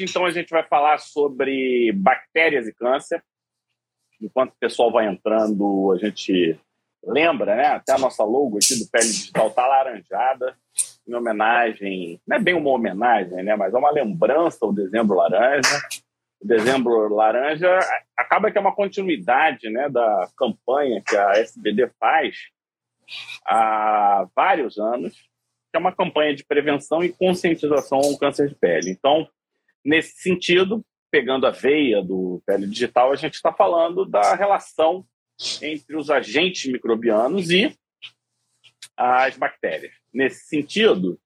Hoje, 0.00 0.06
então, 0.08 0.24
a 0.24 0.30
gente 0.30 0.48
vai 0.48 0.62
falar 0.62 0.98
sobre 0.98 1.92
bactérias 1.92 2.66
e 2.66 2.72
câncer. 2.72 3.22
Enquanto 4.18 4.52
o 4.52 4.58
pessoal 4.58 4.90
vai 4.90 5.06
entrando, 5.06 5.92
a 5.92 5.98
gente 5.98 6.58
lembra, 7.04 7.54
né? 7.54 7.66
Até 7.66 7.92
a 7.92 7.98
nossa 7.98 8.24
logo 8.24 8.56
aqui 8.56 8.78
do 8.78 8.90
Pele 8.90 9.04
Digital 9.04 9.48
está 9.48 9.66
laranjada, 9.66 10.56
em 11.06 11.14
homenagem, 11.14 12.20
não 12.26 12.36
é 12.36 12.40
bem 12.40 12.54
uma 12.54 12.70
homenagem, 12.70 13.42
né? 13.42 13.54
Mas 13.56 13.74
é 13.74 13.76
uma 13.76 13.90
lembrança 13.90 14.58
ao 14.62 14.72
dezembro 14.72 15.16
laranja. 15.16 15.78
O 16.40 16.46
dezembro 16.46 17.14
laranja 17.14 17.78
acaba 18.16 18.50
que 18.50 18.56
é 18.56 18.60
uma 18.60 18.74
continuidade, 18.74 19.68
né, 19.68 19.90
da 19.90 20.26
campanha 20.34 21.02
que 21.06 21.14
a 21.14 21.32
SBD 21.32 21.90
faz 22.00 22.36
há 23.44 24.26
vários 24.34 24.78
anos, 24.78 25.14
que 25.14 25.76
é 25.76 25.78
uma 25.78 25.94
campanha 25.94 26.34
de 26.34 26.42
prevenção 26.42 27.04
e 27.04 27.12
conscientização 27.12 27.98
ao 27.98 28.16
câncer 28.16 28.48
de 28.48 28.54
pele. 28.54 28.90
Então, 28.90 29.28
nesse 29.84 30.20
sentido, 30.20 30.84
pegando 31.10 31.46
a 31.46 31.50
veia 31.50 32.02
do 32.02 32.42
pele 32.46 32.66
digital, 32.66 33.12
a 33.12 33.16
gente 33.16 33.34
está 33.34 33.52
falando 33.52 34.04
da 34.04 34.34
relação 34.34 35.04
entre 35.62 35.96
os 35.96 36.10
agentes 36.10 36.70
microbianos 36.70 37.50
e 37.50 37.74
as 38.96 39.36
bactérias. 39.36 39.92
Nesse 40.12 40.46
sentido, 40.46 41.18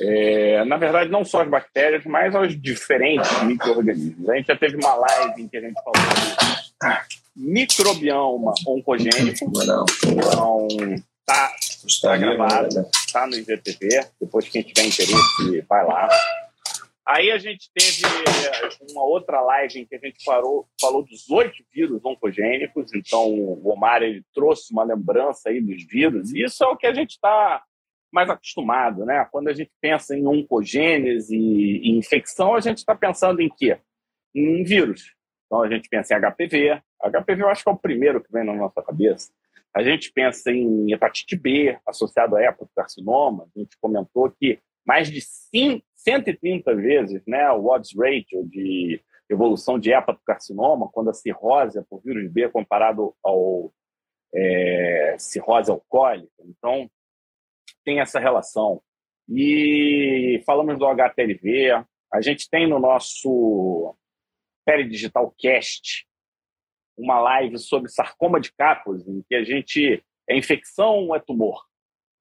é, 0.00 0.64
na 0.64 0.76
verdade, 0.76 1.10
não 1.10 1.24
só 1.24 1.42
as 1.42 1.48
bactérias, 1.48 2.04
mas 2.04 2.34
os 2.34 2.60
diferentes 2.60 3.42
micro-organismos. 3.44 4.28
A 4.28 4.36
gente 4.36 4.46
já 4.46 4.56
teve 4.56 4.76
uma 4.76 4.94
live 4.94 5.42
em 5.42 5.48
que 5.48 5.56
a 5.56 5.60
gente 5.60 5.80
falou 5.82 5.92
de 5.92 7.24
microbioma 7.36 8.54
oncogênico. 8.66 9.52
Então, 10.04 10.68
tá, 11.24 11.52
tá 12.02 12.16
gravado, 12.16 12.86
tá 13.12 13.26
no 13.26 13.36
IGTV. 13.36 14.06
Depois, 14.20 14.48
quem 14.48 14.62
tiver 14.62 14.86
interesse, 14.86 15.60
vai 15.68 15.86
lá. 15.86 16.08
Aí 17.06 17.30
a 17.30 17.36
gente 17.36 17.70
teve 17.74 18.02
uma 18.90 19.04
outra 19.04 19.40
live 19.42 19.80
em 19.80 19.86
que 19.86 19.94
a 19.94 19.98
gente 19.98 20.24
parou, 20.24 20.66
falou 20.80 21.04
dos 21.04 21.28
oito 21.30 21.62
vírus 21.72 22.02
oncogênicos. 22.02 22.94
Então, 22.94 23.30
o 23.30 23.68
Omar 23.68 24.02
ele 24.02 24.24
trouxe 24.32 24.72
uma 24.72 24.84
lembrança 24.84 25.50
aí 25.50 25.60
dos 25.60 25.84
vírus. 25.84 26.32
E 26.32 26.42
isso 26.42 26.64
é 26.64 26.66
o 26.66 26.76
que 26.76 26.86
a 26.86 26.94
gente 26.94 27.10
está 27.10 27.62
mais 28.10 28.30
acostumado, 28.30 29.04
né? 29.04 29.26
Quando 29.30 29.48
a 29.48 29.52
gente 29.52 29.70
pensa 29.82 30.16
em 30.16 30.26
oncogênese 30.26 31.36
e 31.36 31.98
infecção, 31.98 32.54
a 32.54 32.60
gente 32.60 32.78
está 32.78 32.94
pensando 32.94 33.40
em 33.40 33.50
quê? 33.50 33.78
Em 34.34 34.64
vírus. 34.64 35.14
Então, 35.46 35.62
a 35.62 35.68
gente 35.68 35.88
pensa 35.88 36.14
em 36.14 36.20
HPV. 36.20 36.80
HPV 37.02 37.42
eu 37.42 37.48
acho 37.48 37.62
que 37.62 37.68
é 37.68 37.72
o 37.72 37.78
primeiro 37.78 38.22
que 38.22 38.32
vem 38.32 38.44
na 38.44 38.54
nossa 38.54 38.80
cabeça. 38.82 39.30
A 39.74 39.82
gente 39.82 40.10
pensa 40.10 40.50
em 40.50 40.92
hepatite 40.92 41.36
B, 41.36 41.76
associado 41.84 42.36
a 42.36 42.42
hepatocarcinoma. 42.42 43.48
A 43.54 43.58
gente 43.58 43.76
comentou 43.78 44.30
que 44.30 44.58
mais 44.86 45.10
de 45.10 45.20
5, 45.20 45.84
130 46.04 46.74
vezes 46.74 47.22
né, 47.26 47.50
o 47.52 47.66
odds 47.66 47.94
ratio 47.96 48.46
de 48.46 49.02
evolução 49.28 49.78
de 49.78 49.90
hepatocarcinoma, 49.90 50.90
quando 50.90 51.10
a 51.10 51.14
cirrose 51.14 51.78
é 51.78 51.82
por 51.82 52.02
vírus 52.02 52.30
B 52.30 52.48
comparado 52.50 53.14
ao 53.22 53.72
é, 54.34 55.16
cirrose 55.18 55.70
alcoólica. 55.70 56.30
Então, 56.40 56.90
tem 57.84 58.00
essa 58.00 58.20
relação. 58.20 58.82
E 59.28 60.42
falamos 60.44 60.78
do 60.78 60.86
HTLV, 60.86 61.84
a 62.12 62.20
gente 62.20 62.48
tem 62.50 62.68
no 62.68 62.78
nosso 62.78 63.96
Digital 64.88 65.34
Cast 65.38 66.06
uma 66.96 67.18
live 67.20 67.58
sobre 67.58 67.90
sarcoma 67.90 68.40
de 68.40 68.52
Kaposi, 68.52 69.10
em 69.10 69.22
que 69.22 69.34
a 69.34 69.44
gente 69.44 70.02
é 70.28 70.36
infecção 70.36 71.08
ou 71.08 71.16
é 71.16 71.20
tumor. 71.20 71.64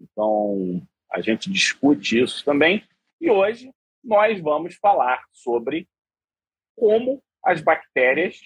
Então, 0.02 0.82
a 1.12 1.22
gente 1.22 1.52
discute 1.52 2.22
isso 2.22 2.44
também. 2.44 2.84
E 3.24 3.32
hoje 3.32 3.74
nós 4.04 4.38
vamos 4.42 4.76
falar 4.76 5.24
sobre 5.32 5.88
como 6.76 7.24
as 7.42 7.62
bactérias 7.62 8.38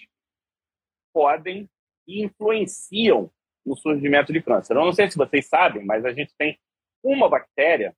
podem 1.11 1.67
e 2.07 2.23
influenciam 2.23 3.31
no 3.65 3.75
surgimento 3.75 4.31
de 4.31 4.39
câncer. 4.39 4.75
Eu 4.75 4.85
não 4.85 4.93
sei 4.93 5.09
se 5.09 5.17
vocês 5.17 5.47
sabem, 5.47 5.83
mas 5.83 6.05
a 6.05 6.13
gente 6.13 6.31
tem 6.37 6.59
uma 7.03 7.27
bactéria 7.27 7.95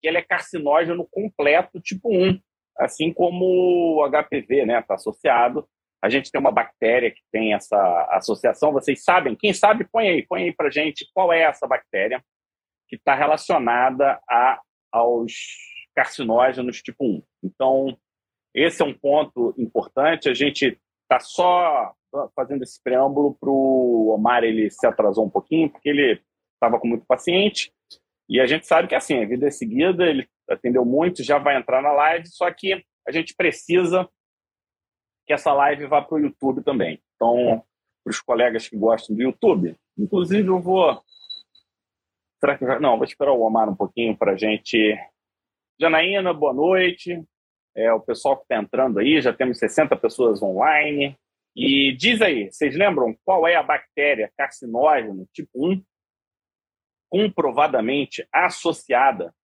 que 0.00 0.08
ela 0.08 0.18
é 0.18 0.22
carcinógeno 0.22 1.06
completo 1.12 1.80
tipo 1.80 2.12
1, 2.12 2.40
assim 2.76 3.12
como 3.12 3.44
o 3.94 4.10
HPV, 4.10 4.66
né, 4.66 4.80
está 4.80 4.94
associado. 4.94 5.64
A 6.02 6.10
gente 6.10 6.32
tem 6.32 6.40
uma 6.40 6.50
bactéria 6.50 7.12
que 7.12 7.22
tem 7.30 7.54
essa 7.54 7.78
associação. 8.10 8.72
Vocês 8.72 9.04
sabem? 9.04 9.36
Quem 9.36 9.54
sabe, 9.54 9.86
põe 9.92 10.08
aí, 10.08 10.26
põe 10.26 10.42
aí 10.42 10.52
para 10.52 10.70
gente 10.70 11.08
qual 11.14 11.32
é 11.32 11.42
essa 11.42 11.68
bactéria 11.68 12.20
que 12.88 12.96
está 12.96 13.14
relacionada 13.14 14.20
a, 14.28 14.60
aos 14.90 15.75
carcinógenos 15.96 16.82
tipo 16.82 17.04
1. 17.04 17.22
Então, 17.42 17.98
esse 18.54 18.82
é 18.82 18.84
um 18.84 18.94
ponto 18.94 19.54
importante. 19.58 20.28
A 20.28 20.34
gente 20.34 20.78
está 21.02 21.18
só 21.18 21.94
fazendo 22.34 22.62
esse 22.62 22.80
preâmbulo 22.82 23.34
para 23.40 23.50
o 23.50 24.10
Omar, 24.14 24.44
ele 24.44 24.70
se 24.70 24.86
atrasou 24.86 25.26
um 25.26 25.30
pouquinho, 25.30 25.70
porque 25.70 25.88
ele 25.88 26.22
estava 26.54 26.78
com 26.78 26.86
muito 26.86 27.04
paciente. 27.06 27.72
E 28.28 28.40
a 28.40 28.46
gente 28.46 28.66
sabe 28.66 28.88
que 28.88 28.94
assim, 28.94 29.22
a 29.22 29.26
vida 29.26 29.46
é 29.46 29.50
seguida, 29.50 30.04
ele 30.04 30.28
atendeu 30.48 30.84
muito, 30.84 31.22
já 31.22 31.38
vai 31.38 31.56
entrar 31.56 31.82
na 31.82 31.92
live, 31.92 32.26
só 32.28 32.50
que 32.52 32.84
a 33.06 33.12
gente 33.12 33.34
precisa 33.34 34.08
que 35.26 35.32
essa 35.32 35.52
live 35.52 35.86
vá 35.86 36.00
para 36.00 36.16
o 36.16 36.20
YouTube 36.20 36.62
também. 36.62 37.02
Então, 37.14 37.62
para 38.04 38.10
os 38.10 38.20
colegas 38.20 38.68
que 38.68 38.76
gostam 38.76 39.14
do 39.14 39.22
YouTube, 39.22 39.76
inclusive 39.98 40.48
eu 40.48 40.60
vou 40.60 41.02
Será 42.40 42.56
que. 42.56 42.64
Não, 42.80 42.96
vou 42.96 43.04
esperar 43.04 43.32
o 43.32 43.42
Omar 43.42 43.68
um 43.68 43.74
pouquinho 43.74 44.16
para 44.16 44.32
a 44.32 44.36
gente. 44.36 44.96
Janaína, 45.78 46.32
boa 46.32 46.54
noite. 46.54 47.22
É, 47.74 47.92
o 47.92 48.00
pessoal 48.00 48.36
que 48.36 48.44
está 48.44 48.56
entrando 48.56 48.98
aí, 48.98 49.20
já 49.20 49.32
temos 49.32 49.58
60 49.58 49.94
pessoas 49.96 50.42
online. 50.42 51.14
E 51.54 51.94
diz 51.96 52.22
aí, 52.22 52.50
vocês 52.50 52.74
lembram 52.74 53.14
qual 53.24 53.46
é 53.46 53.56
a 53.56 53.62
bactéria 53.62 54.32
carcinógena 54.36 55.26
tipo 55.32 55.50
1 55.54 55.82
comprovadamente 57.10 58.26
associada 58.32 59.34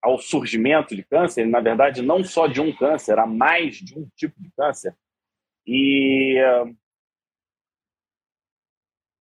ao 0.00 0.18
surgimento 0.18 0.94
de 0.94 1.02
câncer? 1.02 1.44
Na 1.46 1.60
verdade, 1.60 2.00
não 2.00 2.22
só 2.22 2.46
de 2.46 2.60
um 2.60 2.74
câncer, 2.74 3.18
há 3.18 3.26
mais 3.26 3.76
de 3.76 3.98
um 3.98 4.08
tipo 4.14 4.40
de 4.40 4.50
câncer. 4.56 4.96
E 5.66 6.36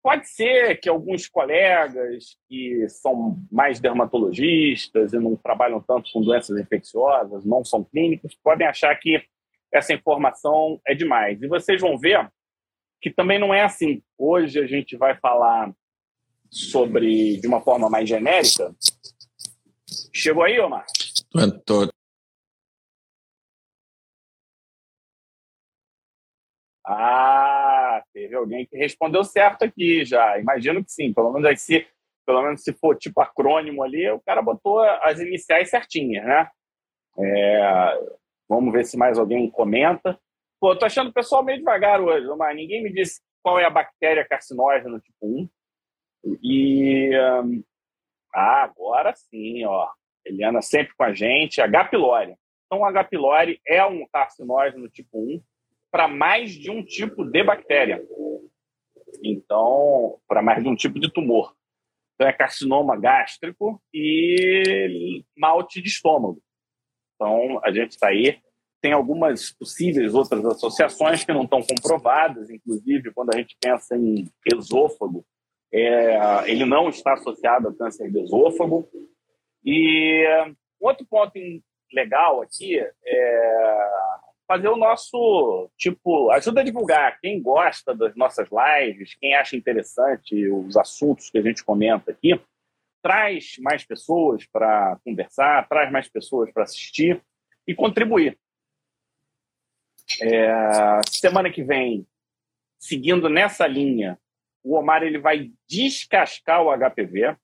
Pode 0.03 0.27
ser 0.27 0.79
que 0.79 0.89
alguns 0.89 1.27
colegas 1.27 2.37
que 2.49 2.89
são 2.89 3.37
mais 3.51 3.79
dermatologistas 3.79 5.13
e 5.13 5.19
não 5.19 5.35
trabalham 5.35 5.79
tanto 5.79 6.11
com 6.11 6.21
doenças 6.21 6.59
infecciosas, 6.59 7.45
não 7.45 7.63
são 7.63 7.83
clínicos, 7.83 8.35
podem 8.43 8.65
achar 8.65 8.95
que 8.95 9.23
essa 9.71 9.93
informação 9.93 10.81
é 10.87 10.95
demais. 10.95 11.41
E 11.41 11.47
vocês 11.47 11.79
vão 11.79 11.97
ver 11.97 12.27
que 12.99 13.11
também 13.11 13.39
não 13.39 13.53
é 13.53 13.61
assim. 13.61 14.01
Hoje 14.17 14.59
a 14.59 14.65
gente 14.65 14.97
vai 14.97 15.15
falar 15.17 15.71
sobre 16.49 17.39
de 17.39 17.47
uma 17.47 17.61
forma 17.61 17.89
mais 17.89 18.09
genérica. 18.09 18.75
Chegou 20.13 20.43
aí, 20.43 20.59
Omar? 20.59 20.85
Tô, 21.65 21.87
Ah, 26.83 27.60
teve 28.13 28.35
alguém 28.35 28.65
que 28.65 28.77
respondeu 28.77 29.23
certo 29.23 29.63
aqui 29.63 30.05
já. 30.05 30.39
Imagino 30.39 30.83
que 30.83 30.91
sim. 30.91 31.13
Pelo 31.13 31.31
menos 31.31 31.61
se, 31.61 31.87
pelo 32.25 32.41
menos 32.41 32.63
se 32.63 32.73
for 32.73 32.97
tipo 32.97 33.21
acrônimo 33.21 33.83
ali, 33.83 34.09
o 34.09 34.21
cara 34.21 34.41
botou 34.41 34.79
as 34.79 35.19
iniciais 35.19 35.69
certinhas, 35.69 36.25
né? 36.25 36.49
É, 37.19 37.99
vamos 38.47 38.71
ver 38.71 38.85
se 38.85 38.97
mais 38.97 39.17
alguém 39.17 39.49
comenta. 39.49 40.19
Pô, 40.59 40.75
tô 40.75 40.85
achando 40.85 41.09
o 41.09 41.13
pessoal 41.13 41.43
meio 41.43 41.59
devagar 41.59 41.99
hoje, 41.99 42.27
mas 42.37 42.55
ninguém 42.55 42.83
me 42.83 42.93
disse 42.93 43.19
qual 43.41 43.59
é 43.59 43.65
a 43.65 43.69
bactéria 43.69 44.27
carcinógena 44.27 44.99
tipo 44.99 45.17
1. 45.21 45.49
E 46.43 47.09
um, 47.43 47.63
ah, 48.33 48.63
agora 48.63 49.13
sim, 49.15 49.65
ó. 49.65 49.89
Eliana 50.23 50.61
sempre 50.61 50.93
com 50.95 51.03
a 51.03 51.13
gente, 51.13 51.59
H. 51.59 51.85
pylori. 51.85 52.35
Então, 52.65 52.85
H. 52.85 53.03
pylori 53.05 53.59
é 53.67 53.83
um 53.85 54.05
carcinógeno 54.07 54.87
tipo 54.87 55.17
1 55.17 55.41
para 55.91 56.07
mais 56.07 56.53
de 56.53 56.71
um 56.71 56.83
tipo 56.83 57.23
de 57.25 57.43
bactéria. 57.43 58.01
Então, 59.23 60.19
para 60.27 60.41
mais 60.41 60.63
de 60.63 60.69
um 60.69 60.75
tipo 60.75 60.99
de 60.99 61.11
tumor. 61.11 61.53
Então, 62.15 62.27
é 62.27 62.33
carcinoma 62.33 62.95
gástrico 62.95 63.81
e 63.93 65.23
malte 65.37 65.81
de 65.81 65.89
estômago. 65.89 66.41
Então, 67.15 67.59
a 67.63 67.71
gente 67.71 67.91
está 67.91 68.07
aí. 68.07 68.39
Tem 68.81 68.93
algumas 68.93 69.51
possíveis 69.51 70.15
outras 70.15 70.43
associações 70.43 71.23
que 71.23 71.33
não 71.33 71.43
estão 71.43 71.61
comprovadas, 71.61 72.49
inclusive 72.49 73.13
quando 73.13 73.35
a 73.35 73.37
gente 73.37 73.55
pensa 73.61 73.95
em 73.95 74.27
esôfago, 74.51 75.23
é, 75.71 76.49
ele 76.49 76.65
não 76.65 76.89
está 76.89 77.13
associado 77.13 77.67
ao 77.67 77.73
câncer 77.75 78.11
de 78.11 78.19
esôfago. 78.21 78.89
E 79.63 80.25
outro 80.79 81.05
ponto 81.05 81.33
legal 81.93 82.41
aqui 82.41 82.79
é 82.79 83.61
fazer 84.51 84.67
o 84.67 84.75
nosso, 84.75 85.71
tipo, 85.77 86.29
ajuda 86.29 86.59
a 86.59 86.63
divulgar. 86.63 87.17
Quem 87.21 87.41
gosta 87.41 87.95
das 87.95 88.13
nossas 88.17 88.49
lives, 88.51 89.15
quem 89.15 89.33
acha 89.33 89.55
interessante 89.55 90.49
os 90.49 90.75
assuntos 90.75 91.29
que 91.29 91.37
a 91.37 91.41
gente 91.41 91.63
comenta 91.63 92.11
aqui, 92.11 92.37
traz 93.01 93.55
mais 93.59 93.85
pessoas 93.85 94.45
para 94.45 94.99
conversar, 95.05 95.69
traz 95.69 95.89
mais 95.89 96.09
pessoas 96.09 96.51
para 96.51 96.63
assistir 96.63 97.23
e 97.65 97.73
contribuir. 97.73 98.37
É, 100.21 100.99
semana 101.09 101.49
que 101.49 101.63
vem, 101.63 102.05
seguindo 102.77 103.29
nessa 103.29 103.65
linha, 103.65 104.19
o 104.61 104.75
Omar 104.75 105.01
ele 105.01 105.17
vai 105.17 105.49
descascar 105.65 106.61
o 106.61 106.77
HPV. 106.77 107.37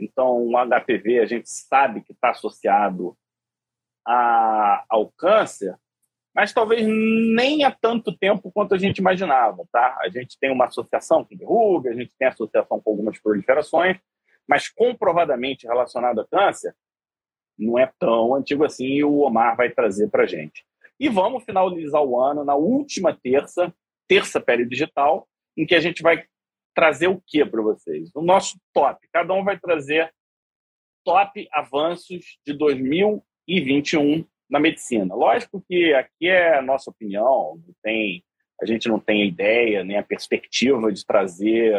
Então, 0.00 0.42
o 0.48 0.52
HPV 0.66 1.20
a 1.20 1.26
gente 1.26 1.48
sabe 1.48 2.02
que 2.02 2.10
está 2.10 2.30
associado 2.30 3.16
a, 4.04 4.84
ao 4.88 5.12
câncer, 5.12 5.78
mas 6.38 6.52
talvez 6.52 6.86
nem 6.86 7.64
há 7.64 7.70
tanto 7.72 8.16
tempo 8.16 8.52
quanto 8.52 8.72
a 8.72 8.78
gente 8.78 8.98
imaginava, 8.98 9.66
tá? 9.72 9.98
A 10.00 10.08
gente 10.08 10.38
tem 10.38 10.52
uma 10.52 10.66
associação 10.66 11.24
com 11.24 11.36
verruga, 11.36 11.90
a 11.90 11.94
gente 11.94 12.12
tem 12.16 12.28
associação 12.28 12.80
com 12.80 12.90
algumas 12.90 13.18
proliferações, 13.18 13.98
mas 14.46 14.68
comprovadamente 14.68 15.66
relacionado 15.66 16.20
a 16.20 16.26
câncer, 16.28 16.76
não 17.58 17.76
é 17.76 17.90
tão 17.98 18.36
antigo 18.36 18.64
assim 18.64 18.86
e 18.86 19.02
o 19.02 19.18
Omar 19.18 19.56
vai 19.56 19.68
trazer 19.70 20.10
para 20.10 20.28
gente. 20.28 20.64
E 21.00 21.08
vamos 21.08 21.42
finalizar 21.42 22.04
o 22.04 22.20
ano 22.20 22.44
na 22.44 22.54
última 22.54 23.12
terça, 23.12 23.74
terça 24.06 24.40
pele 24.40 24.64
digital, 24.64 25.28
em 25.56 25.66
que 25.66 25.74
a 25.74 25.80
gente 25.80 26.04
vai 26.04 26.24
trazer 26.72 27.08
o 27.08 27.20
que 27.26 27.44
para 27.44 27.62
vocês? 27.62 28.14
O 28.14 28.22
nosso 28.22 28.56
top. 28.72 29.08
Cada 29.12 29.34
um 29.34 29.42
vai 29.42 29.58
trazer 29.58 30.14
top 31.04 31.48
avanços 31.50 32.38
de 32.46 32.52
2021 32.52 34.24
na 34.48 34.58
medicina. 34.58 35.14
Lógico 35.14 35.62
que 35.68 35.92
aqui 35.94 36.28
é 36.28 36.58
a 36.58 36.62
nossa 36.62 36.90
opinião, 36.90 37.60
não 37.66 37.74
tem, 37.82 38.24
a 38.60 38.66
gente 38.66 38.88
não 38.88 38.98
tem 38.98 39.22
a 39.22 39.26
ideia 39.26 39.84
nem 39.84 39.98
a 39.98 40.02
perspectiva 40.02 40.92
de 40.92 41.04
trazer 41.04 41.74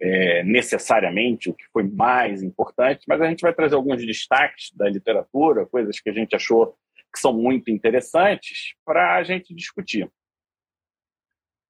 é, 0.00 0.42
necessariamente 0.44 1.48
o 1.48 1.54
que 1.54 1.64
foi 1.72 1.82
mais 1.82 2.42
importante, 2.42 3.04
mas 3.08 3.20
a 3.20 3.28
gente 3.28 3.40
vai 3.40 3.54
trazer 3.54 3.74
alguns 3.74 4.04
destaques 4.04 4.70
da 4.74 4.88
literatura, 4.88 5.66
coisas 5.66 5.98
que 6.00 6.10
a 6.10 6.12
gente 6.12 6.36
achou 6.36 6.76
que 7.12 7.20
são 7.20 7.32
muito 7.32 7.70
interessantes 7.70 8.74
para 8.84 9.16
a 9.16 9.22
gente 9.22 9.54
discutir. 9.54 10.10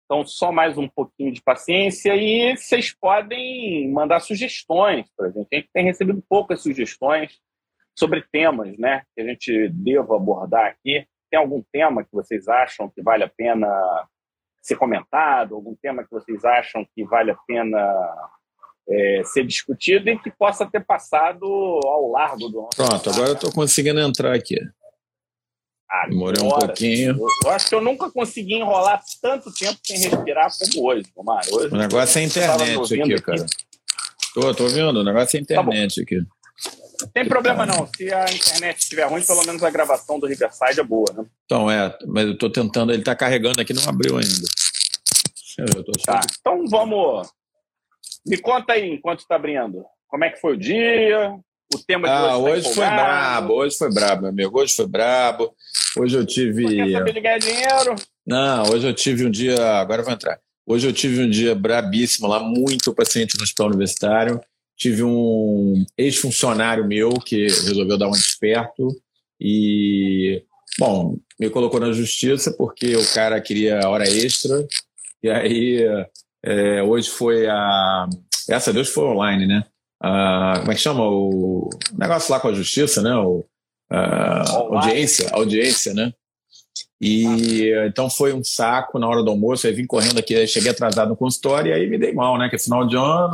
Então, 0.04 0.25
só 0.25 0.52
mais 0.52 0.78
um 0.78 0.88
pouquinho 0.88 1.32
de 1.32 1.42
paciência 1.42 2.14
e 2.14 2.56
vocês 2.56 2.92
podem 2.94 3.90
mandar 3.90 4.20
sugestões 4.20 5.10
para 5.16 5.26
a 5.26 5.31
gente. 5.31 5.49
A 5.52 5.56
gente 5.56 5.69
tem 5.72 5.84
recebido 5.84 6.22
poucas 6.28 6.62
sugestões 6.62 7.40
sobre 7.96 8.22
temas 8.31 8.76
né, 8.78 9.02
que 9.14 9.22
a 9.22 9.25
gente 9.25 9.69
deva 9.70 10.16
abordar 10.16 10.66
aqui. 10.66 11.06
Tem 11.31 11.40
algum 11.40 11.62
tema 11.72 12.04
que 12.04 12.12
vocês 12.12 12.46
acham 12.46 12.88
que 12.88 13.02
vale 13.02 13.25
a 13.25 13.28
pena 13.28 13.69
ser 14.62 14.76
comentado? 14.76 15.54
Algum 15.54 15.75
tema 15.75 16.04
que 16.04 16.10
vocês 16.10 16.44
acham 16.44 16.87
que 16.94 17.04
vale 17.04 17.31
a 17.31 17.38
pena 17.46 17.78
é, 18.88 19.22
ser 19.25 19.44
discutido 19.44 20.08
e 20.10 20.19
que 20.19 20.31
possa 20.31 20.66
ter 20.66 20.84
passado 20.84 21.44
ao 21.44 22.10
largo 22.10 22.48
do 22.48 22.62
nosso. 22.62 22.76
Pronto, 22.76 23.10
agora 23.10 23.31
eu 23.31 23.34
estou 23.34 23.52
conseguindo 23.52 23.99
entrar 24.00 24.34
aqui. 24.34 24.56
Ah, 25.88 26.06
Demorei 26.08 26.44
um 26.44 26.49
pouquinho. 26.49 27.16
Eu, 27.44 27.50
acho 27.50 27.69
que 27.69 27.75
eu 27.75 27.81
nunca 27.81 28.10
consegui 28.10 28.54
enrolar 28.54 29.00
tanto 29.22 29.52
tempo 29.54 29.78
sem 29.84 29.99
respirar 29.99 30.50
como 30.58 30.88
hoje, 30.88 31.06
Omar. 31.14 31.42
Hoje, 31.50 31.72
o 31.72 31.76
negócio 31.76 32.19
é 32.19 32.25
internet 32.25 32.76
aqui, 32.76 33.02
aqui, 33.02 33.22
cara. 33.22 33.46
Tô, 34.34 34.54
tô 34.54 34.69
vendo, 34.69 34.99
o 34.99 35.04
negócio 35.04 35.37
é 35.37 35.44
tá 35.44 35.54
internet 35.54 35.94
tá 35.94 36.02
aqui. 36.02 36.26
Tem 37.12 37.26
problema 37.26 37.66
não. 37.66 37.88
Se 37.96 38.12
a 38.12 38.25
internet 38.32 38.78
estiver 38.78 39.04
ruim, 39.04 39.22
pelo 39.22 39.44
menos 39.44 39.62
a 39.62 39.70
gravação 39.70 40.19
do 40.19 40.26
Riverside 40.26 40.81
é 40.81 40.84
boa, 40.84 41.12
né? 41.16 41.25
Então, 41.44 41.70
é, 41.70 41.96
mas 42.06 42.26
eu 42.26 42.38
tô 42.38 42.50
tentando, 42.50 42.93
ele 42.93 43.02
tá 43.02 43.14
carregando 43.14 43.60
aqui, 43.60 43.72
não 43.72 43.88
abriu 43.88 44.16
ainda. 44.16 44.46
Tá, 46.04 46.20
então 46.38 46.66
vamos. 46.69 47.28
Me 48.26 48.37
conta 48.38 48.75
aí, 48.75 48.90
enquanto 48.90 49.20
está 49.20 49.37
abrindo. 49.37 49.84
Como 50.08 50.25
é 50.25 50.31
que 50.31 50.40
foi 50.40 50.54
o 50.54 50.58
dia? 50.58 51.38
O 51.75 51.78
tema 51.78 52.06
de 52.06 52.14
ah, 52.14 52.37
hoje, 52.37 52.62
tá 52.62 52.69
hoje 52.69 52.75
foi 52.75 52.87
brabo, 52.87 53.54
hoje 53.54 53.76
foi 53.76 53.92
brabo, 53.92 54.22
meu 54.22 54.31
amigo. 54.31 54.60
Hoje 54.60 54.75
foi 54.75 54.87
brabo. 54.87 55.54
Hoje 55.99 56.16
eu 56.16 56.26
tive. 56.26 56.76
Quer 56.76 56.92
saber 56.92 57.12
de 57.12 57.20
ganhar 57.20 57.38
dinheiro? 57.38 57.96
Não, 58.26 58.70
hoje 58.70 58.87
eu 58.87 58.94
tive 58.94 59.26
um 59.26 59.31
dia. 59.31 59.81
Agora 59.81 60.00
eu 60.00 60.04
vou 60.04 60.14
entrar. 60.14 60.38
Hoje 60.66 60.87
eu 60.87 60.92
tive 60.92 61.22
um 61.22 61.31
dia 61.31 61.54
brabíssimo 61.54 62.26
lá, 62.26 62.40
muito 62.40 62.94
paciente 62.94 63.37
no 63.37 63.42
hospital 63.42 63.69
universitário. 63.69 64.40
Tive 64.76 65.02
um 65.02 65.84
ex-funcionário 65.96 66.87
meu 66.87 67.11
que 67.11 67.44
resolveu 67.44 67.96
dar 67.96 68.08
um 68.08 68.12
desperto 68.12 68.88
e, 69.40 70.43
bom, 70.78 71.17
me 71.40 71.49
colocou 71.49 71.81
na 71.81 71.93
justiça 71.93 72.52
porque 72.52 72.94
o 72.96 73.14
cara 73.14 73.40
queria 73.40 73.88
hora 73.88 74.05
extra. 74.08 74.67
E 75.23 75.31
aí, 75.31 75.84
é, 76.44 76.82
hoje 76.82 77.08
foi 77.11 77.46
a. 77.49 78.06
Essa 78.49 78.73
Deus 78.73 78.90
foi 78.90 79.05
online, 79.05 79.46
né? 79.46 79.64
a, 80.00 80.58
como 80.61 80.73
é 80.73 80.75
que 80.75 80.81
chama? 80.81 81.05
O 81.05 81.70
negócio 81.96 82.32
lá 82.32 82.40
com 82.40 82.49
a 82.49 82.55
justiça, 82.55 83.02
né? 83.02 83.14
O, 83.17 83.44
audiência, 83.90 85.31
audiência, 85.32 85.94
né? 85.94 86.12
E 87.00 87.70
então 87.87 88.08
foi 88.08 88.32
um 88.32 88.43
saco 88.43 88.99
na 88.99 89.08
hora 89.08 89.23
do 89.23 89.31
almoço. 89.31 89.67
Aí 89.67 89.73
vim 89.73 89.87
correndo 89.87 90.19
aqui, 90.19 90.46
cheguei 90.46 90.70
atrasado 90.70 91.11
no 91.11 91.17
consultório 91.17 91.70
e 91.70 91.75
aí 91.75 91.88
me 91.88 91.99
dei 91.99 92.12
mal, 92.12 92.38
né? 92.38 92.49
Que 92.49 92.56
é 92.56 92.58
final 92.58 92.87
de 92.87 92.96
ano. 92.96 93.31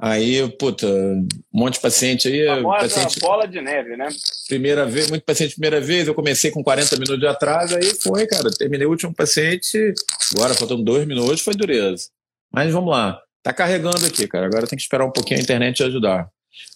Aí, 0.00 0.48
puta, 0.52 0.86
um 0.86 1.26
monte 1.52 1.74
de 1.74 1.80
paciente 1.80 2.28
aí. 2.28 2.62
paciente, 2.62 3.18
bola 3.18 3.48
de 3.48 3.60
neve, 3.60 3.96
né? 3.96 4.08
Primeira 4.46 4.86
vez, 4.86 5.10
muito 5.10 5.24
paciente 5.24 5.54
primeira 5.54 5.80
vez. 5.80 6.06
Eu 6.06 6.14
comecei 6.14 6.52
com 6.52 6.62
40 6.62 6.94
minutos 6.94 7.18
de 7.18 7.26
atraso, 7.26 7.76
aí 7.76 7.94
foi, 8.00 8.24
cara. 8.28 8.48
Terminei 8.56 8.86
o 8.86 8.90
último 8.90 9.12
paciente, 9.12 9.92
agora 10.36 10.54
faltando 10.54 10.84
dois 10.84 11.04
minutos, 11.04 11.40
foi 11.40 11.54
dureza. 11.54 12.10
Mas 12.52 12.72
vamos 12.72 12.90
lá. 12.90 13.20
Tá 13.42 13.52
carregando 13.52 14.06
aqui, 14.06 14.28
cara. 14.28 14.46
Agora 14.46 14.68
tem 14.68 14.76
que 14.76 14.82
esperar 14.82 15.04
um 15.04 15.10
pouquinho 15.10 15.40
a 15.40 15.42
internet 15.42 15.82
ajudar. 15.82 16.30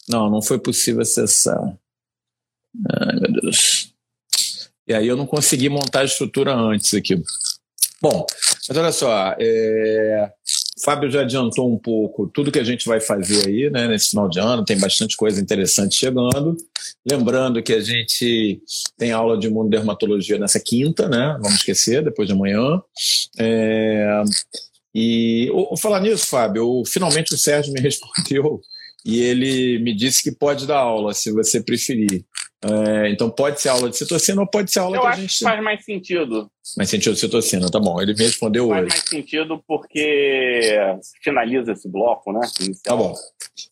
Não, 0.09 0.29
não 0.29 0.43
foi 0.43 0.59
possível 0.59 1.03
acessar. 1.03 1.63
Ai, 2.91 3.21
meu 3.21 3.41
Deus. 3.41 3.93
E 4.89 4.93
aí 4.93 5.07
eu 5.07 5.17
não 5.17 5.27
consegui 5.27 5.69
montar 5.69 6.01
a 6.01 6.05
estrutura 6.05 6.55
antes 6.55 6.93
aqui. 6.93 7.23
Bom, 8.01 8.27
mas 8.69 8.77
olha 8.77 8.91
só, 8.91 9.37
é... 9.39 10.33
Fábio 10.81 11.11
já 11.11 11.21
adiantou 11.21 11.73
um 11.73 11.79
pouco 11.79 12.27
tudo 12.29 12.51
que 12.51 12.59
a 12.59 12.65
gente 12.65 12.87
vai 12.87 13.01
fazer 13.01 13.47
aí, 13.47 13.71
né, 13.71 13.87
nesse 13.87 14.11
final 14.11 14.29
de 14.29 14.41
ano, 14.41 14.65
tem 14.65 14.79
bastante 14.79 15.17
coisa 15.17 15.41
interessante 15.41 15.95
chegando. 15.95 16.57
Lembrando 17.09 17.63
que 17.63 17.73
a 17.73 17.81
gente 17.81 18.61
tem 18.97 19.13
aula 19.13 19.37
de 19.39 19.49
imunodermatologia 19.49 20.39
nessa 20.39 20.59
quinta, 20.59 21.09
né, 21.09 21.37
vamos 21.43 21.59
esquecer, 21.59 22.03
depois 22.03 22.27
de 22.27 22.35
amanhã. 22.35 22.81
É... 23.39 24.23
E 24.95 25.49
vou 25.51 25.77
falar 25.77 26.01
nisso, 26.01 26.27
Fábio, 26.27 26.83
finalmente 26.87 27.35
o 27.35 27.39
Sérgio 27.39 27.73
me 27.73 27.81
respondeu 27.83 28.61
e 29.05 29.21
ele 29.21 29.79
me 29.81 29.95
disse 29.95 30.23
que 30.23 30.33
pode 30.33 30.67
dar 30.67 30.79
aula, 30.79 31.13
se 31.13 31.33
você 31.33 31.61
preferir. 31.61 32.25
É, 32.65 33.11
então 33.11 33.29
pode 33.29 33.61
ser 33.61 33.71
aula 33.71 33.91
de 33.91 33.97
citocina 33.97 34.41
ou 34.41 34.47
pode 34.47 34.71
ser 34.71 34.79
aula 34.79 34.97
Eu 34.97 35.01
que 35.01 35.07
a 35.09 35.13
gente. 35.13 35.39
Que 35.39 35.45
faz 35.45 35.63
mais 35.63 35.85
sentido. 35.85 36.49
Mais 36.77 36.89
sentido 36.89 37.15
de 37.15 37.21
citocina, 37.21 37.69
tá 37.69 37.81
bom. 37.81 38.01
Ele 38.01 38.15
me 38.15 38.25
respondeu 38.25 38.69
faz 38.69 38.83
hoje. 38.83 38.91
Faz 38.91 39.03
mais 39.03 39.11
sentido 39.11 39.65
porque 39.67 40.77
finaliza 41.23 41.73
esse 41.73 41.89
bloco, 41.89 42.33
né? 42.33 42.41
Tá 42.85 42.95
bom. 42.95 43.15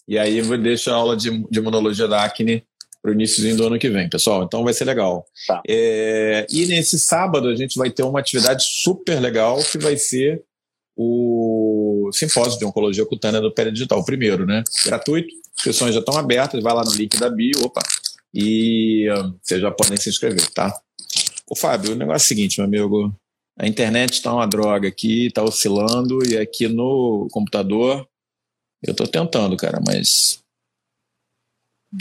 E 0.09 0.19
aí 0.19 0.39
eu 0.39 0.59
deixo 0.59 0.91
a 0.91 0.95
aula 0.95 1.17
de, 1.17 1.31
de 1.49 1.59
imunologia 1.61 2.09
da 2.09 2.25
acne 2.25 2.65
para 3.01 3.13
o 3.13 3.15
início 3.15 3.57
do 3.57 3.67
ano 3.67 3.79
que 3.79 3.89
vem, 3.89 4.09
pessoal. 4.09 4.43
Então 4.43 4.65
vai 4.65 4.75
ser 4.75 4.85
legal. 4.85 5.25
Tá. 5.47 5.63
É, 5.69 6.47
e 6.51 6.67
nesse 6.67 6.99
sábado 6.99 7.49
a 7.49 7.55
gente 7.55 7.79
vai 7.79 7.91
ter 7.91 8.03
uma 8.03 8.19
atividade 8.19 8.65
super 8.65 9.21
legal 9.21 9.59
que 9.63 9.79
vai 9.79 9.97
ser 9.97 10.43
o 10.97 12.11
simpósio 12.13 12.59
de 12.59 12.65
oncologia 12.65 13.07
cutânea 13.07 13.41
do 13.41 13.53
Pele 13.53 13.71
Digital, 13.71 14.01
o 14.01 14.05
primeiro, 14.05 14.45
né? 14.45 14.63
Gratuito, 14.85 15.33
inscrições 15.57 15.95
já 15.95 16.01
estão 16.01 16.19
abertas, 16.19 16.63
vai 16.63 16.75
lá 16.75 16.85
no 16.85 16.93
link 16.93 17.19
da 17.19 17.31
bio, 17.31 17.65
opa, 17.65 17.81
e 18.33 19.09
uh, 19.11 19.39
vocês 19.43 19.61
já 19.61 19.71
podem 19.71 19.97
se 19.97 20.09
inscrever, 20.09 20.49
tá? 20.51 20.73
Ô 21.49 21.57
Fábio, 21.57 21.93
o 21.93 21.97
negócio 21.97 22.25
é 22.25 22.25
o 22.25 22.29
seguinte, 22.29 22.59
meu 22.59 22.67
amigo, 22.67 23.15
a 23.59 23.67
internet 23.67 24.15
está 24.15 24.33
uma 24.33 24.47
droga 24.47 24.89
aqui, 24.89 25.27
está 25.27 25.43
oscilando, 25.43 26.21
e 26.27 26.39
aqui 26.39 26.69
no 26.69 27.29
computador 27.31 28.09
eu 28.83 28.93
estou 28.93 29.07
tentando, 29.07 29.57
cara, 29.57 29.81
mas 29.85 30.43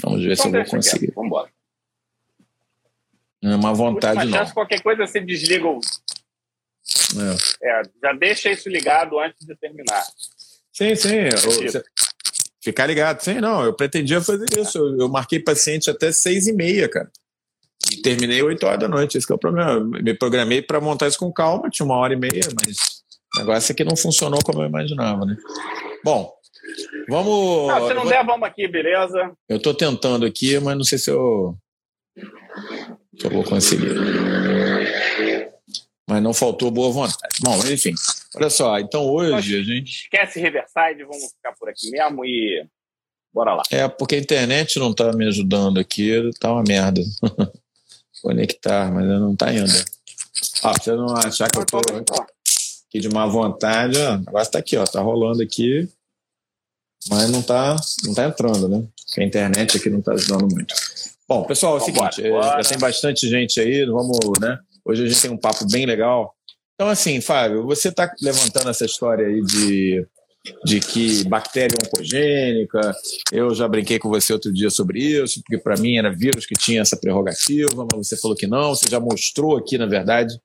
vamos 0.01 0.23
ver 0.23 0.37
se 0.37 0.47
eu 0.47 0.51
vou 0.51 0.65
conseguir. 0.65 1.11
Vamos 1.13 1.27
embora. 1.27 1.51
Não 3.41 3.51
é 3.51 3.55
uma 3.55 3.73
vontade, 3.73 4.25
não. 4.25 4.37
Chance, 4.37 4.53
qualquer 4.53 4.81
coisa 4.81 5.07
você 5.07 5.19
desliga 5.19 5.67
o 5.67 5.79
é. 7.61 7.69
é. 7.69 7.81
já 8.01 8.13
deixa 8.13 8.51
isso 8.51 8.69
ligado 8.69 9.19
antes 9.19 9.45
de 9.45 9.55
terminar. 9.55 10.03
Sim, 10.73 10.95
sim. 10.95 11.29
Você... 11.29 11.83
Ficar 12.61 12.87
ligado. 12.87 13.21
Sim, 13.21 13.35
não. 13.35 13.63
Eu 13.63 13.73
pretendia 13.73 14.21
fazer 14.21 14.45
isso. 14.57 14.77
Eu, 14.77 14.99
eu 14.99 15.09
marquei 15.09 15.39
paciente 15.39 15.89
até 15.89 16.11
seis 16.11 16.47
e 16.47 16.53
meia, 16.53 16.89
cara. 16.89 17.09
E 17.91 18.01
terminei 18.01 18.41
oito 18.41 18.65
horas 18.65 18.79
da 18.79 18.87
noite. 18.87 19.17
Esse 19.17 19.31
é 19.31 19.35
o 19.35 19.39
problema. 19.39 19.79
me 19.79 20.13
programei 20.13 20.61
para 20.61 20.81
montar 20.81 21.07
isso 21.07 21.19
com 21.19 21.31
calma. 21.31 21.69
Tinha 21.69 21.85
uma 21.85 21.95
hora 21.95 22.13
e 22.13 22.17
meia, 22.17 22.41
mas 22.61 22.77
o 23.35 23.39
negócio 23.39 23.71
é 23.71 23.75
que 23.75 23.83
não 23.83 23.95
funcionou 23.95 24.39
como 24.43 24.61
eu 24.61 24.67
imaginava, 24.67 25.25
né? 25.25 25.37
Bom, 26.03 26.31
vamos. 27.07 27.67
Não, 27.67 27.87
se 27.87 27.93
não 27.93 28.05
der, 28.05 28.25
vamos 28.25 28.47
aqui, 28.47 28.67
beleza? 28.67 29.31
Eu 29.47 29.57
estou 29.57 29.73
tentando 29.73 30.25
aqui, 30.25 30.59
mas 30.59 30.75
não 30.75 30.83
sei 30.83 30.97
se 30.97 31.09
eu, 31.09 31.55
se 33.17 33.25
eu 33.25 33.31
vou 33.31 33.43
conseguir 33.43 33.95
mas 36.09 36.23
não 36.23 36.33
faltou 36.33 36.71
boa 36.71 36.91
vontade. 36.91 37.37
Bom, 37.41 37.55
enfim, 37.67 37.93
olha 38.35 38.49
só, 38.49 38.79
então 38.79 39.05
hoje 39.05 39.57
a 39.57 39.63
gente. 39.63 40.03
Esquece 40.03 40.39
Riverside, 40.39 41.03
vamos 41.03 41.31
ficar 41.31 41.53
por 41.57 41.69
aqui 41.69 41.89
mesmo 41.91 42.25
e 42.25 42.65
bora 43.33 43.53
lá. 43.55 43.63
É, 43.71 43.87
porque 43.87 44.15
a 44.15 44.19
internet 44.19 44.77
não 44.79 44.91
está 44.91 45.11
me 45.13 45.27
ajudando 45.27 45.79
aqui, 45.79 46.29
tá 46.39 46.51
uma 46.51 46.63
merda. 46.63 47.01
Conectar, 48.21 48.91
mas 48.91 49.05
não 49.05 49.33
está 49.33 49.47
ainda. 49.47 49.85
Ó, 50.63 50.71
pra 50.73 50.83
você 50.83 50.91
não 50.93 51.15
achar 51.15 51.49
que 51.49 51.57
eu 51.57 51.65
tô 51.65 51.77
aqui 51.77 52.99
de 52.99 53.09
má 53.09 53.25
vontade, 53.25 53.97
ó, 53.97 54.15
o 54.15 54.17
negócio 54.17 54.51
tá 54.51 54.59
aqui, 54.59 54.75
ó, 54.75 54.83
tá 54.83 55.01
rolando 55.01 55.41
aqui, 55.41 55.87
mas 57.09 57.29
não 57.29 57.41
tá, 57.41 57.75
não 58.03 58.13
tá 58.13 58.25
entrando, 58.25 58.67
né? 58.67 58.85
Porque 59.05 59.21
a 59.21 59.25
internet 59.25 59.77
aqui 59.77 59.89
não 59.89 60.01
tá 60.01 60.13
ajudando 60.13 60.53
muito. 60.53 60.73
Bom, 61.27 61.43
pessoal, 61.45 61.77
é 61.77 61.81
o 61.81 61.85
seguinte, 61.85 62.25
é, 62.25 62.29
já 62.29 62.69
tem 62.69 62.79
bastante 62.79 63.29
gente 63.29 63.59
aí, 63.59 63.85
vamos, 63.85 64.17
né? 64.41 64.57
Hoje 64.83 65.03
a 65.03 65.07
gente 65.07 65.21
tem 65.21 65.31
um 65.31 65.37
papo 65.37 65.65
bem 65.69 65.85
legal. 65.85 66.35
Então, 66.79 66.87
assim, 66.87 67.19
Fábio, 67.19 67.65
você 67.65 67.89
está 67.89 68.09
levantando 68.21 68.69
essa 68.69 68.85
história 68.85 69.27
aí 69.27 69.41
de, 69.41 70.07
de 70.63 70.79
que 70.79 71.27
bactéria 71.27 71.77
oncogênica, 71.85 72.95
eu 73.33 73.53
já 73.53 73.67
brinquei 73.67 73.99
com 73.99 74.07
você 74.07 74.31
outro 74.31 74.53
dia 74.53 74.69
sobre 74.69 75.01
isso, 75.01 75.41
porque 75.41 75.61
para 75.61 75.75
mim 75.75 75.97
era 75.97 76.09
vírus 76.09 76.45
que 76.45 76.55
tinha 76.55 76.79
essa 76.79 76.95
prerrogativa, 76.95 77.85
mas 77.91 78.07
você 78.07 78.15
falou 78.15 78.37
que 78.37 78.47
não, 78.47 78.73
você 78.73 78.89
já 78.89 78.97
mostrou 78.97 79.57
aqui, 79.57 79.77
na 79.77 79.87
verdade, 79.87 80.39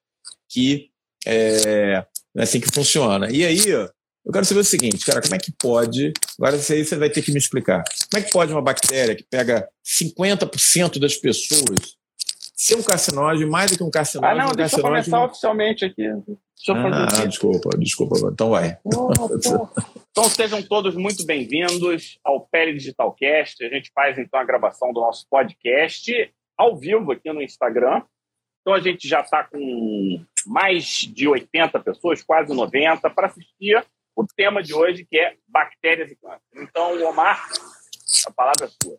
que 0.48 0.88
é, 1.24 2.04
é 2.36 2.42
assim 2.42 2.58
que 2.58 2.74
funciona. 2.74 3.30
E 3.30 3.46
aí, 3.46 3.68
eu 3.68 4.32
quero 4.32 4.44
saber 4.44 4.62
o 4.62 4.64
seguinte, 4.64 5.06
cara, 5.06 5.22
como 5.22 5.36
é 5.36 5.38
que 5.38 5.52
pode. 5.56 6.12
Agora, 6.36 6.56
isso 6.56 6.72
aí 6.72 6.84
você 6.84 6.96
vai 6.96 7.10
ter 7.10 7.22
que 7.22 7.30
me 7.30 7.38
explicar. 7.38 7.84
Como 8.10 8.20
é 8.20 8.26
que 8.26 8.32
pode 8.32 8.50
uma 8.50 8.60
bactéria 8.60 9.14
que 9.14 9.22
pega 9.22 9.68
50% 9.86 10.98
das 10.98 11.14
pessoas 11.14 11.94
ser 12.54 12.76
um 12.76 12.82
carcinógeno, 12.82 13.50
mais 13.50 13.70
do 13.70 13.76
que 13.76 13.82
um 13.82 13.90
carcinógeno? 13.90 14.40
Ah, 14.40 14.44
não, 14.44 14.52
um 14.52 14.54
deixa 14.54 14.78
eu 14.78 14.82
começar 14.82 15.24
oficialmente 15.24 15.84
aqui. 15.84 16.02
Deixa 16.02 16.68
eu 16.68 16.76
ah, 16.76 17.10
fazer 17.10 17.28
desculpa, 17.28 17.70
desculpa. 17.76 18.16
Então 18.32 18.50
vai. 18.50 18.78
Oh, 18.84 19.10
então 20.10 20.24
sejam 20.24 20.62
todos 20.62 20.94
muito 20.94 21.26
bem-vindos 21.26 22.18
ao 22.22 22.40
Pele 22.46 22.74
Digitalcast. 22.74 23.64
A 23.64 23.68
gente 23.68 23.90
faz 23.92 24.18
então 24.18 24.38
a 24.38 24.44
gravação 24.44 24.92
do 24.92 25.00
nosso 25.00 25.26
podcast 25.28 26.32
ao 26.56 26.76
vivo 26.76 27.10
aqui 27.12 27.32
no 27.32 27.42
Instagram. 27.42 28.02
Então 28.60 28.72
a 28.72 28.80
gente 28.80 29.06
já 29.06 29.20
está 29.20 29.44
com 29.44 30.24
mais 30.46 30.84
de 30.84 31.26
80 31.26 31.80
pessoas, 31.80 32.22
quase 32.22 32.54
90, 32.54 33.10
para 33.10 33.26
assistir 33.26 33.84
o 34.16 34.24
tema 34.24 34.62
de 34.62 34.72
hoje, 34.72 35.04
que 35.04 35.18
é 35.18 35.34
bactérias 35.48 36.10
e 36.10 36.16
câncer. 36.16 36.40
Então, 36.54 37.04
Omar, 37.08 37.48
a 38.26 38.30
palavra 38.30 38.66
é 38.66 38.68
sua. 38.68 38.96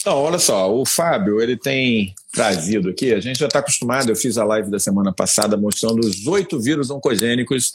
Então, 0.00 0.18
olha 0.18 0.38
só, 0.38 0.74
o 0.74 0.84
Fábio, 0.84 1.40
ele 1.40 1.56
tem 1.56 2.14
trazido 2.32 2.90
aqui, 2.90 3.12
a 3.12 3.20
gente 3.20 3.38
já 3.38 3.46
está 3.46 3.60
acostumado, 3.60 4.10
eu 4.10 4.16
fiz 4.16 4.36
a 4.36 4.44
live 4.44 4.70
da 4.70 4.78
semana 4.78 5.12
passada 5.12 5.56
mostrando 5.56 6.00
os 6.00 6.26
oito 6.26 6.60
vírus 6.60 6.90
oncogênicos 6.90 7.70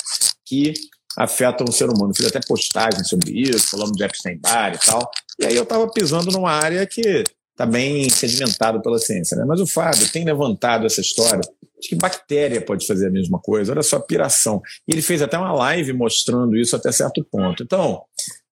que 0.45 0.73
afetam 1.17 1.65
o 1.67 1.71
ser 1.71 1.89
humano. 1.89 2.13
Fiz 2.15 2.25
até 2.25 2.39
postagem 2.39 3.03
sobre 3.03 3.31
isso, 3.31 3.69
falando 3.69 3.93
de 3.93 4.03
Epstein-Barr 4.03 4.75
e 4.75 4.79
tal. 4.79 5.11
E 5.39 5.45
aí 5.45 5.55
eu 5.55 5.63
estava 5.63 5.89
pisando 5.91 6.31
numa 6.31 6.51
área 6.51 6.85
que 6.85 7.23
está 7.51 7.65
bem 7.65 8.09
sedimentado 8.09 8.81
pela 8.81 8.97
ciência. 8.97 9.35
Né? 9.37 9.43
Mas 9.45 9.59
o 9.59 9.67
Fábio 9.67 10.09
tem 10.11 10.23
levantado 10.23 10.85
essa 10.85 11.01
história 11.01 11.41
de 11.41 11.89
que 11.89 11.95
bactéria 11.95 12.61
pode 12.61 12.85
fazer 12.87 13.07
a 13.07 13.11
mesma 13.11 13.39
coisa. 13.39 13.71
Olha 13.71 13.83
só 13.83 13.97
a 13.97 14.01
piração. 14.01 14.61
E 14.87 14.93
ele 14.93 15.01
fez 15.01 15.21
até 15.21 15.37
uma 15.37 15.53
live 15.53 15.91
mostrando 15.93 16.55
isso 16.55 16.75
até 16.75 16.91
certo 16.91 17.25
ponto. 17.29 17.63
Então, 17.63 18.01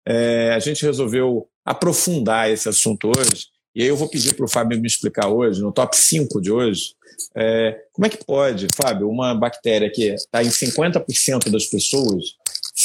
é, 0.10 0.54
a 0.54 0.60
gente 0.60 0.86
resolveu 0.86 1.50
aprofundar 1.66 2.50
esse 2.50 2.70
assunto 2.70 3.10
hoje. 3.10 3.48
E 3.76 3.82
aí 3.82 3.90
eu 3.90 3.98
vou 3.98 4.10
pedir 4.10 4.34
para 4.34 4.46
o 4.46 4.50
Fábio 4.50 4.80
me 4.80 4.88
explicar 4.88 5.28
hoje, 5.28 5.62
no 5.62 5.72
top 5.72 5.98
5 5.98 6.42
de 6.42 6.50
hoje, 6.50 6.96
é, 7.36 7.78
como 7.92 8.06
é 8.06 8.10
que 8.10 8.24
pode, 8.24 8.68
Fábio, 8.74 9.10
uma 9.10 9.36
bactéria 9.36 9.92
que 9.92 10.14
está 10.14 10.42
em 10.42 10.48
50% 10.48 11.50
das 11.52 11.66
pessoas 11.66 12.36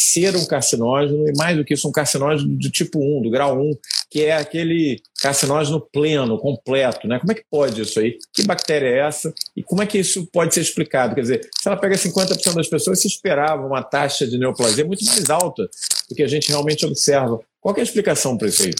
ser 0.02 0.36
um 0.36 0.46
carcinógeno 0.46 1.28
e, 1.28 1.32
mais 1.36 1.56
do 1.56 1.64
que 1.64 1.74
isso, 1.74 1.88
um 1.88 1.92
carcinógeno 1.92 2.56
do 2.56 2.70
tipo 2.70 2.98
1, 2.98 3.22
do 3.22 3.30
grau 3.30 3.58
1, 3.58 3.70
que 4.10 4.24
é 4.24 4.36
aquele 4.36 5.00
carcinógeno 5.20 5.80
pleno, 5.80 6.38
completo. 6.38 7.06
Né? 7.06 7.18
Como 7.18 7.32
é 7.32 7.34
que 7.34 7.44
pode 7.50 7.82
isso 7.82 8.00
aí? 8.00 8.18
Que 8.32 8.44
bactéria 8.44 8.86
é 8.86 8.98
essa? 8.98 9.32
E 9.56 9.62
como 9.62 9.82
é 9.82 9.86
que 9.86 9.98
isso 9.98 10.26
pode 10.32 10.54
ser 10.54 10.60
explicado? 10.60 11.14
Quer 11.14 11.22
dizer, 11.22 11.50
se 11.60 11.68
ela 11.68 11.76
pega 11.76 11.94
50% 11.94 12.54
das 12.54 12.68
pessoas, 12.68 13.00
se 13.00 13.06
esperava 13.06 13.66
uma 13.66 13.82
taxa 13.82 14.26
de 14.26 14.38
neoplasia 14.38 14.84
muito 14.84 15.04
mais 15.04 15.30
alta 15.30 15.68
do 16.08 16.14
que 16.14 16.22
a 16.22 16.28
gente 16.28 16.48
realmente 16.48 16.84
observa. 16.84 17.40
Qual 17.60 17.74
é 17.76 17.80
a 17.80 17.84
explicação 17.84 18.36
para 18.36 18.48
isso 18.48 18.64
aí? 18.64 18.74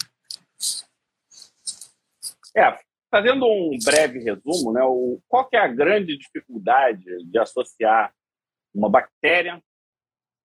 É, 2.55 2.79
fazendo 3.11 3.47
um 3.47 3.79
breve 3.85 4.19
resumo, 4.19 4.73
né, 4.73 4.83
o, 4.83 5.21
qual 5.29 5.49
é 5.53 5.59
a 5.59 5.69
grande 5.69 6.17
dificuldade 6.19 7.05
de 7.25 7.39
associar 7.39 8.13
uma 8.75 8.91
bactéria 8.91 9.63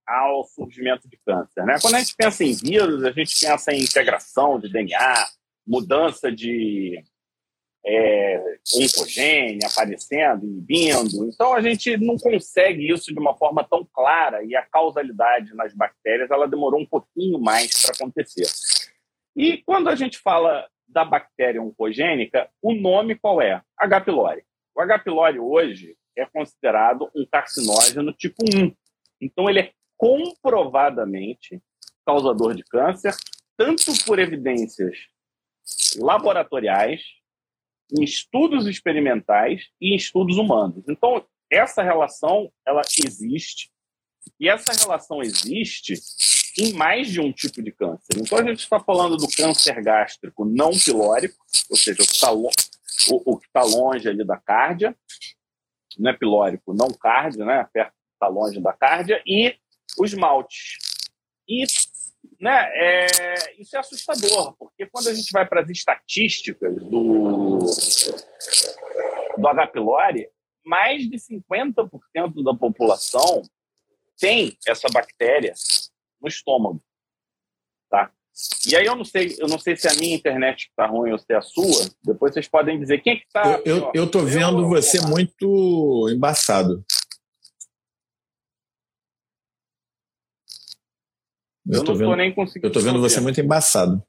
ao 0.08 0.44
surgimento 0.46 1.08
de 1.10 1.18
câncer? 1.26 1.66
Né? 1.66 1.78
Quando 1.82 1.96
a 1.96 2.00
gente 2.00 2.16
pensa 2.16 2.44
em 2.44 2.54
vírus, 2.54 3.04
a 3.04 3.12
gente 3.12 3.40
pensa 3.40 3.74
em 3.74 3.82
integração 3.82 4.60
de 4.60 4.70
DNA, 4.70 5.28
mudança 5.66 6.32
de 6.32 7.04
é, 7.86 8.58
aparecendo, 9.66 10.46
inibindo. 10.46 11.30
Então, 11.30 11.54
a 11.54 11.62
gente 11.62 11.96
não 11.98 12.18
consegue 12.18 12.92
isso 12.92 13.14
de 13.14 13.20
uma 13.20 13.36
forma 13.38 13.64
tão 13.64 13.88
clara 13.94 14.44
e 14.44 14.56
a 14.56 14.62
causalidade 14.64 15.54
nas 15.56 15.74
bactérias 15.74 16.30
ela 16.30 16.48
demorou 16.48 16.82
um 16.82 16.86
pouquinho 16.86 17.40
mais 17.40 17.82
para 17.82 17.96
acontecer. 17.96 18.48
E 19.36 19.58
quando 19.66 19.88
a 19.88 19.96
gente 19.96 20.18
fala 20.18 20.68
da 20.88 21.06
bactéria 21.06 21.62
oncogênica, 21.62 22.50
o 22.62 22.74
nome 22.74 23.16
qual 23.16 23.42
é? 23.42 23.62
H. 23.78 24.02
pylori. 24.02 24.44
O 24.76 24.82
H. 24.82 25.00
pylori 25.00 25.40
hoje 25.40 25.96
é 26.18 26.26
considerado 26.26 27.10
um 27.16 27.26
carcinógeno 27.26 28.12
tipo 28.14 28.44
1. 28.44 28.74
Então, 29.22 29.50
ele 29.50 29.60
é 29.60 29.72
comprovadamente 29.98 31.62
causador 32.06 32.56
de 32.56 32.64
câncer, 32.64 33.16
tanto 33.58 33.92
por 34.06 34.20
evidências 34.20 34.98
laboratoriais, 35.98 37.02
em 37.92 38.04
estudos 38.04 38.68
experimentais 38.68 39.66
e 39.82 39.94
em 39.94 39.96
estudos 39.96 40.38
humanos. 40.38 40.84
Então, 40.88 41.26
essa 41.50 41.82
relação 41.82 42.52
ela 42.66 42.82
existe 43.06 43.72
e 44.40 44.50
essa 44.50 44.74
relação 44.74 45.22
existe 45.22 45.94
em 46.60 46.74
mais 46.74 47.08
de 47.10 47.22
um 47.22 47.32
tipo 47.32 47.62
de 47.62 47.72
câncer. 47.72 48.18
Então, 48.18 48.38
a 48.40 48.44
gente 48.44 48.60
está 48.60 48.80
falando 48.80 49.16
do 49.16 49.28
câncer 49.28 49.82
gástrico 49.82 50.44
não 50.44 50.72
pilórico, 50.72 51.38
ou 51.70 51.78
seja, 51.78 52.02
o 52.02 52.06
que 52.06 52.14
está 52.14 52.32
lo 52.32 52.50
tá 53.54 53.62
longe 53.62 54.10
ali 54.10 54.26
da 54.26 54.38
cárdia, 54.38 54.98
não 55.98 56.12
é 56.12 56.14
pilórico, 56.14 56.74
não 56.74 56.90
cárdia, 56.90 57.46
né? 57.46 57.68
Perto 57.72 57.94
está 58.14 58.28
longe 58.28 58.60
da 58.60 58.74
cárdia, 58.74 59.22
e 59.26 59.56
os 60.00 60.14
maltes. 60.14 60.78
E 61.48 61.66
né, 62.40 62.70
é, 62.74 63.62
isso 63.62 63.76
é 63.76 63.80
assustador, 63.80 64.56
porque 64.58 64.86
quando 64.88 65.08
a 65.08 65.14
gente 65.14 65.32
vai 65.32 65.48
para 65.48 65.62
as 65.62 65.70
estatísticas 65.70 66.76
do, 66.76 67.60
do 69.38 69.48
H. 69.48 69.68
pylori, 69.68 70.30
mais 70.66 71.10
de 71.10 71.18
50% 71.18 72.44
da 72.44 72.54
população 72.54 73.42
tem 74.20 74.58
essa 74.68 74.88
bactéria 74.92 75.54
no 76.22 76.28
estômago, 76.28 76.82
tá? 77.90 78.12
E 78.68 78.76
aí 78.76 78.86
eu 78.86 78.96
não 78.96 79.06
sei, 79.06 79.36
eu 79.40 79.48
não 79.48 79.58
sei 79.58 79.76
se 79.76 79.88
a 79.88 79.96
minha 79.96 80.16
internet 80.16 80.68
está 80.70 80.86
ruim 80.86 81.12
ou 81.12 81.18
se 81.18 81.26
é 81.32 81.38
a 81.38 81.42
sua. 81.42 81.90
Depois 82.04 82.34
vocês 82.34 82.48
podem 82.48 82.80
dizer 82.80 83.02
quem 83.02 83.14
é 83.14 83.16
que 83.16 83.26
está. 83.26 83.62
Eu, 83.66 83.78
eu, 83.78 83.92
eu 83.96 84.12
tô 84.12 84.20
vendo 84.20 84.62
eu, 84.62 84.70
você 84.70 85.02
muito 85.02 86.08
embaçado. 86.12 86.84
Eu, 91.70 91.80
eu 91.80 91.84
tô 91.84 91.96
vendo, 91.96 92.16
nem 92.16 92.34
conseguindo. 92.34 92.68
Eu 92.68 92.72
tô 92.72 92.80
vendo 92.80 93.00
você 93.00 93.20
muito 93.20 93.42
embaçado. 93.42 94.02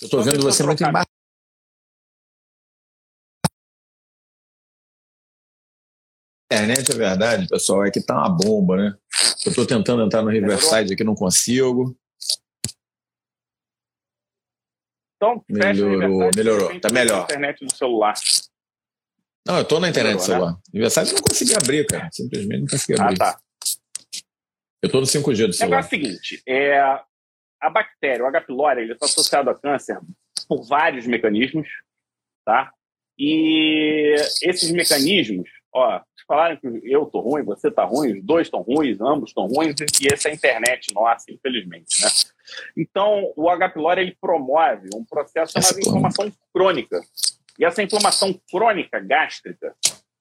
Eu 0.00 0.08
tô 0.08 0.22
vendo 0.22 0.42
você 0.42 0.62
muito 0.62 0.82
embaçado. 0.82 1.08
internet 6.50 6.90
é 6.90 6.94
verdade, 6.94 7.46
pessoal, 7.46 7.84
é 7.84 7.90
que 7.90 8.00
tá 8.00 8.14
uma 8.14 8.28
bomba, 8.30 8.76
né? 8.76 8.96
Eu 9.44 9.54
tô 9.54 9.66
tentando 9.66 10.02
entrar 10.02 10.22
no 10.22 10.30
Riverside 10.30 10.94
aqui, 10.94 11.04
não 11.04 11.14
consigo. 11.14 11.96
Então, 15.16 15.44
melhorou, 15.48 16.30
melhorou, 16.34 16.80
tá 16.80 16.88
melhor. 16.92 17.24
internet 17.24 17.64
do 17.64 17.74
celular. 17.74 18.14
Não, 19.46 19.58
eu 19.58 19.64
tô 19.64 19.78
na 19.80 19.88
internet 19.88 20.16
do 20.16 20.22
celular. 20.22 20.52
Né? 20.52 20.58
Riverside 20.74 21.10
eu 21.10 21.14
não 21.16 21.22
consegui 21.22 21.54
abrir, 21.54 21.86
cara. 21.86 22.08
Simplesmente 22.12 22.60
não 22.60 22.66
consegui 22.66 23.00
ah, 23.00 23.04
abrir. 23.04 23.22
Ah, 23.22 23.32
tá. 23.32 23.40
Eu 24.82 24.90
tô 24.90 25.00
no 25.00 25.06
5G 25.06 25.46
do 25.46 25.52
celular. 25.52 25.78
É 25.78 25.80
o 25.80 25.88
seguinte, 25.88 26.42
é, 26.46 26.78
a 27.60 27.70
bactéria, 27.70 28.24
o 28.24 28.28
H. 28.28 28.42
pylori, 28.42 28.82
ele 28.82 28.92
está 28.92 29.06
associado 29.06 29.50
a 29.50 29.58
câncer 29.58 29.98
por 30.48 30.62
vários 30.66 31.06
mecanismos, 31.06 31.68
tá? 32.44 32.72
E 33.18 34.14
esses 34.42 34.70
mecanismos, 34.70 35.48
ó, 35.72 36.00
falarem 36.28 36.58
que 36.58 36.68
eu 36.84 37.06
tô 37.06 37.20
ruim, 37.20 37.42
você 37.42 37.70
tá 37.70 37.84
ruim, 37.84 38.18
os 38.18 38.24
dois 38.24 38.46
estão 38.46 38.60
ruins, 38.60 39.00
ambos 39.00 39.30
estão 39.30 39.46
ruins, 39.46 39.74
e 40.00 40.12
essa 40.12 40.28
é 40.28 40.32
a 40.32 40.34
internet 40.34 40.94
nossa, 40.94 41.24
infelizmente, 41.32 42.00
né? 42.02 42.08
Então, 42.76 43.32
o 43.34 43.48
H. 43.48 43.70
pylori 43.70 44.02
ele 44.02 44.16
promove 44.20 44.88
um 44.94 45.04
processo 45.04 45.52
chamado 45.52 45.80
inflamação 45.80 46.32
crônica. 46.52 47.00
E 47.58 47.64
essa 47.64 47.82
inflamação 47.82 48.38
crônica 48.50 49.00
gástrica 49.00 49.74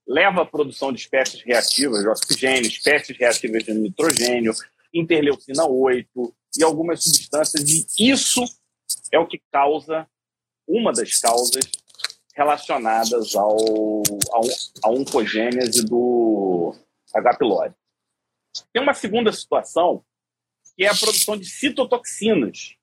leva 0.07 0.43
à 0.43 0.45
produção 0.45 0.91
de 0.91 0.99
espécies 0.99 1.41
reativas 1.41 2.01
de 2.01 2.07
oxigênio, 2.07 2.67
espécies 2.67 3.17
reativas 3.17 3.63
de 3.63 3.73
nitrogênio, 3.73 4.53
interleucina 4.93 5.65
8 5.65 6.35
e 6.57 6.63
algumas 6.63 7.03
substâncias. 7.03 7.63
E 7.99 8.09
isso 8.09 8.41
é 9.11 9.19
o 9.19 9.27
que 9.27 9.41
causa, 9.51 10.07
uma 10.67 10.93
das 10.93 11.19
causas 11.19 11.65
relacionadas 12.33 13.35
ao, 13.35 13.57
ao, 14.31 14.43
à 14.83 14.89
oncogênese 14.89 15.83
do 15.83 16.73
H. 17.13 17.37
pylori. 17.37 17.73
Tem 18.71 18.81
uma 18.81 18.93
segunda 18.93 19.31
situação, 19.31 20.03
que 20.75 20.85
é 20.85 20.87
a 20.87 20.95
produção 20.95 21.35
de 21.35 21.45
citotoxinas 21.45 22.75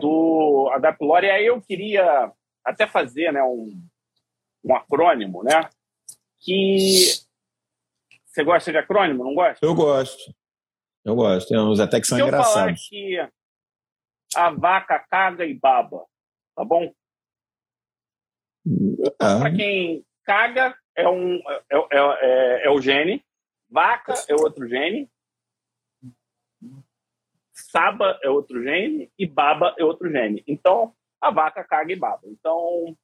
do 0.00 0.70
H. 0.72 0.92
pylori. 0.94 1.30
Aí 1.30 1.46
eu 1.46 1.60
queria 1.60 2.32
até 2.64 2.86
fazer 2.86 3.32
né, 3.32 3.42
um, 3.42 3.76
um 4.64 4.74
acrônimo, 4.74 5.42
né? 5.42 5.68
Que 6.44 7.24
você 8.26 8.44
gosta 8.44 8.70
de 8.70 8.78
acrônimo, 8.78 9.24
não 9.24 9.34
gosta? 9.34 9.64
Eu 9.64 9.74
gosto. 9.74 10.34
Eu 11.04 11.14
gosto. 11.14 11.48
Tem 11.48 11.58
uns 11.58 11.80
até 11.80 12.00
que 12.00 12.06
são 12.06 12.18
Se 12.18 12.24
engraçados. 12.24 12.88
Eu 12.90 13.18
falar 13.18 13.30
que 13.30 13.34
a 14.36 14.50
vaca 14.50 14.98
caga 14.98 15.44
e 15.44 15.54
baba, 15.54 16.04
tá 16.56 16.64
bom? 16.64 16.92
Ah. 19.20 19.38
Para 19.40 19.54
quem 19.54 20.04
caga 20.24 20.76
é 20.96 21.08
um 21.08 21.36
é, 21.36 21.76
é, 21.92 21.98
é, 22.00 22.66
é 22.66 22.70
o 22.70 22.80
gene, 22.80 23.24
vaca 23.70 24.14
é 24.28 24.34
outro 24.34 24.66
gene, 24.66 25.08
saba 27.52 28.18
é 28.22 28.28
outro 28.28 28.62
gene 28.62 29.12
e 29.18 29.26
baba 29.26 29.74
é 29.78 29.84
outro 29.84 30.10
gene. 30.10 30.42
Então 30.46 30.94
a 31.20 31.30
vaca 31.30 31.62
caga 31.62 31.92
e 31.92 31.96
baba. 31.96 32.22
Então 32.24 32.96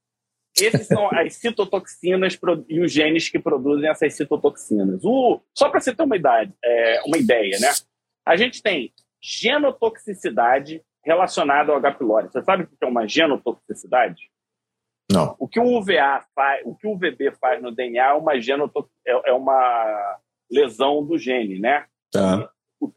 esses 0.56 0.86
são 0.86 1.08
as 1.12 1.34
citotoxinas 1.34 2.38
e 2.68 2.80
os 2.80 2.92
genes 2.92 3.28
que 3.28 3.38
produzem 3.38 3.88
essas 3.88 4.14
citotoxinas. 4.14 5.04
O, 5.04 5.40
só 5.56 5.68
para 5.68 5.80
você 5.80 5.94
ter 5.94 6.02
uma, 6.02 6.16
idade, 6.16 6.52
é, 6.64 7.02
uma 7.06 7.18
ideia, 7.18 7.58
né? 7.60 7.72
A 8.26 8.36
gente 8.36 8.62
tem 8.62 8.92
genotoxicidade 9.22 10.82
relacionada 11.04 11.72
ao 11.72 11.78
H. 11.78 11.92
pylori. 11.92 12.28
Você 12.28 12.42
sabe 12.42 12.64
o 12.64 12.66
que 12.66 12.76
é 12.82 12.86
uma 12.86 13.06
genotoxicidade? 13.06 14.30
Não. 15.10 15.34
O 15.38 15.48
que 15.48 15.58
o 15.58 15.76
UVA 15.76 16.24
faz, 16.34 16.62
o 16.64 16.74
que 16.74 16.86
o 16.86 16.92
UVB 16.92 17.32
faz 17.40 17.60
no 17.60 17.72
DNA 17.72 18.10
é 18.10 18.12
uma 18.12 18.40
genoto, 18.40 18.88
é, 19.06 19.30
é 19.30 19.32
uma 19.32 20.18
lesão 20.50 21.04
do 21.04 21.18
gene, 21.18 21.58
né? 21.58 21.86
Tá. 22.12 22.48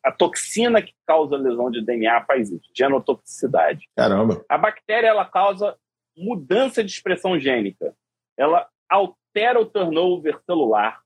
A 0.03 0.11
toxina 0.11 0.81
que 0.81 0.93
causa 1.05 1.35
lesão 1.35 1.69
de 1.69 1.83
DNA 1.83 2.23
faz 2.25 2.49
isso, 2.49 2.69
genotoxicidade. 2.75 3.89
Caramba. 3.95 4.45
A 4.47 4.57
bactéria 4.57 5.07
ela 5.07 5.25
causa 5.25 5.75
mudança 6.15 6.83
de 6.83 6.91
expressão 6.91 7.39
gênica. 7.39 7.95
Ela 8.37 8.67
altera 8.89 9.59
o 9.59 9.65
turnover 9.65 10.39
celular, 10.45 11.01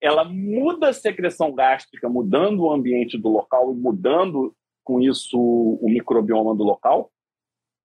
ela 0.00 0.24
muda 0.24 0.90
a 0.90 0.92
secreção 0.92 1.52
gástrica, 1.52 2.08
mudando 2.08 2.60
o 2.60 2.72
ambiente 2.72 3.18
do 3.18 3.28
local 3.28 3.72
e 3.72 3.76
mudando 3.76 4.54
com 4.84 5.00
isso 5.00 5.38
o 5.38 5.88
microbioma 5.88 6.54
do 6.54 6.64
local 6.64 7.10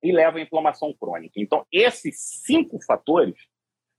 e 0.02 0.12
leva 0.12 0.38
à 0.38 0.42
inflamação 0.42 0.94
crônica. 0.94 1.34
Então, 1.38 1.66
esses 1.72 2.18
cinco 2.46 2.80
fatores 2.84 3.36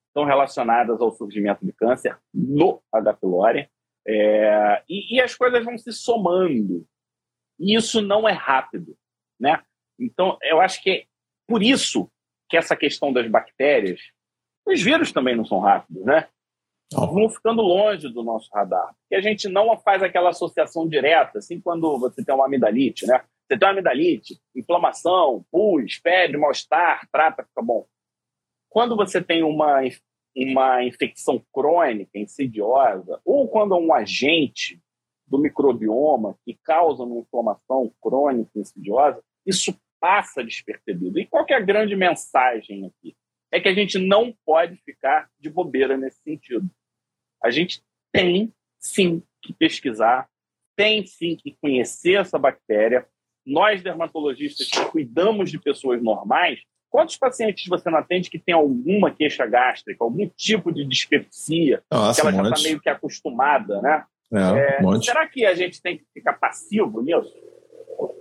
estão 0.09 0.25
relacionados 0.25 1.01
ao 1.01 1.13
surgimento 1.13 1.65
de 1.65 1.73
câncer 1.73 2.19
no 2.33 2.81
H. 2.93 3.15
pylori 3.15 3.69
é, 4.07 4.83
e, 4.89 5.17
e, 5.17 5.21
as 5.21 5.35
coisas 5.35 5.65
vão 5.65 5.77
se 5.79 5.93
somando. 5.93 6.87
E 7.59 7.75
isso 7.75 8.03
não 8.03 8.29
é 8.29 8.33
rápido, 8.33 8.97
né? 9.41 9.63
Então, 9.99 10.39
eu 10.43 10.61
acho 10.61 10.83
que 10.83 10.91
é 10.91 11.05
por 11.47 11.63
isso 11.63 12.11
que 12.55 12.59
essa 12.59 12.77
questão 12.77 13.13
das 13.13 13.29
bactérias, 13.29 14.01
os 14.65 14.81
vírus 14.81 15.11
também 15.11 15.35
não 15.35 15.45
são 15.45 15.59
rápidos, 15.59 16.05
né? 16.05 16.29
Vão 16.93 17.29
ficando 17.29 17.61
longe 17.61 18.09
do 18.09 18.23
nosso 18.23 18.49
radar. 18.55 18.95
Porque 19.01 19.17
a 19.17 19.21
gente 19.21 19.49
não 19.49 19.77
faz 19.79 20.05
aquela 20.05 20.31
associação 20.31 20.89
direta, 20.89 21.39
assim, 21.39 21.61
quando 21.61 21.99
você 21.99 22.25
tem 22.25 22.33
uma 22.33 22.47
amidalite, 22.47 23.07
né? 23.07 23.25
Você 23.43 23.59
tem 23.59 23.67
uma 23.67 23.73
amidalite, 23.73 24.41
inflamação, 24.55 25.45
pus, 25.51 25.95
febre, 25.95 26.37
mal-estar, 26.37 27.09
trata, 27.11 27.43
fica 27.43 27.61
bom. 27.61 27.85
Quando 28.69 28.95
você 28.95 29.21
tem 29.21 29.43
uma, 29.43 29.81
uma 30.37 30.85
infecção 30.85 31.45
crônica, 31.53 32.17
insidiosa, 32.17 33.21
ou 33.25 33.49
quando 33.49 33.75
é 33.75 33.79
um 33.79 33.93
agente 33.93 34.81
do 35.27 35.39
microbioma 35.39 36.39
que 36.45 36.57
causa 36.63 37.03
uma 37.03 37.19
inflamação 37.19 37.93
crônica, 38.01 38.51
insidiosa, 38.55 39.21
isso 39.45 39.77
passa 40.05 40.45
despercebido. 40.45 41.19
E 41.19 41.25
qual 41.25 41.47
é 41.49 41.55
a 41.55 41.61
grande 41.61 41.97
mensagem 41.97 42.85
aqui? 42.85 43.17
É 43.51 43.59
que 43.59 43.69
a 43.69 43.75
gente 43.75 43.99
não 43.99 44.37
pode 44.45 44.77
ficar 44.85 45.31
de 45.41 45.49
bobeira 45.49 45.97
nesse 45.97 46.21
sentido. 46.23 46.69
A 47.43 47.51
gente 47.51 47.83
tem 48.13 48.53
sim 48.79 49.23
que 49.41 49.55
pesquisar, 49.55 50.29
tem 50.77 51.07
sim 51.07 51.35
que 51.37 51.57
conhecer 51.59 52.21
essa 52.21 52.39
bactéria, 52.39 53.07
nós 53.47 53.83
dermatologistas 53.83 54.69
que 54.69 54.85
cuidamos 54.91 55.51
de 55.51 55.59
pessoas 55.59 56.03
normais, 56.03 56.61
quantos 56.91 57.17
pacientes 57.17 57.67
você 57.67 57.89
não 57.89 57.99
atende 57.99 58.29
que 58.29 58.39
tem 58.39 58.55
alguma 58.55 59.11
queixa 59.11 59.47
gástrica, 59.47 60.05
algum 60.05 60.29
tipo 60.37 60.71
de 60.71 60.85
dispepsia, 60.85 61.83
Nossa, 61.91 62.21
que 62.21 62.27
ela 62.27 62.37
um 62.37 62.45
já 62.45 62.51
está 62.51 62.63
meio 62.63 62.81
que 62.81 62.91
acostumada, 62.91 63.81
né? 63.81 64.05
É, 64.35 64.85
é, 64.85 65.01
será 65.01 65.27
que 65.27 65.47
a 65.47 65.55
gente 65.55 65.81
tem 65.81 65.97
que 65.97 66.05
ficar 66.13 66.35
passivo 66.35 67.01
nisso? 67.01 67.33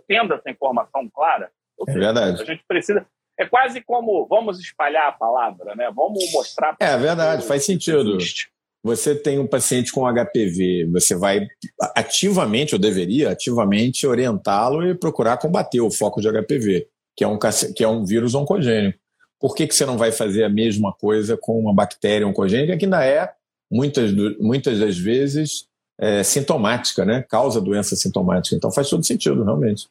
Tendo 0.08 0.34
essa 0.34 0.50
informação 0.50 1.10
clara? 1.10 1.52
É 1.88 1.93
verdade. 1.93 2.41
A 2.41 2.45
gente 2.45 2.63
precisa. 2.67 3.05
É 3.38 3.45
quase 3.45 3.81
como 3.81 4.27
vamos 4.27 4.59
espalhar 4.59 5.07
a 5.07 5.12
palavra, 5.12 5.75
né? 5.75 5.91
Vamos 5.95 6.31
mostrar. 6.31 6.75
É 6.79 6.95
verdade, 6.97 7.45
faz 7.45 7.65
sentido. 7.65 8.17
Existe 8.17 8.53
você 8.83 9.15
tem 9.15 9.39
um 9.39 9.47
paciente 9.47 9.93
com 9.93 10.05
HPV, 10.05 10.89
você 10.91 11.15
vai 11.15 11.47
ativamente, 11.95 12.75
ou 12.75 12.79
deveria 12.79 13.31
ativamente, 13.31 14.05
orientá-lo 14.05 14.86
e 14.86 14.93
procurar 14.93 15.38
combater 15.38 15.79
o 15.79 15.89
foco 15.89 16.19
de 16.19 16.29
HPV, 16.29 16.86
que 17.15 17.23
é 17.23 17.27
um, 17.27 17.39
que 17.73 17.83
é 17.83 17.88
um 17.88 18.03
vírus 18.03 18.36
oncogênico. 18.36 18.99
Por 19.39 19.55
que, 19.55 19.67
que 19.67 19.73
você 19.73 19.86
não 19.86 19.97
vai 19.97 20.12
fazer 20.12 20.43
a 20.43 20.49
mesma 20.49 20.91
coisa 20.91 21.38
com 21.38 21.57
uma 21.57 21.73
bactéria 21.73 22.27
oncogênica 22.27 22.77
que 22.77 22.83
ainda 22.83 23.05
é, 23.05 23.31
muitas, 23.71 24.12
muitas 24.38 24.79
das 24.79 24.97
vezes, 24.97 25.65
é, 25.97 26.21
sintomática, 26.21 27.05
né? 27.05 27.25
causa 27.29 27.62
doença 27.62 27.95
sintomática? 27.95 28.55
Então 28.55 28.71
faz 28.71 28.89
todo 28.89 29.05
sentido, 29.05 29.45
realmente. 29.45 29.88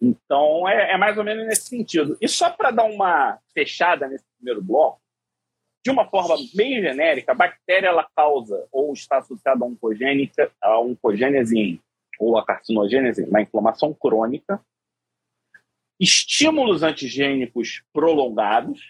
Então 0.00 0.68
é, 0.68 0.92
é 0.92 0.96
mais 0.96 1.18
ou 1.18 1.24
menos 1.24 1.46
nesse 1.46 1.68
sentido. 1.68 2.16
E 2.20 2.28
só 2.28 2.50
para 2.50 2.70
dar 2.70 2.84
uma 2.84 3.38
fechada 3.52 4.06
nesse 4.06 4.24
primeiro 4.36 4.62
bloco, 4.62 5.00
de 5.84 5.90
uma 5.90 6.08
forma 6.08 6.36
bem 6.54 6.80
genérica, 6.80 7.32
a 7.32 7.34
bactéria 7.34 7.88
ela 7.88 8.08
causa 8.14 8.66
ou 8.70 8.92
está 8.92 9.18
associada 9.18 9.64
a 9.64 9.66
oncogênica, 9.66 10.52
a 10.60 10.78
oncogênese 10.78 11.80
ou 12.18 12.36
a 12.36 12.44
carcinogênese 12.44 13.26
na 13.30 13.40
inflamação 13.40 13.94
crônica, 13.94 14.60
estímulos 16.00 16.82
antigênicos 16.82 17.82
prolongados, 17.92 18.80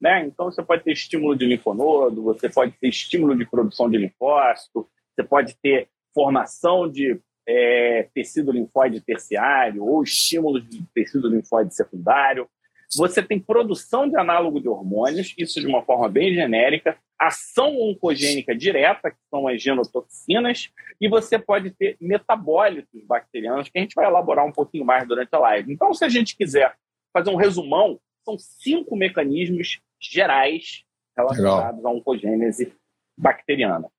né? 0.00 0.24
Então 0.26 0.46
você 0.46 0.62
pode 0.62 0.84
ter 0.84 0.92
estímulo 0.92 1.36
de 1.36 1.46
linfonodo, 1.46 2.22
você 2.22 2.48
pode 2.48 2.72
ter 2.72 2.88
estímulo 2.88 3.36
de 3.36 3.46
produção 3.46 3.90
de 3.90 3.98
linfócito, 3.98 4.88
você 5.14 5.24
pode 5.24 5.56
ter 5.56 5.88
formação 6.14 6.90
de 6.90 7.20
é, 7.48 8.06
tecido 8.12 8.52
linfóide 8.52 9.00
terciário 9.00 9.82
ou 9.82 10.02
estímulos 10.02 10.68
de 10.68 10.84
tecido 10.94 11.30
linfóide 11.30 11.74
secundário. 11.74 12.46
Você 12.94 13.22
tem 13.22 13.40
produção 13.40 14.08
de 14.08 14.16
análogo 14.16 14.60
de 14.60 14.68
hormônios, 14.68 15.34
isso 15.36 15.58
de 15.60 15.66
uma 15.66 15.82
forma 15.82 16.08
bem 16.08 16.34
genérica, 16.34 16.96
ação 17.18 17.74
oncogênica 17.80 18.54
direta, 18.54 19.10
que 19.10 19.16
são 19.30 19.48
as 19.48 19.62
genotoxinas, 19.62 20.70
e 21.00 21.08
você 21.08 21.38
pode 21.38 21.70
ter 21.70 21.96
metabólitos 22.00 23.02
bacterianos, 23.04 23.68
que 23.68 23.78
a 23.78 23.80
gente 23.82 23.94
vai 23.94 24.06
elaborar 24.06 24.46
um 24.46 24.52
pouquinho 24.52 24.84
mais 24.84 25.06
durante 25.06 25.34
a 25.34 25.38
live. 25.38 25.72
Então, 25.72 25.92
se 25.92 26.04
a 26.04 26.08
gente 26.08 26.36
quiser 26.36 26.74
fazer 27.12 27.30
um 27.30 27.36
resumão, 27.36 27.98
são 28.24 28.38
cinco 28.38 28.94
mecanismos 28.94 29.80
gerais 30.00 30.84
relacionados 31.16 31.78
Legal. 31.78 31.92
à 31.92 31.96
oncogênese 31.96 32.72
bacteriana. 33.18 33.90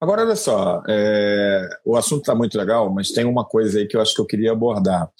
Agora, 0.00 0.22
olha 0.22 0.36
só, 0.36 0.82
é, 0.88 1.68
o 1.84 1.96
assunto 1.96 2.20
está 2.20 2.34
muito 2.34 2.56
legal, 2.58 2.92
mas 2.92 3.10
tem 3.10 3.24
uma 3.24 3.44
coisa 3.44 3.78
aí 3.78 3.86
que 3.86 3.96
eu 3.96 4.00
acho 4.00 4.14
que 4.14 4.20
eu 4.20 4.26
queria 4.26 4.52
abordar. 4.52 5.10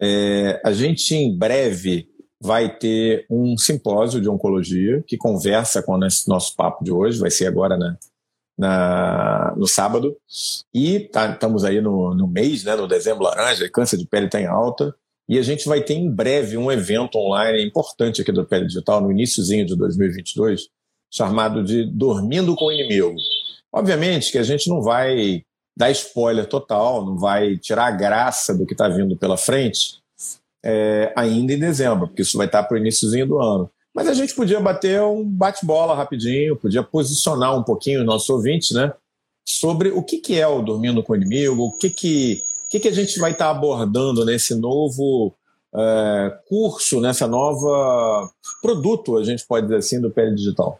É, 0.00 0.60
a 0.64 0.72
gente, 0.72 1.14
em 1.14 1.36
breve, 1.36 2.08
vai 2.40 2.74
ter 2.74 3.26
um 3.30 3.56
simpósio 3.58 4.20
de 4.20 4.28
oncologia 4.28 5.04
que 5.06 5.16
conversa 5.16 5.82
com 5.82 6.02
esse 6.04 6.28
nosso 6.28 6.56
papo 6.56 6.82
de 6.82 6.90
hoje, 6.90 7.18
vai 7.18 7.30
ser 7.30 7.46
agora 7.46 7.76
na, 7.76 7.98
na 8.56 9.54
no 9.56 9.66
sábado. 9.66 10.16
E 10.72 11.00
tá, 11.00 11.32
estamos 11.32 11.64
aí 11.64 11.80
no, 11.80 12.14
no 12.14 12.26
mês, 12.26 12.64
né, 12.64 12.74
no 12.74 12.88
dezembro 12.88 13.24
laranja, 13.24 13.68
câncer 13.68 13.98
de 13.98 14.06
pele 14.06 14.26
está 14.26 14.40
em 14.40 14.46
alta. 14.46 14.94
E 15.28 15.38
a 15.38 15.42
gente 15.42 15.68
vai 15.68 15.80
ter 15.80 15.94
em 15.94 16.10
breve 16.10 16.56
um 16.56 16.72
evento 16.72 17.16
online 17.16 17.64
importante 17.64 18.20
aqui 18.20 18.32
do 18.32 18.44
Pele 18.44 18.66
Digital, 18.66 19.00
no 19.00 19.12
iníciozinho 19.12 19.64
de 19.64 19.76
2022, 19.76 20.68
chamado 21.08 21.62
de 21.62 21.84
Dormindo 21.84 22.56
com 22.56 22.64
o 22.64 22.72
Inimigo. 22.72 23.14
Obviamente 23.72 24.32
que 24.32 24.38
a 24.38 24.42
gente 24.42 24.68
não 24.68 24.82
vai 24.82 25.42
dar 25.76 25.90
spoiler 25.90 26.46
total, 26.46 27.04
não 27.04 27.16
vai 27.16 27.56
tirar 27.56 27.86
a 27.86 27.90
graça 27.90 28.54
do 28.54 28.66
que 28.66 28.74
está 28.74 28.88
vindo 28.88 29.16
pela 29.16 29.36
frente, 29.36 30.00
é, 30.62 31.12
ainda 31.16 31.52
em 31.52 31.58
dezembro, 31.58 32.08
porque 32.08 32.22
isso 32.22 32.36
vai 32.36 32.46
estar 32.46 32.62
para 32.64 32.74
o 32.74 32.78
iníciozinho 32.78 33.26
do 33.26 33.38
ano. 33.40 33.70
Mas 33.94 34.06
a 34.06 34.14
gente 34.14 34.34
podia 34.34 34.60
bater 34.60 35.00
um 35.02 35.24
bate-bola 35.24 35.94
rapidinho, 35.94 36.56
podia 36.56 36.82
posicionar 36.82 37.56
um 37.56 37.62
pouquinho 37.62 38.00
os 38.00 38.06
nossos 38.06 38.28
ouvintes, 38.28 38.70
né? 38.72 38.92
Sobre 39.46 39.90
o 39.90 40.02
que, 40.02 40.18
que 40.18 40.38
é 40.38 40.46
o 40.46 40.62
Dormindo 40.62 41.02
com 41.02 41.12
o 41.12 41.16
Inimigo, 41.16 41.62
o 41.62 41.78
que, 41.78 41.90
que, 41.90 42.42
o 42.66 42.68
que, 42.70 42.80
que 42.80 42.88
a 42.88 42.92
gente 42.92 43.18
vai 43.18 43.32
estar 43.32 43.50
abordando 43.50 44.24
nesse 44.24 44.54
novo 44.54 45.34
é, 45.74 46.38
curso, 46.48 47.00
nessa 47.00 47.26
nova 47.26 48.30
produto, 48.62 49.16
a 49.16 49.24
gente 49.24 49.44
pode 49.46 49.66
dizer 49.66 49.78
assim, 49.78 50.00
do 50.00 50.10
Pele 50.10 50.34
Digital? 50.34 50.78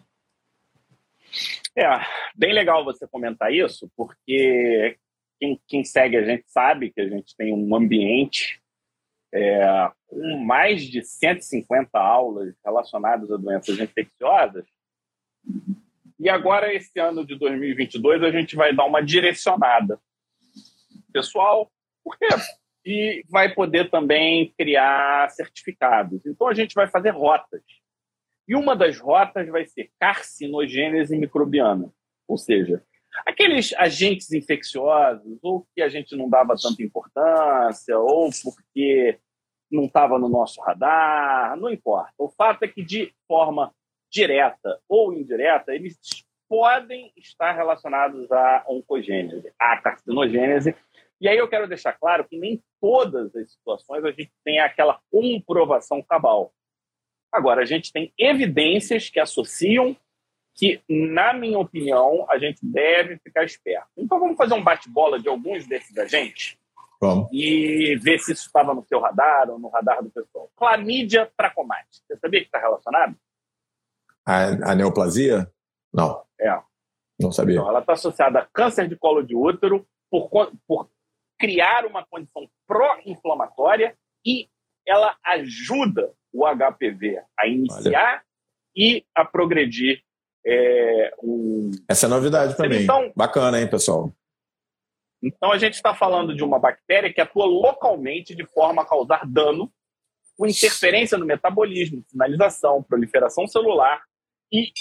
É, 1.81 2.07
bem 2.37 2.53
legal 2.53 2.85
você 2.85 3.09
comentar 3.09 3.51
isso, 3.51 3.91
porque 3.97 4.99
quem, 5.41 5.59
quem 5.67 5.83
segue 5.83 6.19
a 6.19 6.23
gente 6.23 6.45
sabe 6.47 6.91
que 6.91 7.01
a 7.01 7.09
gente 7.09 7.35
tem 7.35 7.55
um 7.55 7.75
ambiente 7.75 8.61
é, 9.33 9.91
com 10.07 10.37
mais 10.45 10.83
de 10.83 11.03
150 11.03 11.99
aulas 11.99 12.55
relacionadas 12.63 13.31
a 13.31 13.39
doenças 13.39 13.79
infecciosas. 13.79 14.67
E 16.19 16.29
agora, 16.29 16.71
esse 16.75 17.01
ano 17.01 17.25
de 17.25 17.35
2022, 17.39 18.25
a 18.25 18.31
gente 18.31 18.57
vai 18.57 18.77
dar 18.77 18.85
uma 18.85 19.03
direcionada 19.03 19.99
pessoal, 21.11 21.73
por 22.05 22.19
quê? 22.19 22.29
E 22.85 23.25
vai 23.31 23.55
poder 23.55 23.89
também 23.89 24.53
criar 24.59 25.31
certificados. 25.31 26.27
Então, 26.27 26.47
a 26.47 26.53
gente 26.53 26.75
vai 26.75 26.87
fazer 26.89 27.11
rotas. 27.11 27.63
E 28.49 28.55
uma 28.55 28.75
das 28.75 28.99
rotas 28.99 29.49
vai 29.49 29.65
ser 29.67 29.91
carcinogênese 29.99 31.17
microbiana, 31.17 31.93
ou 32.27 32.37
seja, 32.37 32.83
aqueles 33.27 33.73
agentes 33.77 34.33
infecciosos, 34.33 35.39
ou 35.43 35.67
que 35.75 35.83
a 35.83 35.89
gente 35.89 36.17
não 36.17 36.29
dava 36.29 36.55
tanta 36.57 36.83
importância, 36.83 37.99
ou 37.99 38.31
porque 38.43 39.19
não 39.71 39.85
estava 39.85 40.19
no 40.19 40.29
nosso 40.29 40.61
radar, 40.61 41.57
não 41.57 41.71
importa. 41.71 42.13
O 42.19 42.29
fato 42.29 42.65
é 42.65 42.69
que, 42.69 42.83
de 42.83 43.15
forma 43.29 43.73
direta 44.11 44.81
ou 44.89 45.13
indireta, 45.13 45.73
eles 45.73 45.97
podem 46.49 47.13
estar 47.17 47.53
relacionados 47.53 48.31
à 48.33 48.65
oncogênese, 48.69 49.53
à 49.59 49.77
carcinogênese. 49.77 50.75
E 51.21 51.29
aí 51.29 51.39
eu 51.39 51.49
quero 51.49 51.69
deixar 51.69 51.93
claro 51.93 52.25
que 52.25 52.37
nem 52.37 52.61
todas 52.81 53.35
as 53.37 53.53
situações 53.53 54.05
a 54.05 54.11
gente 54.11 54.33
tem 54.45 54.59
aquela 54.59 54.99
comprovação 55.13 56.03
cabal. 56.03 56.53
Agora, 57.33 57.63
a 57.63 57.65
gente 57.65 57.93
tem 57.93 58.13
evidências 58.19 59.09
que 59.09 59.21
associam 59.21 59.97
que, 60.55 60.83
na 60.89 61.33
minha 61.33 61.59
opinião, 61.59 62.27
a 62.29 62.39
gente 62.39 62.59
deve 62.63 63.19
ficar 63.19 63.45
esperto. 63.45 63.89
Então, 63.97 64.19
vamos 64.19 64.37
fazer 64.37 64.55
um 64.55 64.63
bate-bola 64.63 65.19
de 65.19 65.29
alguns 65.29 65.67
desses 65.67 65.97
agentes 65.97 66.59
vamos. 67.01 67.29
e 67.33 67.97
ver 67.97 68.19
se 68.19 68.33
isso 68.33 68.47
estava 68.47 68.75
no 68.75 68.85
seu 68.85 69.01
radar 69.01 69.49
ou 69.49 69.59
no 69.59 69.69
radar 69.69 70.03
do 70.03 70.11
pessoal. 70.11 70.51
Clamídia 70.57 71.31
tracomate. 71.37 72.03
Você 72.07 72.17
sabia 72.19 72.41
que 72.41 72.47
está 72.47 72.59
relacionado? 72.59 73.17
A, 74.27 74.73
a, 74.73 74.75
neoplasia? 74.75 75.51
Não. 75.93 76.23
É. 76.39 76.61
Não 77.19 77.33
sabia. 77.33 77.57
Então, 77.57 77.69
ela 77.69 77.81
está 77.81 77.95
associada 77.95 78.41
a 78.41 78.47
câncer 78.47 78.89
de 78.89 78.97
colo 78.97 79.23
de 79.23 79.35
útero 79.35 79.87
por, 80.11 80.29
por 80.67 80.91
criar 81.39 81.87
uma 81.87 82.05
condição 82.05 82.47
pró-inflamatória 82.67 83.97
e 84.25 84.50
ela 84.91 85.17
ajuda 85.25 86.13
o 86.33 86.45
HPV 86.45 87.23
a 87.39 87.47
iniciar 87.47 88.15
Olha. 88.15 88.23
e 88.77 89.05
a 89.15 89.25
progredir 89.25 90.03
é, 90.45 91.15
um... 91.23 91.71
Essa 91.89 92.07
é 92.07 92.09
novidade 92.09 92.57
para 92.57 92.69
mim. 92.69 92.83
Então, 92.83 93.13
Bacana, 93.15 93.61
hein, 93.61 93.69
pessoal? 93.69 94.13
Então, 95.23 95.53
a 95.53 95.59
gente 95.59 95.75
está 95.75 95.95
falando 95.95 96.35
de 96.35 96.43
uma 96.43 96.59
bactéria 96.59 97.13
que 97.13 97.21
atua 97.21 97.45
localmente 97.45 98.35
de 98.35 98.45
forma 98.47 98.83
a 98.83 98.87
causar 98.87 99.27
dano, 99.27 99.71
com 100.37 100.47
interferência 100.47 101.19
no 101.19 101.27
metabolismo, 101.27 102.03
sinalização, 102.09 102.83
proliferação 102.83 103.47
celular 103.47 104.03
e 104.51 104.73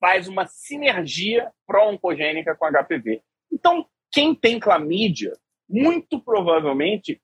faz 0.00 0.26
uma 0.26 0.46
sinergia 0.46 1.52
pró-oncogênica 1.64 2.56
com 2.56 2.66
HPV. 2.66 3.22
Então, 3.52 3.86
quem 4.10 4.34
tem 4.34 4.58
clamídia, 4.58 5.32
muito 5.68 6.20
provavelmente 6.20 7.22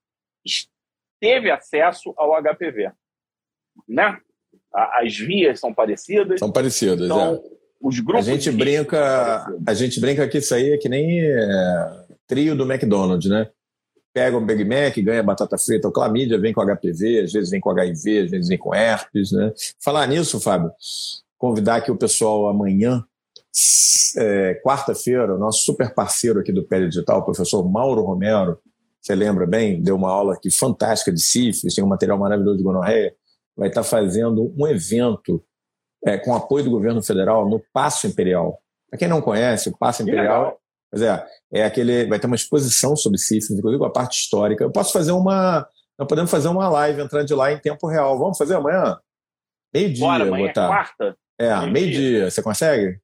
teve 1.20 1.50
acesso 1.50 2.14
ao 2.16 2.32
HPV 2.42 2.92
né? 3.86 4.18
As 4.72 5.16
vias 5.16 5.60
são 5.60 5.72
parecidas. 5.72 6.38
São 6.38 6.50
parecidas, 6.50 7.06
então, 7.06 7.34
é. 7.34 7.58
Os 7.80 8.00
grupos 8.00 8.28
a 8.28 8.32
gente 8.32 8.50
brinca, 8.50 9.46
a 9.64 9.74
gente 9.74 10.00
brinca 10.00 10.26
que 10.26 10.38
isso 10.38 10.52
aí 10.52 10.72
é 10.72 10.78
que 10.78 10.88
nem 10.88 11.20
é, 11.20 12.04
trio 12.26 12.56
do 12.56 12.70
McDonald's, 12.70 13.30
né? 13.30 13.48
Pega 14.12 14.36
um 14.36 14.44
Big 14.44 14.64
Mac, 14.64 14.96
ganha 14.98 15.22
batata 15.22 15.56
frita, 15.56 15.86
o 15.86 15.92
clamídia 15.92 16.40
vem 16.40 16.52
com 16.52 16.60
HPV, 16.60 17.20
às 17.20 17.32
vezes 17.32 17.50
vem 17.50 17.60
com 17.60 17.70
HIV, 17.70 18.24
às 18.24 18.30
vezes 18.30 18.48
vem 18.48 18.58
com 18.58 18.74
herpes, 18.74 19.30
né? 19.30 19.52
Falar 19.78 20.08
nisso, 20.08 20.40
Fábio, 20.40 20.72
convidar 21.36 21.76
aqui 21.76 21.92
o 21.92 21.96
pessoal 21.96 22.48
amanhã, 22.48 23.04
é, 24.16 24.54
quarta-feira, 24.64 25.36
o 25.36 25.38
nosso 25.38 25.62
super 25.62 25.94
parceiro 25.94 26.40
aqui 26.40 26.52
do 26.52 26.64
Pele 26.64 26.88
Digital, 26.88 27.20
o 27.20 27.24
professor 27.24 27.62
Mauro 27.68 28.02
Romero, 28.02 28.58
você 29.08 29.14
lembra 29.14 29.46
bem, 29.46 29.82
deu 29.82 29.96
uma 29.96 30.10
aula 30.10 30.34
aqui 30.34 30.50
fantástica 30.50 31.12
de 31.12 31.20
sífilis, 31.20 31.74
tem 31.74 31.82
um 31.82 31.88
material 31.88 32.18
maravilhoso 32.18 32.58
de 32.58 32.62
gonorreia 32.62 33.14
vai 33.56 33.68
estar 33.68 33.82
fazendo 33.82 34.54
um 34.56 34.68
evento 34.68 35.42
é, 36.06 36.16
com 36.16 36.32
apoio 36.32 36.64
do 36.64 36.70
governo 36.70 37.02
federal 37.02 37.48
no 37.50 37.60
Passo 37.72 38.06
Imperial. 38.06 38.62
Para 38.88 39.00
quem 39.00 39.08
não 39.08 39.20
conhece, 39.20 39.68
o 39.68 39.76
Passo 39.76 40.04
Imperial 40.04 40.56
pois 40.90 41.02
é, 41.02 41.26
é 41.52 41.64
aquele, 41.64 42.06
vai 42.06 42.18
ter 42.18 42.26
uma 42.26 42.36
exposição 42.36 42.96
sobre 42.96 43.18
sífilis, 43.18 43.58
inclusive 43.58 43.84
a 43.84 43.90
parte 43.90 44.20
histórica. 44.20 44.64
Eu 44.64 44.70
posso 44.70 44.92
fazer 44.92 45.12
uma. 45.12 45.68
Nós 45.98 46.08
podemos 46.08 46.30
fazer 46.30 46.48
uma 46.48 46.68
live, 46.68 47.02
entrar 47.02 47.24
de 47.24 47.34
lá 47.34 47.52
em 47.52 47.58
tempo 47.58 47.86
real. 47.88 48.18
Vamos 48.18 48.38
fazer 48.38 48.54
amanhã? 48.54 48.96
Meio-dia. 49.74 50.06
Amanhã 50.06 50.48
é 50.48 50.52
quarta? 50.52 51.16
É, 51.38 51.66
meio-dia. 51.66 52.18
Meio 52.20 52.30
Você 52.30 52.42
consegue? 52.42 53.00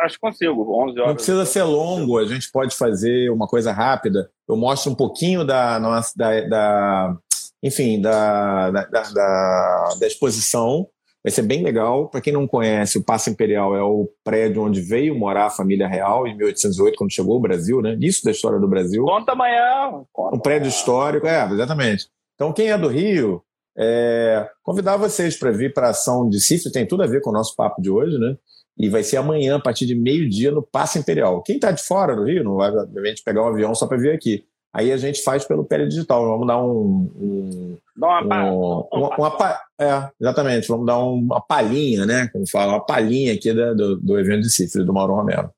Acho 0.00 0.14
que 0.14 0.20
consigo, 0.20 0.62
11 0.84 0.98
horas. 0.98 1.08
Não 1.08 1.14
precisa 1.14 1.44
ser 1.44 1.62
longo, 1.62 2.18
a 2.18 2.24
gente 2.24 2.50
pode 2.50 2.74
fazer 2.76 3.30
uma 3.30 3.46
coisa 3.46 3.72
rápida. 3.72 4.30
Eu 4.48 4.56
mostro 4.56 4.92
um 4.92 4.94
pouquinho 4.94 5.44
da 5.44 5.78
nossa, 5.78 6.12
da, 6.16 6.40
da 6.42 7.16
enfim, 7.62 8.00
da, 8.00 8.70
da, 8.70 8.84
da, 8.84 9.94
da 9.98 10.06
exposição. 10.06 10.86
Vai 11.24 11.30
ser 11.30 11.40
bem 11.40 11.64
legal. 11.64 12.08
Para 12.10 12.20
quem 12.20 12.34
não 12.34 12.46
conhece, 12.46 12.98
o 12.98 13.02
Paço 13.02 13.30
Imperial 13.30 13.74
é 13.74 13.82
o 13.82 14.10
prédio 14.22 14.62
onde 14.62 14.82
veio 14.82 15.18
morar 15.18 15.46
a 15.46 15.50
família 15.50 15.88
real 15.88 16.26
em 16.26 16.36
1808, 16.36 16.96
quando 16.96 17.14
chegou 17.14 17.34
ao 17.34 17.40
Brasil, 17.40 17.80
né? 17.80 17.96
Isso 17.98 18.22
da 18.22 18.30
história 18.30 18.60
do 18.60 18.68
Brasil. 18.68 19.02
Conta 19.04 19.32
amanhã. 19.32 20.04
Conta 20.12 20.36
um 20.36 20.38
prédio 20.38 20.66
amanhã. 20.66 20.76
histórico, 20.76 21.26
é, 21.26 21.50
exatamente. 21.50 22.08
Então, 22.34 22.52
quem 22.52 22.70
é 22.70 22.76
do 22.76 22.88
Rio, 22.88 23.42
é, 23.78 24.46
convidar 24.62 24.98
vocês 24.98 25.34
para 25.38 25.50
vir 25.50 25.72
para 25.72 25.86
a 25.86 25.90
ação 25.90 26.28
de 26.28 26.40
Cifre, 26.40 26.70
tem 26.70 26.86
tudo 26.86 27.02
a 27.02 27.06
ver 27.06 27.22
com 27.22 27.30
o 27.30 27.32
nosso 27.32 27.56
papo 27.56 27.80
de 27.80 27.90
hoje, 27.90 28.18
né? 28.18 28.36
E 28.76 28.88
vai 28.88 29.02
ser 29.02 29.18
amanhã, 29.18 29.56
a 29.56 29.60
partir 29.60 29.86
de 29.86 29.94
meio-dia, 29.94 30.50
no 30.50 30.62
Paço 30.62 30.98
Imperial. 30.98 31.42
Quem 31.42 31.56
está 31.56 31.70
de 31.70 31.82
fora 31.82 32.16
do 32.16 32.24
Rio 32.24 32.42
não 32.42 32.56
vai, 32.56 32.70
obviamente, 32.70 33.22
pegar 33.24 33.42
um 33.42 33.48
avião 33.48 33.74
só 33.74 33.86
para 33.86 33.98
vir 33.98 34.12
aqui. 34.12 34.44
Aí 34.74 34.90
a 34.90 34.96
gente 34.96 35.22
faz 35.22 35.44
pelo 35.44 35.64
pele 35.64 35.86
digital. 35.86 36.24
Vamos 36.26 36.46
dar 36.48 36.60
um. 36.60 37.10
um 37.16 37.78
Dá 37.96 38.20
uma, 38.20 38.44
um, 38.50 38.88
uma, 38.92 39.16
uma, 39.16 39.60
É, 39.80 40.10
exatamente. 40.20 40.66
Vamos 40.66 40.84
dar 40.84 40.98
uma 40.98 41.40
palhinha, 41.40 42.04
né? 42.04 42.28
Como 42.32 42.44
fala, 42.50 42.72
uma 42.72 42.84
palhinha 42.84 43.32
aqui 43.32 43.52
da, 43.52 43.72
do, 43.72 43.96
do 43.96 44.18
evento 44.18 44.42
de 44.42 44.50
sífilis 44.50 44.84
do 44.84 44.92
Mauro 44.92 45.14
Romero. 45.14 45.50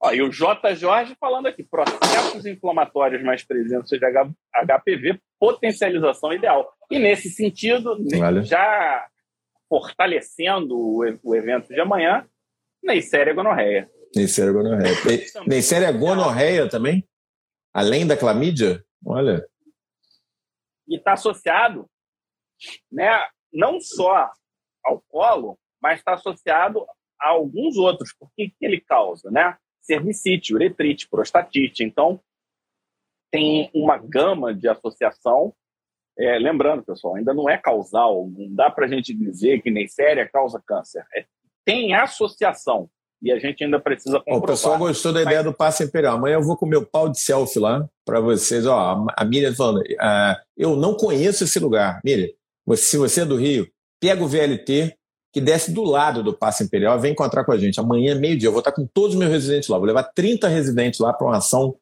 Ó, 0.00 0.12
e 0.12 0.22
o 0.22 0.30
J. 0.30 0.76
Jorge 0.76 1.16
falando 1.18 1.46
aqui: 1.46 1.64
processos 1.64 2.46
inflamatórios 2.46 3.24
mais 3.24 3.44
presentes 3.44 3.90
de 3.90 3.98
HPV, 3.98 5.18
potencialização 5.40 6.32
ideal. 6.32 6.68
E 6.88 6.98
nesse 7.00 7.30
sentido, 7.30 7.96
vale. 8.16 8.42
já 8.42 9.04
fortalecendo 9.68 10.76
o, 10.76 11.02
o 11.22 11.34
evento 11.34 11.68
de 11.68 11.80
amanhã, 11.80 12.26
Neisseria 12.82 13.34
gonorreia. 13.34 13.90
Neisseria 14.14 14.52
gonorreia. 14.52 14.96
Neisseria 15.46 15.92
gonorreia 15.92 16.68
também? 16.68 17.06
além 17.78 18.04
da 18.04 18.16
clamídia? 18.16 18.84
Olha. 19.06 19.46
E 20.88 20.96
está 20.96 21.12
associado 21.12 21.88
né, 22.90 23.08
não 23.52 23.80
só 23.80 24.32
ao 24.84 25.00
colo, 25.02 25.56
mas 25.80 26.00
está 26.00 26.14
associado 26.14 26.84
a 27.20 27.28
alguns 27.28 27.76
outros. 27.76 28.12
Por 28.18 28.28
que, 28.34 28.50
que 28.50 28.64
ele 28.64 28.80
causa? 28.80 29.30
Né? 29.30 29.56
Cervicite, 29.80 30.54
uretrite, 30.54 31.08
prostatite. 31.08 31.84
Então, 31.84 32.20
tem 33.30 33.70
uma 33.72 33.96
gama 33.96 34.52
de 34.52 34.68
associação. 34.68 35.54
É, 36.18 36.36
lembrando, 36.38 36.82
pessoal, 36.82 37.14
ainda 37.14 37.32
não 37.32 37.48
é 37.48 37.56
causal, 37.56 38.28
não 38.36 38.52
dá 38.52 38.68
para 38.70 38.86
a 38.86 38.88
gente 38.88 39.14
dizer 39.14 39.62
que 39.62 39.70
nem 39.70 39.86
séria 39.86 40.28
causa 40.28 40.60
câncer. 40.66 41.04
É, 41.14 41.24
tem 41.64 41.94
associação 41.94 42.90
e 43.22 43.30
a 43.30 43.38
gente 43.38 43.62
ainda 43.62 43.78
precisa 43.78 44.18
comprovar. 44.18 44.42
O 44.42 44.46
pessoal 44.46 44.78
gostou 44.78 45.12
da 45.12 45.22
ideia 45.22 45.38
Mas... 45.38 45.44
do 45.44 45.54
passe 45.54 45.84
imperial. 45.84 46.16
Amanhã 46.16 46.34
eu 46.34 46.42
vou 46.42 46.56
com 46.56 46.66
o 46.66 46.68
meu 46.68 46.84
pau 46.84 47.08
de 47.08 47.20
selfie 47.20 47.60
lá 47.60 47.88
para 48.04 48.20
vocês. 48.20 48.66
Ó, 48.66 49.06
a 49.16 49.24
Miriam 49.24 49.54
falando, 49.54 49.80
uh, 49.80 50.36
eu 50.56 50.74
não 50.76 50.94
conheço 50.94 51.44
esse 51.44 51.58
lugar. 51.60 52.00
Miriam, 52.04 52.28
se 52.74 52.96
você 52.96 53.20
é 53.20 53.24
do 53.24 53.36
Rio, 53.36 53.68
pega 54.00 54.22
o 54.22 54.28
VLT 54.28 54.96
que 55.32 55.40
desce 55.40 55.72
do 55.72 55.84
lado 55.84 56.22
do 56.22 56.32
passe 56.32 56.64
imperial 56.64 56.96
e 56.96 57.00
vem 57.00 57.12
encontrar 57.12 57.44
com 57.44 57.52
a 57.52 57.58
gente. 57.58 57.78
Amanhã, 57.78 58.14
meio-dia, 58.14 58.48
eu 58.48 58.52
vou 58.52 58.60
estar 58.60 58.72
com 58.72 58.86
todos 58.86 59.14
os 59.14 59.18
meus 59.18 59.30
residentes 59.30 59.68
lá. 59.68 59.76
Vou 59.76 59.86
levar 59.86 60.04
30 60.04 60.48
residentes 60.48 61.00
lá 61.00 61.12
para 61.12 61.26
uma 61.26 61.36
ação 61.36 61.76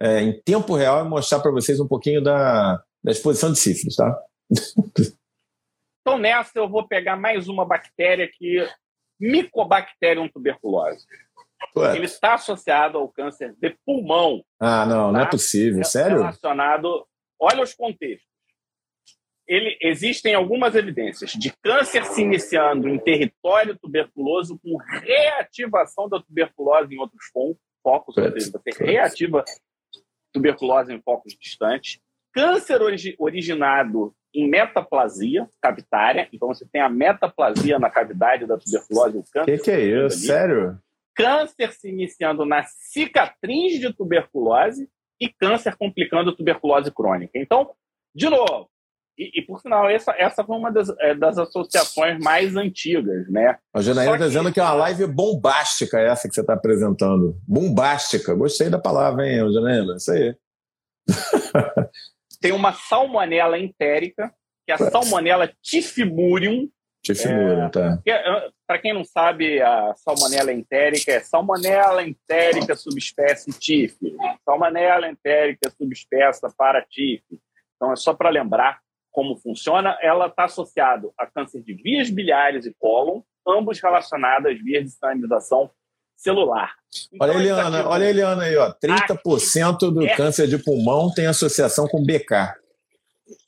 é, 0.00 0.20
em 0.20 0.40
tempo 0.42 0.74
real 0.74 1.04
e 1.04 1.08
mostrar 1.08 1.40
para 1.40 1.50
vocês 1.50 1.80
um 1.80 1.86
pouquinho 1.86 2.20
da, 2.22 2.82
da 3.02 3.12
exposição 3.12 3.52
de 3.52 3.58
sífilis, 3.58 3.96
tá? 3.96 4.22
Então, 6.00 6.18
nessa, 6.18 6.58
eu 6.58 6.66
vou 6.66 6.88
pegar 6.88 7.16
mais 7.18 7.48
uma 7.48 7.66
bactéria 7.66 8.26
que 8.26 8.66
Mycobacterium 9.20 10.26
tuberculose. 10.26 11.04
Ué. 11.76 11.96
Ele 11.96 12.06
está 12.06 12.34
associado 12.34 12.96
ao 12.96 13.08
câncer 13.08 13.54
de 13.60 13.76
pulmão. 13.84 14.42
Ah, 14.58 14.86
não, 14.86 15.06
tá? 15.08 15.12
não 15.12 15.20
é 15.20 15.24
tá? 15.24 15.30
possível. 15.30 15.84
Sério? 15.84 16.18
Relacionado. 16.18 17.06
Olha 17.38 17.62
os 17.62 17.74
contextos. 17.74 18.26
ele, 19.46 19.76
existem 19.82 20.34
algumas 20.34 20.74
evidências 20.74 21.32
de 21.32 21.52
câncer 21.62 22.04
se 22.06 22.22
iniciando 22.22 22.88
em 22.88 22.98
território 22.98 23.78
tuberculoso 23.78 24.58
com 24.58 24.76
reativação 24.76 26.08
da 26.08 26.22
tuberculose 26.22 26.94
em 26.94 26.98
outros 26.98 27.26
focos, 27.82 28.16
ou 28.16 28.32
seja, 28.32 28.50
você 28.50 28.84
reativa 28.84 29.44
tuberculose 30.32 30.92
em 30.92 31.02
focos 31.02 31.36
distantes. 31.38 32.00
Câncer 32.32 32.82
origi 32.82 33.14
originado 33.18 34.14
em 34.34 34.48
metaplasia 34.48 35.48
cavitária, 35.60 36.28
então 36.32 36.48
você 36.48 36.66
tem 36.70 36.80
a 36.80 36.88
metaplasia 36.88 37.78
na 37.78 37.90
cavidade 37.90 38.46
da 38.46 38.58
tuberculose, 38.58 39.18
o 39.18 39.24
câncer. 39.32 39.42
O 39.42 39.56
que, 39.56 39.64
que 39.64 39.70
é 39.70 39.80
isso? 39.80 40.26
Sério? 40.26 40.78
Câncer 41.14 41.72
se 41.72 41.88
iniciando 41.88 42.44
na 42.44 42.62
cicatriz 42.64 43.80
de 43.80 43.92
tuberculose 43.92 44.88
e 45.20 45.28
câncer 45.28 45.76
complicando 45.76 46.36
tuberculose 46.36 46.92
crônica. 46.92 47.32
Então, 47.34 47.72
de 48.14 48.28
novo, 48.28 48.68
e, 49.18 49.40
e, 49.40 49.42
por 49.42 49.60
sinal, 49.60 49.90
essa, 49.90 50.14
essa 50.16 50.44
foi 50.44 50.56
uma 50.56 50.70
das, 50.70 50.88
é, 51.00 51.12
das 51.12 51.36
associações 51.38 52.22
mais 52.22 52.54
antigas, 52.54 53.28
né? 53.28 53.58
A 53.74 53.82
Janaína 53.82 54.12
está 54.14 54.26
dizendo 54.28 54.52
que 54.52 54.60
é 54.60 54.62
uma 54.62 54.74
live 54.74 55.06
bombástica 55.08 55.98
essa 55.98 56.28
que 56.28 56.34
você 56.34 56.40
está 56.40 56.54
apresentando. 56.54 57.36
Bombástica. 57.46 58.32
Gostei 58.34 58.70
da 58.70 58.78
palavra, 58.78 59.26
hein, 59.26 59.52
Janaína? 59.52 59.96
Isso 59.96 60.12
aí. 60.12 60.36
Tem 62.40 62.52
uma 62.52 62.72
salmonela 62.72 63.58
entérica, 63.58 64.32
que 64.64 64.72
é 64.72 64.74
a 64.74 64.78
salmonela 64.78 65.52
tifimurium. 65.62 66.68
Tifimurium, 67.02 67.66
é, 67.66 67.68
tá. 67.68 68.00
É, 68.06 68.50
Para 68.66 68.78
quem 68.78 68.92
não 68.92 69.04
sabe, 69.04 69.60
a 69.60 69.94
salmonela 69.96 70.52
entérica 70.52 71.12
é 71.12 71.20
salmonela 71.20 72.02
entérica 72.06 72.76
subespécie 72.76 73.50
tif. 73.58 73.96
Salmonela 74.44 75.08
entérica 75.08 75.70
subespécie 75.70 76.40
para 76.56 76.82
tif. 76.82 77.22
Então, 77.76 77.92
é 77.92 77.96
só 77.96 78.12
para 78.14 78.30
lembrar 78.30 78.80
como 79.10 79.36
funciona, 79.36 79.98
ela 80.00 80.26
está 80.26 80.44
associada 80.44 81.10
a 81.18 81.26
câncer 81.26 81.62
de 81.62 81.74
vias 81.74 82.08
biliares 82.08 82.66
e 82.66 82.74
cólon, 82.78 83.22
ambos 83.46 83.80
relacionados 83.80 84.52
às 84.52 84.62
vias 84.62 84.84
de 84.84 84.90
sinalização 84.90 85.70
celular. 86.18 86.74
Então, 87.12 87.28
olha, 87.28 87.38
Eliana, 87.38 87.78
aqui, 87.78 87.88
olha 87.88 88.06
a 88.06 88.10
Eliana 88.10 88.42
aí, 88.42 88.56
ó. 88.56 88.74
30% 88.74 89.78
do 89.90 90.04
é... 90.04 90.16
câncer 90.16 90.48
de 90.48 90.58
pulmão 90.58 91.10
tem 91.12 91.26
associação 91.26 91.86
com 91.86 92.04
BK. 92.04 92.54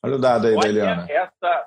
Olha 0.02 0.16
o 0.16 0.18
dado 0.18 0.46
aí 0.46 0.54
olha, 0.54 0.62
da 0.62 0.68
Eliana. 0.68 1.06
Essa 1.11 1.66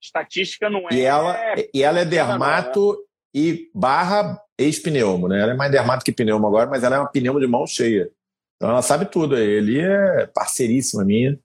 estatística 0.00 0.70
não 0.70 0.88
é. 0.88 0.94
E 0.94 1.00
ela, 1.02 1.36
e 1.74 1.82
ela 1.82 2.00
é 2.00 2.04
dermato 2.04 2.80
não, 2.80 2.92
né? 2.92 3.04
e 3.34 3.70
barra 3.74 4.40
ex-pneumo, 4.56 5.28
né? 5.28 5.40
Ela 5.40 5.52
é 5.52 5.56
mais 5.56 5.72
dermato 5.72 6.04
que 6.04 6.12
pneumo 6.12 6.46
agora, 6.46 6.70
mas 6.70 6.82
ela 6.82 6.96
é 6.96 6.98
uma 7.00 7.10
pneumo 7.10 7.40
de 7.40 7.46
mão 7.46 7.66
cheia. 7.66 8.10
Então 8.56 8.70
ela 8.70 8.82
sabe 8.82 9.06
tudo 9.06 9.34
aí. 9.34 9.46
Ele 9.46 9.80
é 9.80 10.26
parceiríssima 10.26 11.04
minha. 11.04 11.38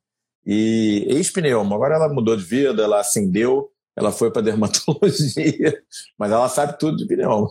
E 0.45 1.05
ex-pneumo, 1.09 1.73
agora 1.73 1.95
ela 1.95 2.09
mudou 2.09 2.35
de 2.35 2.43
vida, 2.43 2.83
ela 2.83 2.99
acendeu, 2.99 3.71
ela 3.95 4.11
foi 4.11 4.31
para 4.31 4.41
dermatologia, 4.41 5.83
mas 6.17 6.31
ela 6.31 6.49
sabe 6.49 6.77
tudo 6.77 6.97
de 6.97 7.07
pneumo. 7.07 7.49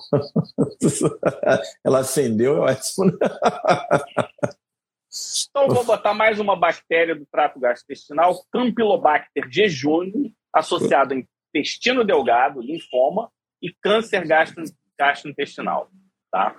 ela 1.85 2.01
acendeu, 2.01 2.67
é 2.67 2.73
ótimo. 2.73 3.07
Né? 3.07 3.13
Então 5.51 5.69
vou 5.69 5.85
botar 5.85 6.15
mais 6.15 6.41
uma 6.41 6.57
bactéria 6.57 7.15
do 7.15 7.27
trato 7.27 7.61
gastrointestinal, 7.61 8.45
Campylobacter 8.51 9.49
jejuni, 9.51 10.35
associada 10.53 11.15
a 11.15 11.19
intestino 11.19 12.05
delgado, 12.05 12.61
linfoma 12.61 13.31
e 13.61 13.73
câncer 13.73 14.27
gastro, 14.27 14.65
gastrointestinal. 14.99 15.91
Tá? 16.31 16.57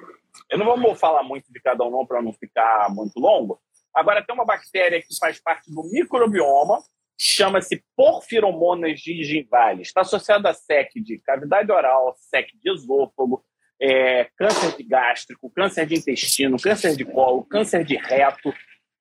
Eu 0.49 0.57
não 0.57 0.79
vou 0.79 0.95
falar 0.95 1.23
muito 1.23 1.51
de 1.51 1.59
cada 1.59 1.83
um 1.83 1.91
não 1.91 2.05
para 2.05 2.21
não 2.21 2.31
ficar 2.31 2.89
muito 2.89 3.19
longo, 3.19 3.59
Agora, 3.93 4.25
tem 4.25 4.33
uma 4.33 4.45
bactéria 4.45 4.99
que 5.01 5.15
faz 5.19 5.39
parte 5.39 5.71
do 5.71 5.83
microbioma, 5.83 6.81
chama-se 7.23 7.81
Porphyromonas 7.95 8.99
gingivales. 8.99 9.87
Está 9.87 10.01
associada 10.01 10.49
a 10.49 10.53
SEC 10.53 10.89
de 10.95 11.19
cavidade 11.19 11.71
oral, 11.71 12.13
SEC 12.17 12.49
de 12.61 12.69
esôfago, 12.69 13.43
é, 13.81 14.25
câncer 14.35 14.75
de 14.75 14.83
gástrico, 14.83 15.49
câncer 15.49 15.85
de 15.85 15.95
intestino, 15.95 16.57
câncer 16.61 16.95
de 16.95 17.05
colo, 17.05 17.45
câncer 17.45 17.85
de 17.85 17.95
reto, 17.95 18.53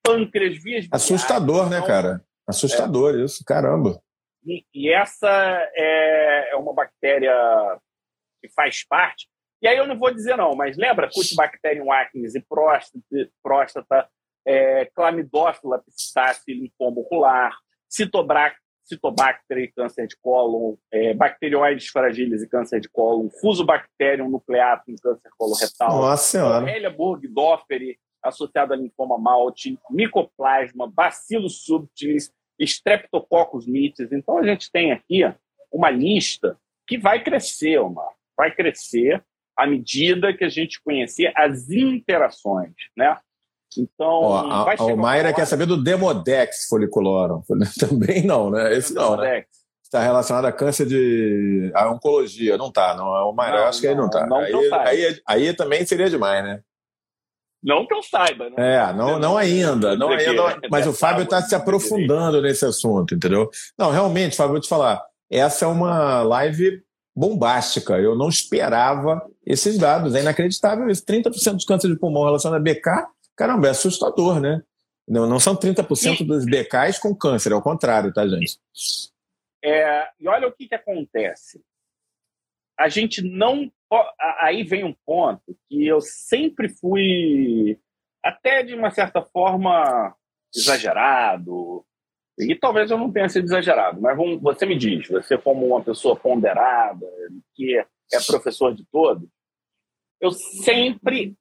pâncreas, 0.03 0.63
vias 0.63 0.87
Assustador, 0.93 1.69
né, 1.69 1.85
cara? 1.85 2.25
Assustador 2.47 3.17
é. 3.17 3.25
isso, 3.25 3.45
caramba. 3.45 4.01
E, 4.47 4.65
e 4.73 4.93
essa 4.93 5.29
é, 5.75 6.51
é, 6.53 6.57
uma 6.57 6.73
bactéria 6.73 7.35
que 8.41 8.49
faz 8.55 8.85
parte. 8.87 9.29
E 9.61 9.69
aí 9.69 9.77
eu 9.77 9.87
não 9.87 9.99
vou 9.99 10.13
dizer 10.13 10.37
não, 10.37 10.55
mas 10.55 10.77
lembra 10.77 11.11
Cutibacterium 11.13 11.93
acnes 11.93 12.35
e 12.35 12.41
próstata, 12.41 13.05
próstata 13.43 14.09
é, 14.45 14.85
clamidófila 14.87 15.83
pistache 15.85 16.53
linfoma 16.53 17.01
ocular, 17.01 17.57
citobacter 17.93 19.59
e 19.59 19.69
câncer 19.69 20.07
de 20.07 20.17
cólon, 20.17 20.77
é, 20.91 21.15
bacterioides 21.15 21.89
fragiles 21.89 22.43
e 22.43 22.49
câncer 22.49 22.81
de 22.81 22.89
cólon, 22.89 23.29
fusobacterium 23.41 24.29
nucleatum 24.29 24.93
e 24.93 25.01
câncer 25.01 25.31
coloretal, 25.39 26.01
Nossa 26.01 26.25
Senhora. 26.25 26.91
Burgdorferi 26.91 27.99
associada 28.23 28.75
a 28.75 28.77
linfoma 28.77 29.19
malte, 29.19 29.79
micoplasma, 29.91 30.87
bacillus 30.89 31.65
subtilis, 31.65 32.33
streptococcus 32.61 33.67
mitis. 33.67 34.13
Então 34.13 34.39
a 34.39 34.45
gente 34.45 34.71
tem 34.71 34.93
aqui 34.93 35.23
uma 35.73 35.91
lista 35.91 36.57
que 36.87 36.97
vai 36.97 37.23
crescer, 37.23 37.81
uma, 37.81 38.09
vai 38.37 38.55
crescer 38.55 39.25
à 39.57 39.67
medida 39.67 40.33
que 40.33 40.45
a 40.45 40.49
gente 40.49 40.81
conhecer 40.83 41.33
as 41.37 41.69
interações, 41.71 42.73
né? 42.97 43.19
Então, 43.79 44.07
Ó, 44.07 44.51
a, 44.51 44.73
a 44.73 44.97
Mayra 44.97 45.33
quer 45.33 45.47
saber 45.47 45.67
do 45.67 45.83
Demodex 45.83 46.67
foliculorum. 46.69 47.43
Também 47.79 48.25
não, 48.25 48.51
né? 48.51 48.77
Esse 48.77 48.95
não, 48.95 49.17
né? 49.17 49.45
Está 49.83 50.03
relacionado 50.03 50.47
a 50.47 50.53
câncer 50.53 50.87
de. 50.87 51.71
a 51.75 51.91
oncologia. 51.91 52.57
Não 52.57 52.71
tá, 52.71 52.95
não. 52.95 53.15
É 53.15 53.23
o 53.23 53.33
Mayra, 53.33 53.59
eu 53.59 53.65
acho 53.67 53.81
que 53.81 53.87
aí 53.87 53.95
não 53.95 54.09
tá. 54.09 54.27
Não 54.27 54.39
aí, 54.39 54.71
aí, 54.73 55.21
aí, 55.27 55.55
também 55.55 55.85
seria 55.85 56.09
demais, 56.09 56.43
né? 56.43 56.61
Não 57.63 57.87
que 57.87 57.95
eu 57.95 58.03
saiba, 58.03 58.51
né? 58.51 58.57
É, 58.57 58.93
não, 58.93 59.19
não 59.19 59.37
ainda. 59.37 59.95
Não 59.97 60.09
ainda 60.09 60.59
mas 60.71 60.87
o 60.89 60.93
Fábio 60.93 61.25
está 61.25 61.41
se 61.43 61.55
aprofundando 61.55 62.43
nesse 62.43 62.65
assunto, 62.65 63.15
entendeu? 63.15 63.49
Não, 63.79 63.91
realmente, 63.91 64.35
Fábio, 64.35 64.53
vou 64.53 64.61
te 64.61 64.69
falar. 64.69 65.01
Essa 65.31 65.67
é 65.67 65.69
uma 65.69 66.23
live 66.23 66.83
bombástica. 67.15 67.99
Eu 67.99 68.17
não 68.17 68.29
esperava 68.29 69.23
esses 69.47 69.79
dados. 69.79 70.15
É 70.15 70.21
inacreditável 70.21 70.89
isso. 70.89 71.05
30% 71.05 71.53
dos 71.53 71.65
cânceres 71.65 71.95
de 71.95 72.01
pulmão 72.01 72.25
relacionados 72.25 72.69
a 72.69 72.75
BK 72.75 73.07
Caramba, 73.37 73.69
é 73.69 73.71
assustador, 73.71 74.41
né? 74.41 74.63
Não, 75.07 75.27
não 75.27 75.41
são 75.41 75.57
30% 75.57 76.21
e... 76.21 76.25
dos 76.25 76.45
BKs 76.45 76.99
com 76.99 77.15
câncer, 77.15 77.53
é 77.53 77.55
o 77.55 77.63
contrário, 77.63 78.13
tá, 78.13 78.27
gente? 78.27 78.59
É, 79.65 80.09
e 80.19 80.29
olha 80.29 80.49
o 80.49 80.53
que, 80.53 80.69
que 80.69 80.75
acontece. 80.75 81.63
A 82.79 82.89
gente 82.89 83.23
não. 83.23 83.71
Aí 84.41 84.63
vem 84.63 84.85
um 84.85 84.95
ponto 85.05 85.57
que 85.69 85.87
eu 85.87 86.01
sempre 86.01 86.69
fui, 86.69 87.79
até 88.25 88.63
de 88.63 88.75
uma 88.75 88.91
certa 88.91 89.23
forma, 89.23 90.17
exagerado. 90.55 91.85
E 92.39 92.55
talvez 92.55 92.91
eu 92.91 92.99
não 92.99 93.13
tenha 93.13 93.29
sido 93.29 93.45
exagerado, 93.45 94.01
mas 94.01 94.17
você 94.41 94.65
me 94.65 94.77
diz, 94.77 95.07
você, 95.07 95.37
como 95.37 95.67
uma 95.67 95.83
pessoa 95.83 96.17
ponderada, 96.17 97.07
que 97.55 97.77
é 97.77 98.21
professor 98.27 98.75
de 98.75 98.85
todos, 98.91 99.29
eu 100.21 100.31
sempre 100.31 101.37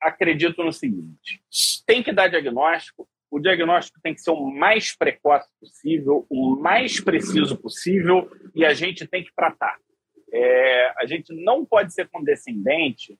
acredito 0.00 0.62
no 0.62 0.72
seguinte: 0.72 1.42
tem 1.86 2.02
que 2.02 2.12
dar 2.12 2.28
diagnóstico, 2.28 3.08
o 3.30 3.38
diagnóstico 3.38 4.00
tem 4.02 4.14
que 4.14 4.20
ser 4.20 4.30
o 4.30 4.46
mais 4.46 4.96
precoce 4.96 5.48
possível, 5.60 6.26
o 6.30 6.56
mais 6.56 7.00
preciso 7.00 7.56
possível, 7.56 8.30
e 8.54 8.64
a 8.64 8.72
gente 8.72 9.06
tem 9.06 9.22
que 9.22 9.34
tratar. 9.34 9.76
É, 10.32 10.92
a 10.98 11.06
gente 11.06 11.34
não 11.34 11.64
pode 11.64 11.92
ser 11.92 12.08
condescendente. 12.08 13.18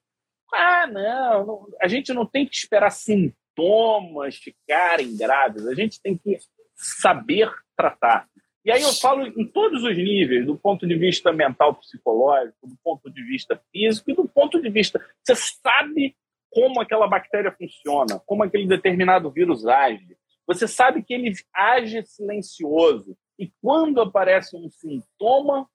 Ah, 0.53 0.87
não, 0.87 1.47
não, 1.47 1.67
a 1.81 1.89
gente 1.89 2.13
não 2.13 2.25
tem 2.25 2.47
que 2.47 2.57
esperar 2.57 2.91
sintomas 2.91 4.37
ficarem 4.37 5.17
graves, 5.17 5.67
a 5.67 5.75
gente 5.75 6.01
tem 6.01 6.17
que 6.17 6.39
saber 6.75 7.51
tratar. 7.77 8.27
E 8.65 8.71
aí 8.71 8.83
eu 8.83 8.93
falo 8.93 9.27
em 9.27 9.47
todos 9.47 9.83
os 9.83 9.97
níveis, 9.97 10.45
do 10.45 10.57
ponto 10.57 10.87
de 10.87 10.95
vista 10.95 11.33
mental, 11.33 11.75
psicológico, 11.77 12.67
do 12.67 12.77
ponto 12.83 13.11
de 13.11 13.23
vista 13.23 13.61
físico 13.73 14.11
e 14.11 14.15
do 14.15 14.29
ponto 14.29 14.61
de 14.61 14.69
vista. 14.69 15.03
Você 15.25 15.35
sabe 15.37 16.15
como 16.51 16.81
aquela 16.81 17.07
bactéria 17.07 17.53
funciona, 17.53 18.21
como 18.27 18.43
aquele 18.43 18.67
determinado 18.67 19.31
vírus 19.31 19.67
age. 19.67 20.17
Você 20.47 20.67
sabe 20.67 21.03
que 21.03 21.13
ele 21.13 21.33
age 21.55 22.03
silencioso. 22.05 23.17
E 23.39 23.53
quando 23.63 24.01
aparece 24.01 24.57
um 24.57 24.69
sintoma, 24.71 25.69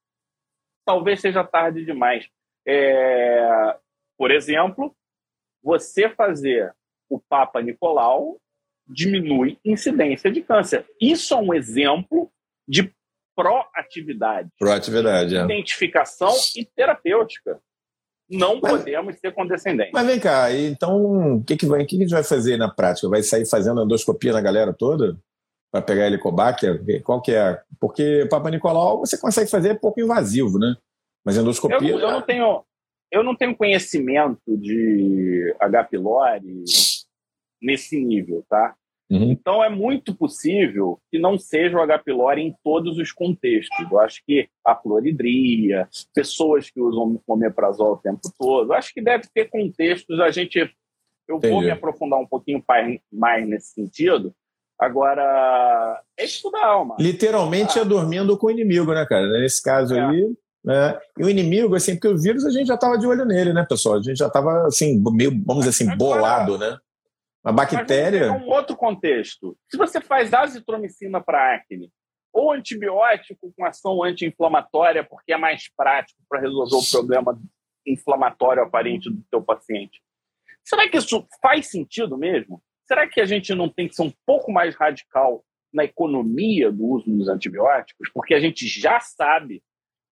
talvez 0.85 1.21
seja 1.21 1.43
tarde 1.43 1.85
demais. 1.85 2.27
É... 2.67 3.77
Por 4.17 4.31
exemplo, 4.31 4.95
você 5.61 6.09
fazer 6.09 6.73
o 7.09 7.19
Papa 7.19 7.61
Nicolau 7.61 8.39
diminui 8.87 9.57
incidência 9.63 10.31
de 10.31 10.41
câncer. 10.41 10.85
Isso 10.99 11.33
é 11.33 11.37
um 11.37 11.53
exemplo 11.53 12.31
de 12.67 12.93
proatividade. 13.35 14.49
Proatividade, 14.59 15.35
é. 15.35 15.43
Identificação 15.43 16.33
e 16.55 16.65
terapêutica. 16.65 17.61
Não 18.33 18.59
mas, 18.61 18.71
podemos 18.71 19.15
ser 19.17 19.33
condescendentes. 19.33 19.91
Mas 19.93 20.07
vem 20.07 20.19
cá, 20.19 20.51
então 20.51 21.37
o 21.37 21.43
que, 21.43 21.55
que, 21.55 21.65
vai, 21.65 21.85
que, 21.85 21.95
que 21.95 22.03
a 22.03 22.05
gente 22.05 22.13
vai 22.13 22.23
fazer 22.23 22.57
na 22.57 22.69
prática? 22.69 23.09
Vai 23.09 23.23
sair 23.23 23.45
fazendo 23.45 23.83
endoscopia 23.83 24.33
na 24.33 24.41
galera 24.41 24.73
toda? 24.73 25.17
para 25.73 25.81
pegar 25.81 26.05
helicobacter? 26.05 27.01
Qual 27.01 27.19
que 27.19 27.31
é? 27.31 27.59
Porque 27.79 28.27
Papa 28.29 28.51
Nicolau 28.51 28.99
você 28.99 29.17
consegue 29.17 29.49
fazer 29.49 29.79
pouco 29.79 29.99
invasivo, 29.99 30.59
né? 30.59 30.75
Mas 31.25 31.35
endoscopia. 31.35 31.89
Eu, 31.89 31.99
eu 31.99 32.11
não 32.11 32.21
tenho, 32.21 32.63
eu 33.11 33.23
não 33.23 33.35
tenho 33.35 33.57
conhecimento 33.57 34.39
de 34.47 35.55
H. 35.59 35.85
pylori 35.85 36.63
nesse 37.59 37.99
nível, 37.99 38.45
tá? 38.47 38.75
Uhum. 39.13 39.31
Então 39.31 39.63
é 39.63 39.69
muito 39.69 40.15
possível 40.15 40.99
que 41.11 41.19
não 41.19 41.37
seja 41.37 41.77
o 41.77 41.81
H. 41.81 41.99
pylori 41.99 42.41
em 42.41 42.55
todos 42.63 42.97
os 42.97 43.11
contextos. 43.11 43.91
Eu 43.91 43.99
acho 43.99 44.23
que 44.25 44.49
a 44.65 44.73
cloridria, 44.73 45.87
pessoas 46.15 46.69
que 46.71 46.81
usam 46.81 47.21
omeprazol 47.27 47.93
o 47.93 47.97
tempo 47.97 48.21
todo, 48.39 48.71
eu 48.71 48.73
acho 48.73 48.91
que 48.91 49.01
deve 49.01 49.25
ter 49.31 49.49
contextos. 49.49 50.19
A 50.19 50.31
gente, 50.31 50.57
eu 51.27 51.37
Entendi. 51.37 51.53
vou 51.53 51.61
me 51.61 51.69
aprofundar 51.69 52.19
um 52.19 52.25
pouquinho 52.25 52.63
mais 53.11 53.47
nesse 53.47 53.73
sentido. 53.73 54.33
Agora, 54.79 56.01
é 56.17 56.25
estudar 56.25 56.65
alma. 56.65 56.95
Literalmente 56.99 57.77
ah. 57.77 57.83
é 57.83 57.85
dormindo 57.85 58.35
com 58.35 58.47
o 58.47 58.51
inimigo, 58.51 58.93
né, 58.93 59.05
cara? 59.05 59.27
Nesse 59.39 59.61
caso 59.61 59.95
é. 59.95 59.99
aí, 59.99 60.33
né? 60.65 60.99
E 61.19 61.23
o 61.23 61.29
inimigo, 61.29 61.75
assim, 61.75 61.93
porque 61.93 62.07
o 62.07 62.17
vírus 62.17 62.43
a 62.45 62.49
gente 62.49 62.65
já 62.65 62.73
estava 62.73 62.97
de 62.97 63.05
olho 63.05 63.25
nele, 63.25 63.53
né, 63.53 63.63
pessoal? 63.69 63.99
A 63.99 64.01
gente 64.01 64.17
já 64.17 64.27
estava, 64.27 64.65
assim, 64.65 65.01
meio, 65.13 65.31
vamos 65.45 65.65
dizer 65.65 65.69
assim, 65.69 65.95
bolado, 65.95 66.57
né? 66.57 66.77
A 67.43 67.51
bactéria. 67.51 68.31
Mas 68.31 68.41
um 68.41 68.47
outro 68.47 68.75
contexto. 68.75 69.57
Se 69.69 69.77
você 69.77 69.99
faz 69.99 70.33
azitromicina 70.33 71.21
para 71.21 71.55
acne, 71.55 71.91
ou 72.31 72.51
antibiótico 72.51 73.53
com 73.55 73.65
ação 73.65 74.03
anti-inflamatória, 74.03 75.03
porque 75.03 75.33
é 75.33 75.37
mais 75.37 75.69
prático 75.75 76.19
para 76.27 76.41
resolver 76.41 76.75
o 76.75 76.91
problema 76.91 77.39
inflamatório 77.85 78.63
aparente 78.63 79.09
do 79.09 79.21
teu 79.29 79.41
paciente. 79.41 80.01
Será 80.63 80.89
que 80.89 80.97
isso 80.97 81.27
faz 81.41 81.69
sentido 81.69 82.17
mesmo? 82.17 82.63
Será 82.87 83.07
que 83.07 83.21
a 83.21 83.25
gente 83.25 83.53
não 83.53 83.69
tem 83.69 83.87
que 83.87 83.95
ser 83.95 84.03
um 84.03 84.13
pouco 84.25 84.51
mais 84.51 84.75
radical 84.75 85.45
na 85.71 85.83
economia 85.83 86.71
do 86.71 86.85
uso 86.85 87.05
dos 87.05 87.27
antibióticos? 87.27 88.09
Porque 88.13 88.33
a 88.33 88.39
gente 88.39 88.67
já 88.67 88.99
sabe 88.99 89.61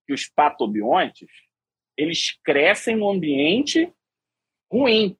que 0.05 0.13
os 0.13 0.27
patobiontes 0.27 1.29
eles 1.97 2.39
crescem 2.43 2.95
no 2.95 3.09
ambiente 3.09 3.91
ruim. 4.71 5.17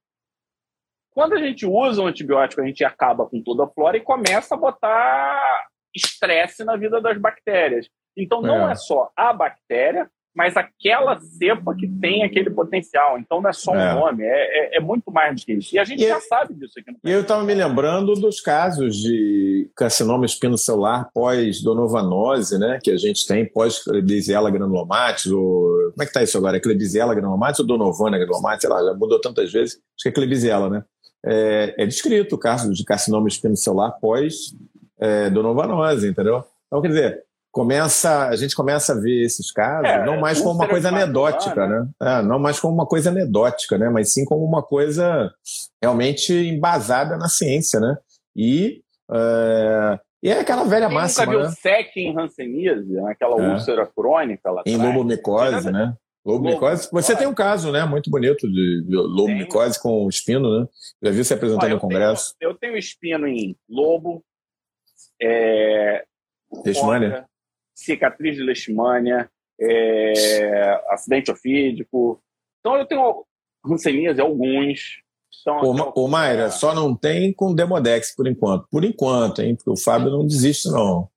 Quando 1.11 1.33
a 1.33 1.39
gente 1.39 1.65
usa 1.65 2.01
um 2.01 2.07
antibiótico, 2.07 2.61
a 2.61 2.65
gente 2.65 2.83
acaba 2.83 3.25
com 3.25 3.41
toda 3.41 3.65
a 3.65 3.67
flora 3.67 3.97
e 3.97 4.01
começa 4.01 4.55
a 4.55 4.57
botar 4.57 5.67
estresse 5.93 6.63
na 6.63 6.75
vida 6.75 7.01
das 7.01 7.17
bactérias. 7.17 7.87
Então, 8.17 8.41
não 8.41 8.67
é, 8.69 8.71
é 8.71 8.75
só 8.75 9.11
a 9.15 9.33
bactéria, 9.33 10.09
mas 10.35 10.55
aquela 10.55 11.19
cepa 11.19 11.75
que 11.75 11.87
tem 11.87 12.23
aquele 12.23 12.49
potencial. 12.49 13.17
Então 13.19 13.41
não 13.41 13.49
é 13.49 13.53
só 13.53 13.71
um 13.71 13.79
é. 13.79 13.93
nome, 13.93 14.23
é, 14.23 14.75
é, 14.75 14.77
é, 14.77 14.79
muito 14.79 15.11
mais 15.11 15.39
do 15.39 15.45
que 15.45 15.53
isso. 15.53 15.75
E 15.75 15.79
a 15.79 15.83
gente 15.83 16.03
e 16.03 16.07
já 16.07 16.15
eu, 16.15 16.21
sabe 16.21 16.53
disso 16.53 16.79
aqui. 16.79 16.95
e 17.03 17.11
eu 17.11 17.21
estava 17.21 17.43
me 17.43 17.53
lembrando 17.53 18.13
dos 18.13 18.39
casos 18.39 18.95
de 18.95 19.69
carcinoma 19.75 20.25
espinocelular 20.25 21.09
pós-donovanose, 21.13 22.57
né, 22.57 22.79
que 22.81 22.91
a 22.91 22.97
gente 22.97 23.27
tem 23.27 23.45
pós-Klebsiella 23.45 24.49
granulomatis, 24.49 25.27
ou 25.27 25.91
como 25.91 26.01
é 26.01 26.05
que 26.05 26.11
está 26.11 26.23
isso 26.23 26.37
agora? 26.37 26.57
É 26.57 26.59
Klebsiella 26.59 27.13
granulomatis 27.13 27.59
ou 27.59 27.67
Donovana 27.67 28.17
granulomatis? 28.17 28.61
Sei 28.61 28.69
lá, 28.69 28.83
já 28.83 28.93
mudou 28.93 29.19
tantas 29.19 29.51
vezes. 29.51 29.75
Acho 29.75 30.03
que 30.03 30.09
é 30.09 30.11
Klebsiella, 30.11 30.69
né? 30.69 30.83
É, 31.25 31.75
é 31.77 31.85
descrito 31.85 32.35
o 32.35 32.39
caso 32.39 32.73
de 32.73 32.83
carcinoma 32.83 33.27
espinocelular 33.27 33.99
pós-donovanose, 33.99 36.07
é, 36.07 36.09
entendeu? 36.09 36.43
Então, 36.67 36.81
quer 36.81 36.87
dizer, 36.87 37.23
começa, 37.51 38.27
a 38.27 38.35
gente 38.35 38.55
começa 38.55 38.93
a 38.93 38.99
ver 38.99 39.23
esses 39.23 39.51
casos, 39.51 39.89
é, 39.89 40.05
não 40.05 40.19
mais 40.19 40.39
como 40.39 40.55
uma 40.55 40.67
coisa 40.67 40.87
anedótica, 40.87 41.67
né? 41.67 41.87
né? 41.99 42.19
É, 42.19 42.21
não 42.23 42.39
mais 42.39 42.59
como 42.59 42.73
uma 42.73 42.87
coisa 42.87 43.09
anedótica, 43.09 43.77
né? 43.77 43.89
Mas 43.89 44.13
sim 44.13 44.25
como 44.25 44.45
uma 44.45 44.63
coisa 44.63 45.31
realmente 45.81 46.33
embasada 46.33 47.17
na 47.17 47.27
ciência, 47.27 47.79
né? 47.79 47.97
E, 48.35 48.81
é, 49.11 49.99
e 50.23 50.29
é 50.29 50.39
aquela 50.39 50.63
velha 50.63 50.87
Quem 50.87 50.95
máxima, 50.95 51.25
nunca 51.25 51.37
viu 51.37 51.49
né? 51.49 51.55
SEC 51.55 51.97
em 51.97 52.17
Hanseníase, 52.17 52.99
aquela 52.99 53.41
é. 53.41 53.53
úlcera 53.53 53.85
crônica 53.85 54.49
lá 54.49 54.63
Em 54.65 54.77
lobomicose, 54.77 55.71
né? 55.71 55.93
Lobomicose. 56.25 56.87
Você 56.91 57.15
tem 57.15 57.27
um 57.27 57.33
caso, 57.33 57.71
né? 57.71 57.83
Muito 57.85 58.09
bonito 58.09 58.47
de, 58.47 58.83
de 58.85 58.95
lobomicose 58.95 59.81
com 59.81 60.07
espino, 60.07 60.59
né? 60.59 60.67
Já 61.01 61.11
viu 61.11 61.23
você 61.23 61.33
apresentando 61.33 61.71
no 61.71 61.79
congresso? 61.79 62.35
Tenho, 62.39 62.51
eu 62.51 62.57
tenho 62.57 62.77
espino 62.77 63.27
em 63.27 63.55
lobo, 63.67 64.23
é, 65.21 66.03
Leishmania? 66.63 67.25
cicatriz 67.73 68.35
de 68.35 68.43
leishmania, 68.43 69.29
é, 69.59 70.81
acidente 70.89 71.31
ofídico. 71.31 72.21
Então 72.59 72.75
eu 72.77 72.85
tenho 72.85 73.25
hanseníase, 73.65 74.21
alguns. 74.21 75.01
Então, 75.41 75.59
ô, 75.61 76.03
ô 76.03 76.07
Mayra, 76.07 76.51
só 76.51 76.75
não 76.75 76.95
tem 76.95 77.33
com 77.33 77.55
Demodex 77.55 78.15
por 78.15 78.27
enquanto. 78.27 78.67
Por 78.69 78.83
enquanto, 78.83 79.41
hein? 79.41 79.55
Porque 79.55 79.71
o 79.71 79.77
Fábio 79.77 80.11
não 80.11 80.25
desiste, 80.25 80.69
não. 80.69 81.09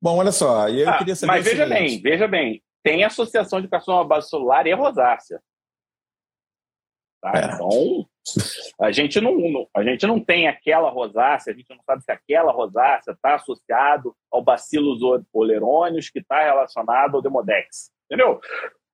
Bom, 0.00 0.18
olha 0.18 0.32
só, 0.32 0.68
e 0.68 0.82
eu 0.82 0.88
ah, 0.88 0.98
queria 0.98 1.16
saber. 1.16 1.32
Mas 1.32 1.44
veja 1.44 1.66
bem, 1.66 2.00
veja 2.00 2.28
bem, 2.28 2.62
tem 2.84 3.02
associação 3.02 3.60
de 3.60 3.66
carcinoma 3.66 4.04
base 4.04 4.28
celular 4.28 4.66
e 4.66 4.74
rosácea. 4.74 5.40
Tá? 7.20 7.32
É. 7.34 7.54
Então, 7.54 8.06
a 8.80 8.92
gente 8.92 9.20
não, 9.20 9.66
a 9.74 9.82
gente 9.82 10.06
não 10.06 10.22
tem 10.22 10.46
aquela 10.46 10.90
rosácea, 10.90 11.52
a 11.52 11.56
gente 11.56 11.70
não 11.70 11.82
sabe 11.82 12.04
se 12.04 12.12
aquela 12.12 12.52
rosácea 12.52 13.12
está 13.12 13.36
associado 13.36 14.14
ao 14.30 14.42
bacillus 14.42 15.00
olerônios 15.32 16.10
que 16.10 16.18
está 16.18 16.42
relacionado 16.42 17.16
ao 17.16 17.22
demodex, 17.22 17.90
entendeu? 18.04 18.40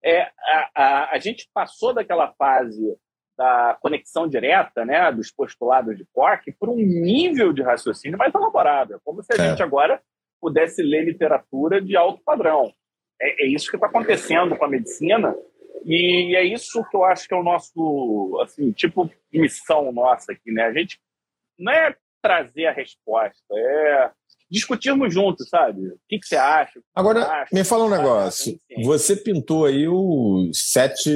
É, 0.02 0.22
a, 0.22 0.70
a, 0.74 1.10
a 1.12 1.18
gente 1.18 1.50
passou 1.52 1.92
daquela 1.92 2.32
fase 2.34 2.96
da 3.36 3.76
conexão 3.80 4.28
direta, 4.28 4.84
né, 4.84 5.10
dos 5.10 5.32
postulados 5.32 5.96
de 5.96 6.06
Koch, 6.12 6.52
por 6.58 6.68
um 6.68 6.76
nível 6.76 7.52
de 7.52 7.62
raciocínio 7.62 8.18
mais 8.18 8.34
elaborado. 8.34 8.94
É 8.94 8.98
como 9.02 9.22
se 9.22 9.32
a 9.32 9.42
é. 9.42 9.48
gente 9.48 9.62
agora 9.62 10.00
pudesse 10.40 10.82
ler 10.82 11.04
literatura 11.04 11.80
de 11.80 11.96
alto 11.96 12.22
padrão. 12.22 12.72
É, 13.20 13.44
é 13.44 13.48
isso 13.48 13.70
que 13.70 13.76
está 13.76 13.86
acontecendo 13.86 14.56
com 14.56 14.64
a 14.64 14.68
medicina 14.68 15.34
e 15.84 16.36
é 16.36 16.44
isso 16.44 16.84
que 16.90 16.96
eu 16.96 17.04
acho 17.04 17.26
que 17.26 17.34
é 17.34 17.36
o 17.36 17.42
nosso, 17.42 18.38
assim, 18.42 18.70
tipo, 18.72 19.10
missão 19.32 19.92
nossa 19.92 20.32
aqui, 20.32 20.52
né? 20.52 20.64
A 20.64 20.72
gente 20.72 20.98
não 21.58 21.72
é 21.72 21.94
trazer 22.22 22.66
a 22.66 22.72
resposta, 22.72 23.42
é 23.52 24.10
discutirmos 24.50 25.14
juntos, 25.14 25.48
sabe? 25.48 25.86
O 25.86 25.98
que, 26.08 26.18
que 26.18 26.26
você 26.26 26.36
acha? 26.36 26.80
Agora, 26.94 27.24
acha, 27.24 27.54
me 27.54 27.62
fala 27.62 27.84
um 27.84 27.90
negócio. 27.90 28.58
Você 28.82 29.14
pintou 29.14 29.64
aí 29.64 29.86
os 29.86 30.50
sete 30.70 31.08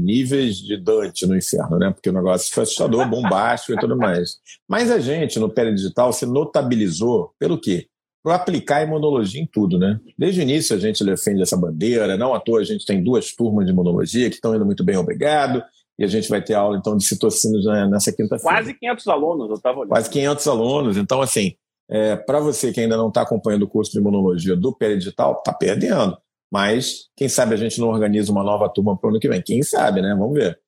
níveis 0.00 0.56
de 0.56 0.76
Dante 0.76 1.26
no 1.26 1.36
inferno, 1.36 1.78
né? 1.78 1.90
Porque 1.92 2.08
o 2.08 2.14
negócio 2.14 2.52
foi 2.52 2.62
assustador, 2.62 3.06
bombástico 3.08 3.74
e 3.74 3.80
tudo 3.80 3.96
mais. 3.96 4.36
Mas 4.66 4.90
a 4.90 4.98
gente, 4.98 5.38
no 5.38 5.50
Pele 5.50 5.74
Digital, 5.74 6.12
se 6.12 6.24
notabilizou 6.24 7.34
pelo 7.38 7.60
quê? 7.60 7.86
Para 8.28 8.36
aplicar 8.36 8.82
imunologia 8.82 9.40
em 9.40 9.46
tudo, 9.46 9.78
né? 9.78 9.98
Desde 10.18 10.40
o 10.40 10.42
início 10.42 10.76
a 10.76 10.78
gente 10.78 11.02
defende 11.02 11.40
essa 11.40 11.56
bandeira, 11.56 12.14
não 12.18 12.34
à 12.34 12.38
toa 12.38 12.60
a 12.60 12.64
gente 12.64 12.84
tem 12.84 13.02
duas 13.02 13.34
turmas 13.34 13.64
de 13.64 13.72
imunologia 13.72 14.28
que 14.28 14.34
estão 14.34 14.54
indo 14.54 14.66
muito 14.66 14.84
bem, 14.84 14.98
obrigado, 14.98 15.62
e 15.98 16.04
a 16.04 16.06
gente 16.06 16.28
vai 16.28 16.42
ter 16.44 16.52
aula 16.52 16.76
então 16.76 16.94
de 16.94 17.06
citocinas 17.06 17.64
nessa 17.90 18.12
quinta-feira. 18.12 18.42
Quase 18.42 18.74
500 18.74 19.08
alunos, 19.08 19.48
eu 19.48 19.54
estava 19.54 19.78
olhando. 19.78 19.88
Quase 19.88 20.10
500 20.10 20.46
alunos, 20.46 20.96
então 20.98 21.22
assim, 21.22 21.54
é, 21.90 22.16
para 22.16 22.38
você 22.38 22.70
que 22.70 22.80
ainda 22.80 22.98
não 22.98 23.08
está 23.08 23.22
acompanhando 23.22 23.62
o 23.62 23.68
curso 23.68 23.92
de 23.92 23.98
imunologia 23.98 24.54
do 24.54 24.76
Peridigital, 24.76 25.38
está 25.38 25.54
perdendo, 25.54 26.18
mas 26.52 27.08
quem 27.16 27.30
sabe 27.30 27.54
a 27.54 27.56
gente 27.56 27.80
não 27.80 27.88
organiza 27.88 28.30
uma 28.30 28.44
nova 28.44 28.68
turma 28.68 28.94
para 28.94 29.08
o 29.08 29.10
ano 29.10 29.20
que 29.20 29.28
vem, 29.30 29.40
quem 29.40 29.62
sabe, 29.62 30.02
né? 30.02 30.14
Vamos 30.18 30.34
ver. 30.34 30.60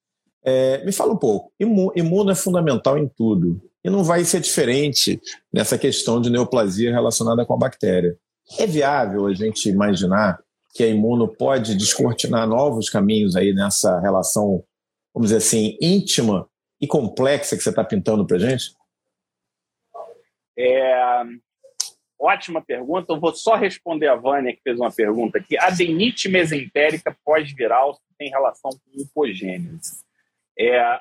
É, 0.42 0.82
me 0.82 0.92
fala 0.92 1.12
um 1.12 1.18
pouco, 1.18 1.52
imuno 1.60 2.30
é 2.30 2.34
fundamental 2.34 2.96
em 2.96 3.06
tudo, 3.06 3.60
e 3.84 3.90
não 3.90 4.04
vai 4.04 4.24
ser 4.24 4.40
diferente 4.40 5.20
nessa 5.52 5.78
questão 5.78 6.20
de 6.20 6.30
neoplasia 6.30 6.90
relacionada 6.90 7.44
com 7.44 7.54
a 7.54 7.58
bactéria. 7.58 8.16
É 8.58 8.66
viável 8.66 9.26
a 9.26 9.34
gente 9.34 9.68
imaginar 9.68 10.38
que 10.74 10.84
a 10.84 10.88
imuno 10.88 11.28
pode 11.28 11.76
descortinar 11.76 12.46
novos 12.46 12.88
caminhos 12.88 13.36
aí 13.36 13.52
nessa 13.52 13.98
relação, 14.00 14.64
vamos 15.14 15.30
dizer 15.30 15.38
assim, 15.38 15.76
íntima 15.80 16.48
e 16.80 16.86
complexa 16.86 17.56
que 17.56 17.62
você 17.62 17.70
está 17.70 17.84
pintando 17.84 18.26
para 18.26 18.38
gente? 18.38 18.74
É, 20.58 21.22
ótima 22.18 22.62
pergunta. 22.62 23.12
Eu 23.12 23.20
vou 23.20 23.34
só 23.34 23.56
responder 23.56 24.08
a 24.08 24.16
Vânia, 24.16 24.54
que 24.54 24.62
fez 24.62 24.78
uma 24.78 24.92
pergunta 24.92 25.38
aqui. 25.38 25.58
Adenite 25.58 26.28
mesentérica 26.28 27.16
pós-viral 27.24 27.98
tem 28.18 28.30
relação 28.30 28.70
com 28.70 29.00
hipogênese. 29.00 30.04
É, 30.62 30.78
a, 30.78 31.00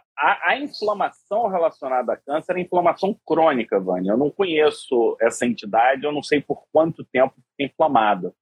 a, 0.51 0.57
inflamação 0.57 1.49
relacionada 1.49 2.13
a 2.13 2.17
câncer 2.17 2.55
é 2.55 2.61
inflamação 2.61 3.13
crônica, 3.27 3.77
Vânia. 3.77 4.11
Eu 4.11 4.17
não 4.17 4.31
conheço 4.31 5.17
essa 5.19 5.45
entidade, 5.45 6.05
eu 6.05 6.13
não 6.13 6.23
sei 6.23 6.39
por 6.39 6.65
quanto 6.71 7.03
tempo 7.03 7.35
fica 7.35 7.69
inflamada. 7.69 8.33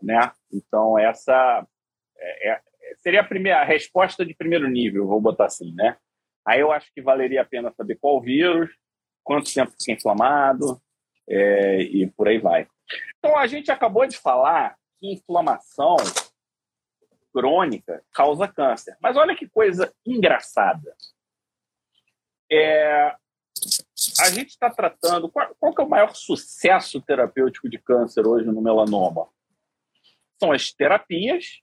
Né? 0.00 0.30
Então, 0.52 0.96
essa 0.96 1.66
é, 2.16 2.52
é, 2.52 2.60
seria 2.98 3.22
a, 3.22 3.24
primeira, 3.24 3.60
a 3.60 3.64
resposta 3.64 4.24
de 4.24 4.32
primeiro 4.32 4.68
nível, 4.68 5.08
vou 5.08 5.20
botar 5.20 5.46
assim. 5.46 5.74
Né? 5.74 5.96
Aí 6.46 6.60
eu 6.60 6.70
acho 6.70 6.88
que 6.94 7.02
valeria 7.02 7.42
a 7.42 7.44
pena 7.44 7.72
saber 7.72 7.98
qual 8.00 8.22
vírus, 8.22 8.70
quanto 9.24 9.52
tempo 9.52 9.72
fica 9.72 9.90
inflamado 9.90 10.80
é, 11.28 11.82
e 11.82 12.08
por 12.12 12.28
aí 12.28 12.38
vai. 12.38 12.68
Então, 13.18 13.36
a 13.36 13.48
gente 13.48 13.72
acabou 13.72 14.06
de 14.06 14.16
falar 14.16 14.76
que 15.00 15.12
inflamação 15.12 15.96
crônica 17.32 18.02
causa 18.12 18.48
câncer. 18.48 18.96
Mas 19.00 19.16
olha 19.16 19.36
que 19.36 19.48
coisa 19.48 19.92
engraçada. 20.04 20.94
É, 22.50 23.14
a 24.20 24.30
gente 24.30 24.50
está 24.50 24.70
tratando. 24.70 25.28
Qual, 25.30 25.54
qual 25.58 25.74
que 25.74 25.80
é 25.80 25.84
o 25.84 25.88
maior 25.88 26.14
sucesso 26.14 27.00
terapêutico 27.00 27.68
de 27.68 27.78
câncer 27.78 28.26
hoje 28.26 28.46
no 28.46 28.62
melanoma? 28.62 29.28
São 30.38 30.52
as 30.52 30.72
terapias 30.72 31.60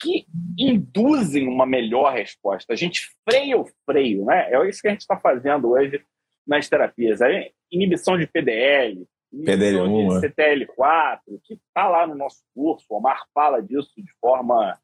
que 0.00 0.26
induzem 0.58 1.48
uma 1.48 1.66
melhor 1.66 2.12
resposta. 2.12 2.72
A 2.72 2.76
gente 2.76 3.08
freia 3.28 3.58
o 3.58 3.66
freio, 3.86 4.24
né? 4.24 4.50
É 4.52 4.68
isso 4.68 4.80
que 4.80 4.88
a 4.88 4.90
gente 4.90 5.00
está 5.00 5.18
fazendo 5.18 5.70
hoje 5.70 6.04
nas 6.46 6.68
terapias. 6.68 7.22
A 7.22 7.28
inibição 7.70 8.18
de 8.18 8.26
PDL, 8.26 9.06
PDL1, 9.32 10.20
de 10.20 10.28
CTL4, 10.28 11.20
que 11.42 11.54
está 11.54 11.88
lá 11.88 12.06
no 12.06 12.14
nosso 12.14 12.42
curso. 12.54 12.86
O 12.88 12.96
Omar 12.96 13.24
fala 13.34 13.62
disso 13.62 13.92
de 13.96 14.12
forma 14.20 14.78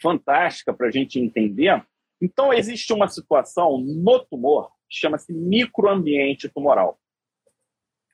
fantástica 0.00 0.72
para 0.72 0.88
a 0.88 0.90
gente 0.90 1.18
entender. 1.18 1.84
Então, 2.20 2.52
existe 2.52 2.92
uma 2.92 3.08
situação 3.08 3.78
no 3.78 4.24
tumor 4.24 4.70
que 4.88 4.98
chama-se 4.98 5.32
microambiente 5.32 6.48
tumoral. 6.48 6.98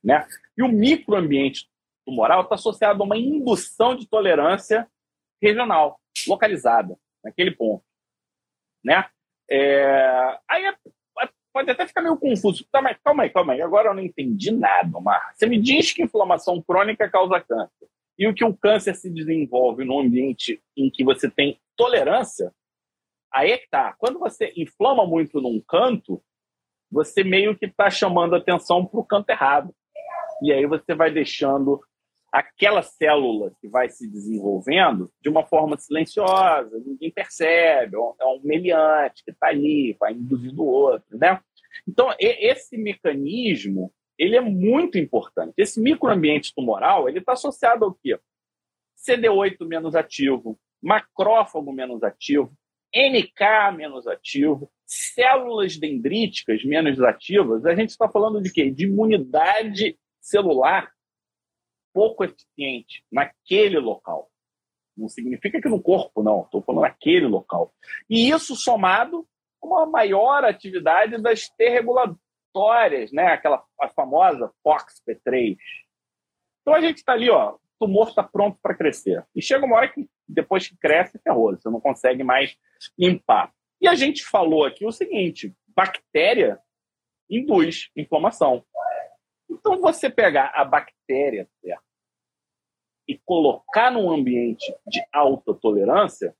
Né? 0.03 0.27
E 0.57 0.63
o 0.63 0.69
microambiente 0.69 1.69
tumoral 2.05 2.43
está 2.43 2.57
associado 2.57 3.03
a 3.03 3.07
uma 3.07 3.17
indução 3.17 3.95
de 3.95 4.09
tolerância 4.09 4.89
regional, 5.41 6.01
localizada, 6.27 6.97
naquele 7.23 7.53
ponto. 7.53 7.85
Né? 8.85 9.09
É... 9.49 10.39
Aí 10.49 10.65
é... 10.65 10.75
pode 11.53 11.71
até 11.71 11.87
ficar 11.87 12.03
meio 12.03 12.17
confuso. 12.17 12.67
Tá, 12.73 12.83
mas 12.83 12.99
calma 13.05 13.23
aí, 13.23 13.31
calma 13.31 13.53
aí. 13.53 13.63
Agora 13.63 13.91
eu 13.91 13.95
não 13.95 14.03
entendi 14.03 14.51
nada, 14.51 14.97
Omar. 14.97 15.33
Você 15.35 15.47
me 15.47 15.61
diz 15.61 15.93
que 15.93 16.03
inflamação 16.03 16.61
crônica 16.63 17.09
causa 17.09 17.41
câncer 17.41 17.89
e 18.19 18.27
o 18.27 18.35
que 18.35 18.45
o 18.45 18.57
câncer 18.57 18.95
se 18.95 19.11
desenvolve 19.11 19.85
no 19.85 19.99
ambiente 19.99 20.63
em 20.77 20.91
que 20.91 21.05
você 21.05 21.31
tem 21.31 21.61
tolerância, 21.77 22.53
aí 23.33 23.53
é 23.53 23.59
que 23.59 23.69
tá. 23.69 23.95
Quando 23.99 24.19
você 24.19 24.53
inflama 24.57 25.07
muito 25.07 25.41
num 25.41 25.61
canto, 25.61 26.23
você 26.91 27.25
meio 27.25 27.57
que 27.57 27.67
está 27.67 27.89
chamando 27.89 28.37
atenção 28.37 28.85
para 28.85 29.01
o 29.01 29.05
canto 29.05 29.31
errado. 29.31 29.75
E 30.43 30.53
aí 30.53 30.67
você 30.67 30.95
vai 30.95 31.11
deixando 31.11 31.81
aquela 32.31 32.83
célula 32.83 33.53
que 33.61 33.69
vai 33.69 33.91
se 33.91 34.11
desenvolvendo 34.11 35.11
de 35.21 35.29
uma 35.29 35.45
forma 35.45 35.77
silenciosa, 35.79 36.83
ninguém 36.85 37.11
percebe, 37.11 37.97
é 37.97 38.25
um 38.25 38.41
meliante 38.43 39.23
que 39.23 39.31
está 39.31 39.49
ali, 39.49 39.95
vai 40.01 40.13
induzindo 40.13 40.63
o 40.63 40.67
outro, 40.67 41.19
né? 41.19 41.41
Então, 41.87 42.15
esse 42.19 42.77
mecanismo 42.79 43.93
ele 44.23 44.37
é 44.37 44.41
muito 44.41 44.97
importante. 44.99 45.55
Esse 45.57 45.81
microambiente 45.81 46.55
tumoral 46.55 47.09
ele 47.09 47.19
está 47.19 47.33
associado 47.33 47.85
ao 47.85 47.93
quê? 47.93 48.17
CD8 48.97 49.67
menos 49.67 49.97
ativo, 49.97 50.57
macrófago 50.81 51.73
menos 51.73 52.05
ativo, 52.05 52.57
NK 52.95 53.77
menos 53.77 54.07
ativo, 54.07 54.71
células 54.87 55.77
dendríticas 55.77 56.65
menos 56.65 57.01
ativas. 57.01 57.67
A 57.67 57.75
gente 57.75 57.91
está 57.91 58.09
falando 58.09 58.41
de 58.41 58.53
quê? 58.53 58.71
De 58.71 58.85
imunidade 58.85 59.99
celular 60.21 60.93
pouco 61.93 62.23
eficiente 62.23 63.05
naquele 63.11 63.81
local. 63.81 64.31
Não 64.97 65.09
significa 65.09 65.61
que 65.61 65.69
no 65.69 65.83
corpo, 65.83 66.23
não. 66.23 66.43
Estou 66.43 66.63
falando 66.63 66.83
naquele 66.83 67.27
local. 67.27 67.75
E 68.09 68.31
isso 68.31 68.55
somado 68.55 69.27
com 69.59 69.71
uma 69.71 69.87
maior 69.87 70.45
atividade 70.45 71.21
das 71.21 71.49
T 71.49 71.69
reguladoras 71.69 72.32
vitórias, 72.53 73.11
né? 73.13 73.29
Aquela 73.29 73.65
a 73.81 73.89
famosa 73.89 74.53
FOXP3. 74.65 75.57
Então 76.61 76.75
a 76.75 76.81
gente 76.81 76.99
está 76.99 77.13
ali, 77.13 77.31
ó, 77.31 77.55
o 77.55 77.59
tumor 77.81 78.09
está 78.09 78.23
pronto 78.23 78.59
para 78.63 78.75
crescer. 78.75 79.25
E 79.35 79.43
chega 79.43 79.65
uma 79.65 79.77
hora 79.77 79.89
que 79.89 80.09
depois 80.29 80.69
que 80.69 80.77
cresce, 80.77 81.19
ferrou, 81.19 81.57
você 81.57 81.69
não 81.69 81.81
consegue 81.81 82.23
mais 82.23 82.57
limpar. 82.99 83.53
E 83.81 83.89
a 83.89 83.95
gente 83.95 84.25
falou 84.25 84.65
aqui 84.65 84.85
o 84.85 84.93
seguinte: 84.93 85.55
bactéria 85.69 86.61
induz 87.29 87.91
inflamação. 87.97 88.65
Então 89.51 89.81
você 89.81 90.09
pegar 90.11 90.53
a 90.55 90.65
bactéria 90.65 91.49
certo, 91.61 91.83
e 93.09 93.19
colocar 93.25 93.91
num 93.91 94.11
ambiente 94.11 94.73
de 94.87 95.03
alta 95.13 95.53
tolerância, 95.55 96.35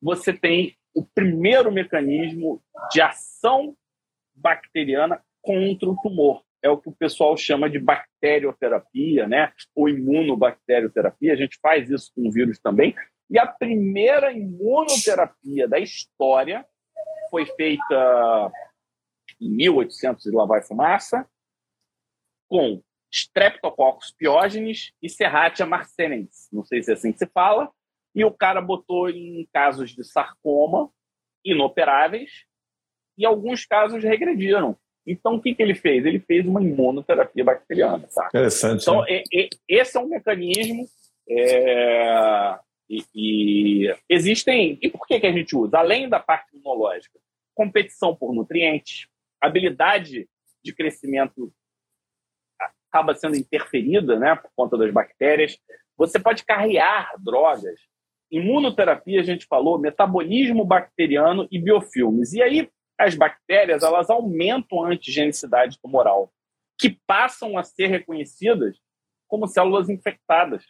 você 0.00 0.32
tem 0.32 0.76
o 0.92 1.04
primeiro 1.04 1.70
mecanismo 1.70 2.62
de 2.90 3.00
ação 3.00 3.76
bacteriana 4.34 5.22
contra 5.42 5.88
o 5.88 5.96
tumor. 6.02 6.42
É 6.62 6.68
o 6.68 6.76
que 6.76 6.88
o 6.88 6.94
pessoal 6.94 7.36
chama 7.36 7.70
de 7.70 7.78
bacterioterapia, 7.78 9.26
né? 9.26 9.52
Ou 9.74 9.88
imunobacterioterapia. 9.88 11.32
A 11.32 11.36
gente 11.36 11.58
faz 11.62 11.88
isso 11.90 12.12
com 12.14 12.30
vírus 12.30 12.58
também. 12.58 12.94
E 13.30 13.38
a 13.38 13.46
primeira 13.46 14.32
imunoterapia 14.32 15.66
da 15.66 15.78
história 15.78 16.66
foi 17.30 17.46
feita 17.46 18.52
em 19.40 19.48
1800 19.48 20.26
e 20.26 20.30
lá 20.30 20.44
vai 20.44 20.62
fumaça, 20.62 21.26
com 22.48 22.82
Streptococcus 23.10 24.12
pyogenes 24.12 24.92
e 25.02 25.08
Serratia 25.08 25.64
marcescens. 25.64 26.48
Não 26.52 26.64
sei 26.64 26.82
se 26.82 26.90
é 26.90 26.94
assim 26.94 27.12
que 27.12 27.18
se 27.18 27.26
fala. 27.26 27.70
E 28.14 28.24
o 28.24 28.32
cara 28.32 28.60
botou 28.60 29.08
em 29.08 29.48
casos 29.52 29.90
de 29.90 30.04
sarcoma 30.04 30.90
inoperáveis 31.44 32.44
e 33.16 33.24
alguns 33.24 33.64
casos 33.64 34.02
regrediram. 34.02 34.76
Então, 35.06 35.34
o 35.34 35.40
que, 35.40 35.54
que 35.54 35.62
ele 35.62 35.74
fez? 35.74 36.04
Ele 36.04 36.20
fez 36.20 36.46
uma 36.46 36.62
imunoterapia 36.62 37.44
bacteriana. 37.44 38.08
Tá? 38.14 38.26
Interessante. 38.28 38.82
Então, 38.82 39.00
né? 39.02 39.22
e, 39.32 39.48
e, 39.68 39.78
esse 39.80 39.96
é 39.96 40.00
um 40.00 40.08
mecanismo. 40.08 40.86
É, 41.28 42.58
e, 42.88 43.04
e, 43.14 43.96
existem. 44.08 44.78
E 44.82 44.90
por 44.90 45.06
que, 45.06 45.20
que 45.20 45.26
a 45.26 45.32
gente 45.32 45.56
usa? 45.56 45.78
Além 45.78 46.08
da 46.08 46.20
parte 46.20 46.54
imunológica, 46.54 47.18
competição 47.54 48.14
por 48.14 48.34
nutrientes, 48.34 49.06
habilidade 49.40 50.28
de 50.62 50.74
crescimento 50.74 51.52
acaba 52.90 53.14
sendo 53.14 53.36
interferida 53.36 54.18
né, 54.18 54.34
por 54.34 54.50
conta 54.54 54.76
das 54.76 54.92
bactérias. 54.92 55.56
Você 55.96 56.18
pode 56.18 56.44
carrear 56.44 57.14
drogas. 57.22 57.78
Imunoterapia, 58.30 59.20
a 59.20 59.24
gente 59.24 59.46
falou, 59.46 59.78
metabolismo 59.78 60.64
bacteriano 60.64 61.48
e 61.50 61.58
biofilmes. 61.58 62.32
E 62.32 62.42
aí, 62.42 62.68
as 63.00 63.14
bactérias 63.14 63.82
elas 63.82 64.10
aumentam 64.10 64.84
a 64.84 64.90
antigenicidade 64.90 65.78
tumoral, 65.80 66.30
que 66.78 66.98
passam 67.06 67.56
a 67.56 67.64
ser 67.64 67.86
reconhecidas 67.86 68.76
como 69.26 69.46
células 69.46 69.88
infectadas. 69.88 70.64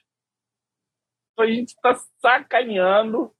Então 1.32 1.44
a 1.44 1.50
gente 1.50 1.68
está 1.68 1.94
sacaneando 2.20 3.32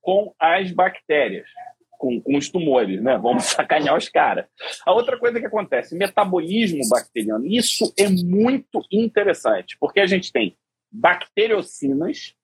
com 0.00 0.34
as 0.38 0.72
bactérias, 0.72 1.48
com, 1.90 2.20
com, 2.20 2.36
os 2.36 2.48
tumores, 2.48 3.00
né? 3.02 3.16
Vamos 3.18 3.44
sacanear 3.54 3.96
os 3.96 4.08
caras. 4.08 4.46
A 4.84 4.92
outra 4.92 5.18
coisa 5.18 5.38
que 5.38 5.46
acontece, 5.46 5.96
metabolismo 5.96 6.88
bacteriano. 6.88 7.46
Isso 7.46 7.92
é 7.96 8.08
muito 8.08 8.82
interessante, 8.90 9.76
porque 9.78 10.00
a 10.00 10.06
gente 10.06 10.32
tem 10.32 10.56
bacteriocinas, 10.90 12.34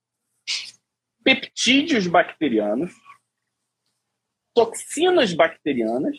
peptídeos 1.25 2.07
bacterianos, 2.07 2.93
toxinas 4.55 5.33
bacterianas 5.35 6.17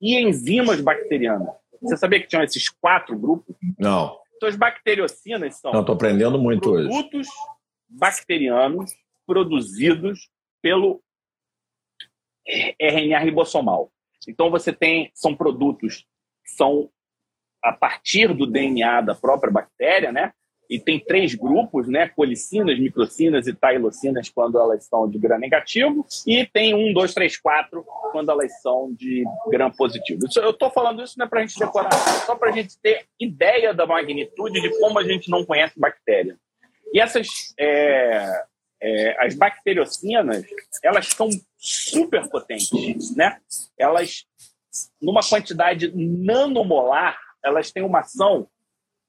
e 0.00 0.20
enzimas 0.20 0.80
bacterianas. 0.80 1.54
Você 1.80 1.96
sabia 1.96 2.20
que 2.20 2.26
tinham 2.26 2.42
esses 2.42 2.68
quatro 2.68 3.16
grupos? 3.18 3.56
Não. 3.78 4.18
Então, 4.36 4.48
as 4.48 4.56
bacteriocinas 4.56 5.56
são. 5.60 5.72
Não, 5.72 5.80
estou 5.80 5.94
aprendendo 5.94 6.38
muito 6.38 6.70
produtos 6.72 7.28
hoje. 7.28 7.28
bacterianos 7.88 8.92
produzidos 9.26 10.28
pelo 10.60 11.02
RNA 12.80 13.18
ribossomal. 13.20 13.90
Então, 14.28 14.50
você 14.50 14.72
tem. 14.72 15.10
São 15.14 15.34
produtos 15.34 16.06
que 16.44 16.50
são 16.50 16.90
a 17.62 17.72
partir 17.72 18.34
do 18.34 18.46
DNA 18.46 19.00
da 19.00 19.14
própria 19.14 19.50
bactéria, 19.50 20.12
né? 20.12 20.34
E 20.68 20.78
tem 20.78 20.98
três 20.98 21.34
grupos, 21.34 21.88
né? 21.88 22.08
Colicinas, 22.08 22.78
microcinas 22.78 23.46
e 23.46 23.52
tailocinas 23.52 24.28
quando 24.28 24.58
elas 24.58 24.84
são 24.86 25.08
de 25.08 25.18
gram 25.18 25.38
negativo, 25.38 26.06
e 26.26 26.46
tem 26.46 26.74
um, 26.74 26.92
dois, 26.92 27.12
três, 27.12 27.36
quatro 27.36 27.84
quando 28.12 28.30
elas 28.30 28.60
são 28.60 28.92
de 28.94 29.24
gram 29.48 29.70
positivo. 29.70 30.20
eu 30.36 30.50
estou 30.50 30.70
falando 30.70 31.02
isso 31.02 31.18
não 31.18 31.26
é 31.26 31.28
para 31.28 31.40
a 31.40 31.46
gente 31.46 31.58
decorar, 31.58 31.92
só 32.24 32.36
para 32.36 32.50
a 32.50 32.52
gente 32.52 32.78
ter 32.80 33.06
ideia 33.20 33.74
da 33.74 33.86
magnitude 33.86 34.60
de 34.60 34.70
como 34.80 34.98
a 34.98 35.04
gente 35.04 35.30
não 35.30 35.44
conhece 35.44 35.78
bactéria. 35.78 36.36
E 36.92 37.00
essas, 37.00 37.26
é, 37.58 38.44
é, 38.80 39.24
as 39.24 39.34
bacteriocinas, 39.34 40.44
elas 40.82 41.08
são 41.08 41.28
super 41.58 42.28
potentes, 42.28 43.14
né? 43.16 43.38
Elas, 43.78 44.24
numa 45.00 45.22
quantidade 45.22 45.92
nanomolar, 45.94 47.18
elas 47.42 47.72
têm 47.72 47.82
uma 47.82 48.00
ação 48.00 48.48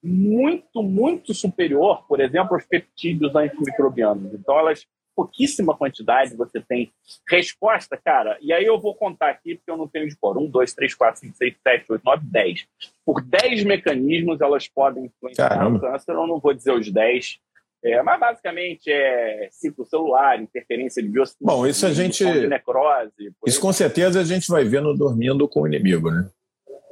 muito, 0.06 0.84
muito 0.84 1.34
superior, 1.34 2.06
por 2.08 2.20
exemplo, 2.20 2.54
aos 2.54 2.66
peptídeos 2.66 3.36
antimicrobianos. 3.36 4.34
Então, 4.34 4.60
elas, 4.60 4.86
pouquíssima 5.16 5.76
quantidade 5.76 6.36
você 6.36 6.62
tem 6.62 6.92
resposta, 7.28 7.98
cara. 7.98 8.38
E 8.42 8.54
aí 8.54 8.66
eu 8.66 8.80
vou 8.80 8.94
contar 8.94 9.30
aqui, 9.30 9.56
porque 9.56 9.72
eu 9.72 9.78
não 9.78 9.88
tenho 9.88 10.08
de 10.08 10.16
cor. 10.16 10.38
Um, 10.38 10.48
dois, 10.48 10.74
três, 10.74 10.94
quatro, 10.94 11.22
cinco, 11.22 11.36
seis, 11.36 11.56
sete, 11.64 11.92
oito, 11.92 12.04
nove, 12.06 12.24
dez. 12.26 12.68
Por 13.04 13.22
dez 13.22 13.64
mecanismos 13.64 14.42
elas 14.42 14.68
podem 14.68 15.06
influenciar 15.06 15.50
Caramba. 15.50 15.78
o 15.78 15.82
câncer. 15.82 16.12
Eu 16.12 16.28
não 16.28 16.40
vou 16.40 16.54
dizer 16.54 16.74
os 16.74 16.92
dez. 16.92 17.40
É, 17.84 18.02
mas 18.02 18.20
basicamente 18.20 18.92
é 18.92 19.48
ciclo 19.52 19.86
celular, 19.86 20.42
interferência 20.42 21.04
de 21.04 21.10
biocina, 21.10 21.38
Bom, 21.40 21.68
isso 21.68 21.86
a 21.86 21.94
gente. 21.94 22.24
Necrose. 22.48 23.32
Isso 23.46 23.62
com 23.62 23.72
certeza 23.72 24.20
a 24.20 24.24
gente 24.24 24.48
vai 24.50 24.64
vendo 24.64 24.92
dormindo 24.96 25.48
com 25.48 25.62
o 25.62 25.68
inimigo, 25.68 26.10
né? 26.10 26.28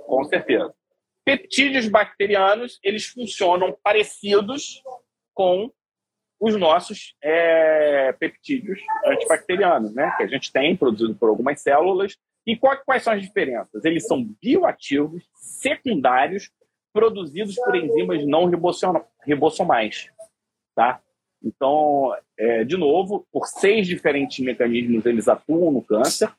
Com 0.05 0.23
certeza. 0.25 0.71
Peptídeos 1.25 1.87
bacterianos, 1.87 2.79
eles 2.83 3.05
funcionam 3.05 3.75
parecidos 3.83 4.81
com 5.33 5.71
os 6.39 6.55
nossos 6.57 7.15
é, 7.23 8.11
peptídeos 8.13 8.79
antibacterianos, 9.05 9.93
né? 9.93 10.13
Que 10.17 10.23
a 10.23 10.27
gente 10.27 10.51
tem 10.51 10.75
produzido 10.75 11.15
por 11.15 11.29
algumas 11.29 11.61
células. 11.61 12.17
E 12.45 12.57
quais 12.57 13.03
são 13.03 13.13
as 13.13 13.21
diferenças? 13.21 13.85
Eles 13.85 14.05
são 14.05 14.21
bioativos, 14.41 15.23
secundários, 15.33 16.51
produzidos 16.91 17.55
por 17.55 17.75
enzimas 17.75 18.25
não 18.25 18.51
ribossomais, 19.25 20.09
tá? 20.75 21.01
Então, 21.41 22.15
é, 22.37 22.63
de 22.63 22.77
novo, 22.77 23.25
por 23.31 23.47
seis 23.47 23.87
diferentes 23.87 24.39
mecanismos 24.39 25.05
eles 25.05 25.27
atuam 25.27 25.71
no 25.71 25.81
câncer. 25.81 26.29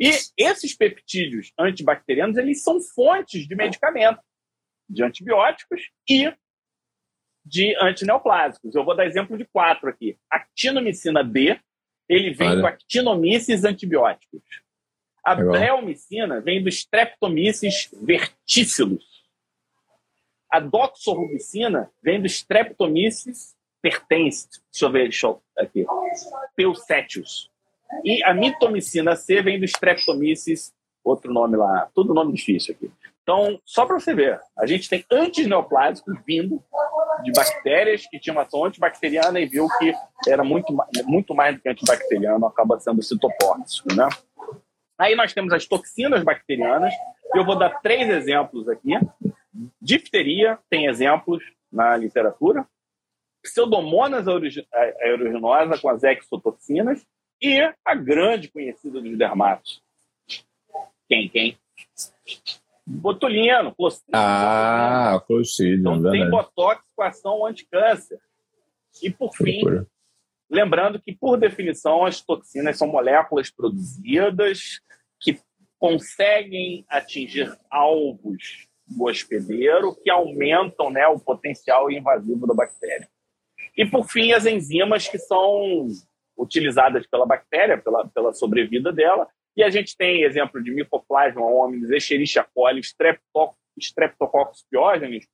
E 0.00 0.10
esses 0.38 0.74
peptídeos 0.74 1.52
antibacterianos, 1.58 2.38
eles 2.38 2.62
são 2.62 2.80
fontes 2.80 3.46
de 3.46 3.54
medicamento, 3.54 4.20
de 4.88 5.04
antibióticos 5.04 5.82
e 6.08 6.32
de 7.44 7.76
antineoplásicos. 7.80 8.74
Eu 8.74 8.84
vou 8.84 8.96
dar 8.96 9.06
exemplo 9.06 9.36
de 9.36 9.44
quatro 9.44 9.90
aqui. 9.90 10.18
Actinomicina 10.30 11.22
B, 11.22 11.60
ele 12.08 12.32
vem 12.32 12.48
Olha. 12.48 12.60
do 12.60 12.66
Actinomyces 12.66 13.64
antibióticos. 13.64 14.42
A 15.22 15.34
bleomicina 15.34 16.40
vem 16.40 16.62
do 16.62 16.70
Streptomyces 16.70 17.90
verticillus. 18.02 19.04
A 20.50 20.58
doxorubicina 20.60 21.92
vem 22.02 22.20
do 22.20 22.26
Streptomyces 22.26 23.54
pertence, 23.82 24.48
deixa 24.72 24.84
eu 24.86 24.92
ver, 24.92 25.02
deixa 25.04 25.26
eu, 25.26 25.42
aqui, 25.58 25.84
Peucetius. 26.54 27.49
E 28.04 28.22
a 28.24 28.32
mitomicina 28.32 29.16
C 29.16 29.42
vem 29.42 29.58
do 29.58 29.64
Streptomyces, 29.64 30.72
outro 31.04 31.32
nome 31.32 31.56
lá, 31.56 31.88
tudo 31.94 32.14
nome 32.14 32.32
difícil 32.32 32.74
aqui. 32.74 32.90
Então, 33.22 33.60
só 33.64 33.86
para 33.86 33.98
você 33.98 34.14
ver, 34.14 34.40
a 34.58 34.66
gente 34.66 34.88
tem 34.88 35.04
antineoplásicos 35.10 36.18
vindo 36.26 36.62
de 37.22 37.32
bactérias 37.32 38.06
que 38.06 38.18
tinham 38.18 38.38
ação 38.38 38.64
antibacteriana 38.64 39.38
e 39.40 39.46
viu 39.46 39.68
que 39.78 39.92
era 40.28 40.42
muito, 40.42 40.76
muito 41.04 41.34
mais 41.34 41.54
do 41.54 41.60
que 41.60 41.68
antibacteriano, 41.68 42.46
acaba 42.46 42.80
sendo 42.80 43.02
citotóxico, 43.02 43.94
né? 43.94 44.08
Aí 44.98 45.14
nós 45.14 45.32
temos 45.32 45.52
as 45.52 45.66
toxinas 45.66 46.22
bacterianas, 46.22 46.92
eu 47.34 47.44
vou 47.44 47.58
dar 47.58 47.80
três 47.80 48.08
exemplos 48.08 48.68
aqui. 48.68 48.92
Difteria 49.80 50.58
tem 50.68 50.86
exemplos 50.86 51.42
na 51.72 51.96
literatura, 51.96 52.66
Pseudomonas 53.42 54.26
aeruginosa 55.00 55.78
com 55.78 55.88
as 55.88 56.02
exotoxinas 56.02 57.06
e 57.40 57.60
a 57.84 57.94
grande 57.94 58.48
conhecida 58.48 59.00
dos 59.00 59.16
dermatos. 59.16 59.82
Quem? 61.08 61.28
Quem? 61.28 61.58
Botulino, 62.86 63.74
Clostridium. 63.74 64.20
Ah, 64.20 65.22
Clostridium, 65.26 65.96
Então 65.96 66.10
tem 66.10 66.28
botox 66.28 66.82
com 66.94 67.02
ação 67.02 67.46
anticâncer. 67.46 68.18
E 69.02 69.10
por 69.10 69.32
fim, 69.34 69.60
Procura. 69.60 69.86
lembrando 70.50 71.00
que, 71.00 71.14
por 71.14 71.36
definição, 71.36 72.04
as 72.04 72.20
toxinas 72.20 72.76
são 72.76 72.88
moléculas 72.88 73.50
produzidas 73.50 74.80
que 75.20 75.38
conseguem 75.78 76.84
atingir 76.88 77.56
alvos 77.70 78.66
do 78.86 79.04
hospedeiro 79.04 79.94
que 80.02 80.10
aumentam 80.10 80.90
né, 80.90 81.06
o 81.06 81.18
potencial 81.18 81.90
invasivo 81.90 82.46
da 82.46 82.54
bactéria. 82.54 83.08
E, 83.76 83.86
por 83.86 84.04
fim, 84.10 84.32
as 84.32 84.44
enzimas 84.46 85.06
que 85.08 85.18
são 85.18 85.86
utilizadas 86.40 87.06
pela 87.06 87.26
bactéria, 87.26 87.78
pela, 87.78 88.08
pela 88.08 88.32
sobrevida 88.32 88.92
dela. 88.92 89.28
E 89.56 89.62
a 89.62 89.70
gente 89.70 89.96
tem 89.96 90.22
exemplo 90.22 90.62
de 90.62 90.70
Mycoplasma 90.70 91.44
hominis, 91.44 91.90
Escherichia 91.90 92.44
coli, 92.54 92.80
Streptococcus 92.80 94.64
pyogenes, 94.70 95.26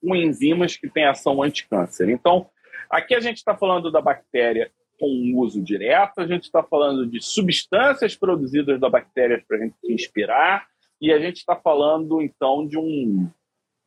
com 0.00 0.14
enzimas 0.14 0.76
que 0.76 0.88
têm 0.88 1.06
ação 1.06 1.42
anticâncer. 1.42 2.08
Então, 2.10 2.48
aqui 2.90 3.14
a 3.14 3.20
gente 3.20 3.38
está 3.38 3.56
falando 3.56 3.90
da 3.90 4.00
bactéria 4.00 4.70
com 4.98 5.32
uso 5.36 5.60
direto, 5.62 6.20
a 6.20 6.26
gente 6.26 6.44
está 6.44 6.62
falando 6.62 7.06
de 7.06 7.20
substâncias 7.20 8.14
produzidas 8.14 8.78
da 8.78 8.88
bactéria 8.88 9.42
para 9.46 9.56
a 9.56 9.60
gente 9.60 9.76
se 9.80 9.92
inspirar, 9.92 10.66
e 11.00 11.12
a 11.12 11.18
gente 11.18 11.38
está 11.38 11.56
falando, 11.56 12.22
então, 12.22 12.66
de 12.66 12.78
um 12.78 13.28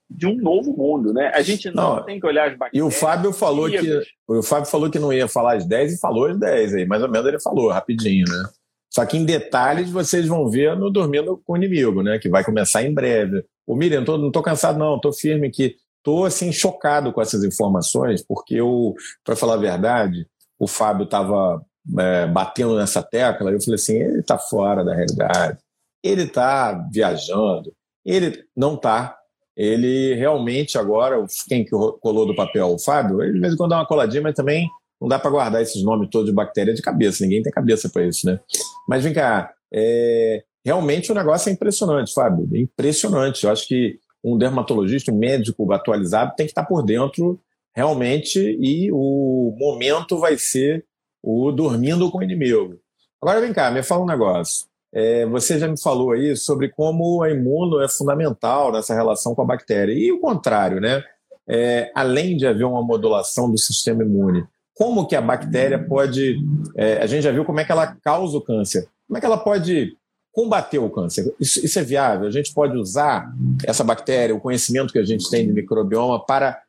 de 0.09 0.25
um 0.25 0.35
novo 0.35 0.73
mundo, 0.75 1.13
né? 1.13 1.31
A 1.33 1.41
gente 1.41 1.69
não, 1.71 1.97
não, 1.97 2.03
tem 2.03 2.19
que 2.19 2.25
olhar 2.25 2.49
as 2.49 2.57
bactérias. 2.57 2.73
E 2.73 2.81
o 2.81 2.91
Fábio 2.91 3.33
falou 3.33 3.69
que 3.69 4.01
o 4.27 4.41
Fábio 4.41 4.69
falou 4.69 4.89
que 4.89 4.99
não 4.99 5.11
ia 5.11 5.27
falar 5.27 5.55
as 5.55 5.65
10 5.65 5.93
e 5.93 5.99
falou 5.99 6.25
as 6.27 6.39
10 6.39 6.75
aí, 6.75 6.85
mais 6.85 7.01
ou 7.03 7.09
menos 7.09 7.27
ele 7.27 7.39
falou 7.39 7.69
rapidinho, 7.69 8.25
né? 8.27 8.49
Só 8.89 9.05
que 9.05 9.17
em 9.17 9.25
detalhes 9.25 9.91
vocês 9.91 10.27
vão 10.27 10.49
ver 10.49 10.75
no 10.77 10.89
Dormindo 10.89 11.41
com 11.45 11.53
o 11.53 11.57
Inimigo, 11.57 12.01
né? 12.01 12.17
Que 12.17 12.29
vai 12.29 12.43
começar 12.43 12.83
em 12.83 12.93
breve. 12.93 13.43
O 13.65 13.75
Miriam, 13.75 14.03
tô, 14.03 14.17
não 14.17 14.31
tô 14.31 14.41
cansado 14.41 14.79
não, 14.79 14.99
tô 14.99 15.11
firme 15.11 15.47
aqui. 15.47 15.75
Tô 16.01 16.23
assim 16.23 16.51
chocado 16.53 17.11
com 17.11 17.21
essas 17.21 17.43
informações, 17.43 18.23
porque 18.25 18.55
eu, 18.55 18.95
para 19.25 19.35
falar 19.35 19.55
a 19.55 19.57
verdade, 19.57 20.25
o 20.57 20.65
Fábio 20.65 21.05
tava 21.05 21.61
é, 21.99 22.27
batendo 22.27 22.77
nessa 22.77 23.03
tecla, 23.03 23.51
eu 23.51 23.61
falei 23.61 23.75
assim, 23.75 23.97
ele 23.97 24.23
tá 24.23 24.37
fora 24.37 24.83
da 24.83 24.95
realidade. 24.95 25.59
Ele 26.01 26.25
tá 26.25 26.73
viajando. 26.91 27.73
Ele 28.05 28.45
não 28.55 28.77
tá 28.77 29.16
ele 29.57 30.13
realmente 30.13 30.77
agora, 30.77 31.25
quem 31.49 31.65
que 31.65 31.71
colou 31.71 32.27
do 32.27 32.35
papel? 32.35 32.67
O 32.67 32.79
Fábio? 32.79 33.23
Ele 33.23 33.33
de 33.33 33.39
vez 33.39 33.53
em 33.53 33.57
quando 33.57 33.71
dá 33.71 33.77
uma 33.77 33.87
coladinha, 33.87 34.21
mas 34.21 34.35
também 34.35 34.69
não 35.01 35.07
dá 35.07 35.17
para 35.17 35.31
guardar 35.31 35.61
esses 35.63 35.83
nomes 35.83 36.09
todos 36.11 36.29
de 36.29 36.33
bactéria 36.33 36.75
de 36.75 36.81
cabeça, 36.81 37.23
ninguém 37.23 37.41
tem 37.41 37.51
cabeça 37.51 37.89
para 37.89 38.05
isso, 38.05 38.27
né? 38.27 38.39
Mas 38.87 39.03
vem 39.03 39.13
cá, 39.13 39.51
é, 39.73 40.43
realmente 40.63 41.11
o 41.11 41.15
negócio 41.15 41.49
é 41.49 41.53
impressionante, 41.53 42.13
Fábio, 42.13 42.47
impressionante. 42.55 43.43
Eu 43.43 43.51
acho 43.51 43.67
que 43.67 43.99
um 44.23 44.37
dermatologista, 44.37 45.11
um 45.11 45.17
médico 45.17 45.71
atualizado 45.71 46.33
tem 46.35 46.45
que 46.45 46.51
estar 46.51 46.65
por 46.65 46.83
dentro 46.83 47.39
realmente 47.75 48.39
e 48.39 48.91
o 48.91 49.55
momento 49.57 50.19
vai 50.19 50.37
ser 50.37 50.85
o 51.23 51.51
dormindo 51.51 52.11
com 52.11 52.19
o 52.19 52.23
inimigo. 52.23 52.79
Agora 53.21 53.41
vem 53.41 53.53
cá, 53.53 53.71
me 53.71 53.81
fala 53.81 54.03
um 54.03 54.07
negócio. 54.07 54.67
É, 54.93 55.25
você 55.25 55.59
já 55.59 55.67
me 55.67 55.79
falou 55.79 56.11
aí 56.11 56.35
sobre 56.35 56.69
como 56.69 57.21
a 57.21 57.29
imuno 57.29 57.81
é 57.81 57.89
fundamental 57.89 58.71
nessa 58.71 58.93
relação 58.93 59.35
com 59.35 59.41
a 59.41 59.45
bactéria. 59.45 59.93
E 59.93 60.11
o 60.11 60.19
contrário, 60.19 60.79
né? 60.79 61.03
É, 61.47 61.91
além 61.95 62.35
de 62.35 62.45
haver 62.45 62.65
uma 62.65 62.81
modulação 62.81 63.49
do 63.49 63.57
sistema 63.57 64.03
imune, 64.03 64.43
como 64.73 65.07
que 65.07 65.15
a 65.15 65.21
bactéria 65.21 65.79
pode. 65.79 66.37
É, 66.75 66.97
a 66.97 67.07
gente 67.07 67.23
já 67.23 67.31
viu 67.31 67.45
como 67.45 67.59
é 67.59 67.65
que 67.65 67.71
ela 67.71 67.95
causa 68.03 68.37
o 68.37 68.41
câncer. 68.41 68.87
Como 69.07 69.17
é 69.17 69.19
que 69.19 69.25
ela 69.25 69.37
pode 69.37 69.97
combater 70.31 70.77
o 70.77 70.89
câncer? 70.89 71.33
Isso, 71.39 71.65
isso 71.65 71.79
é 71.79 71.83
viável? 71.83 72.27
A 72.27 72.31
gente 72.31 72.53
pode 72.53 72.77
usar 72.77 73.33
essa 73.65 73.83
bactéria, 73.83 74.35
o 74.35 74.39
conhecimento 74.39 74.93
que 74.93 74.99
a 74.99 75.05
gente 75.05 75.29
tem 75.29 75.47
de 75.47 75.53
microbioma, 75.53 76.23
para 76.23 76.61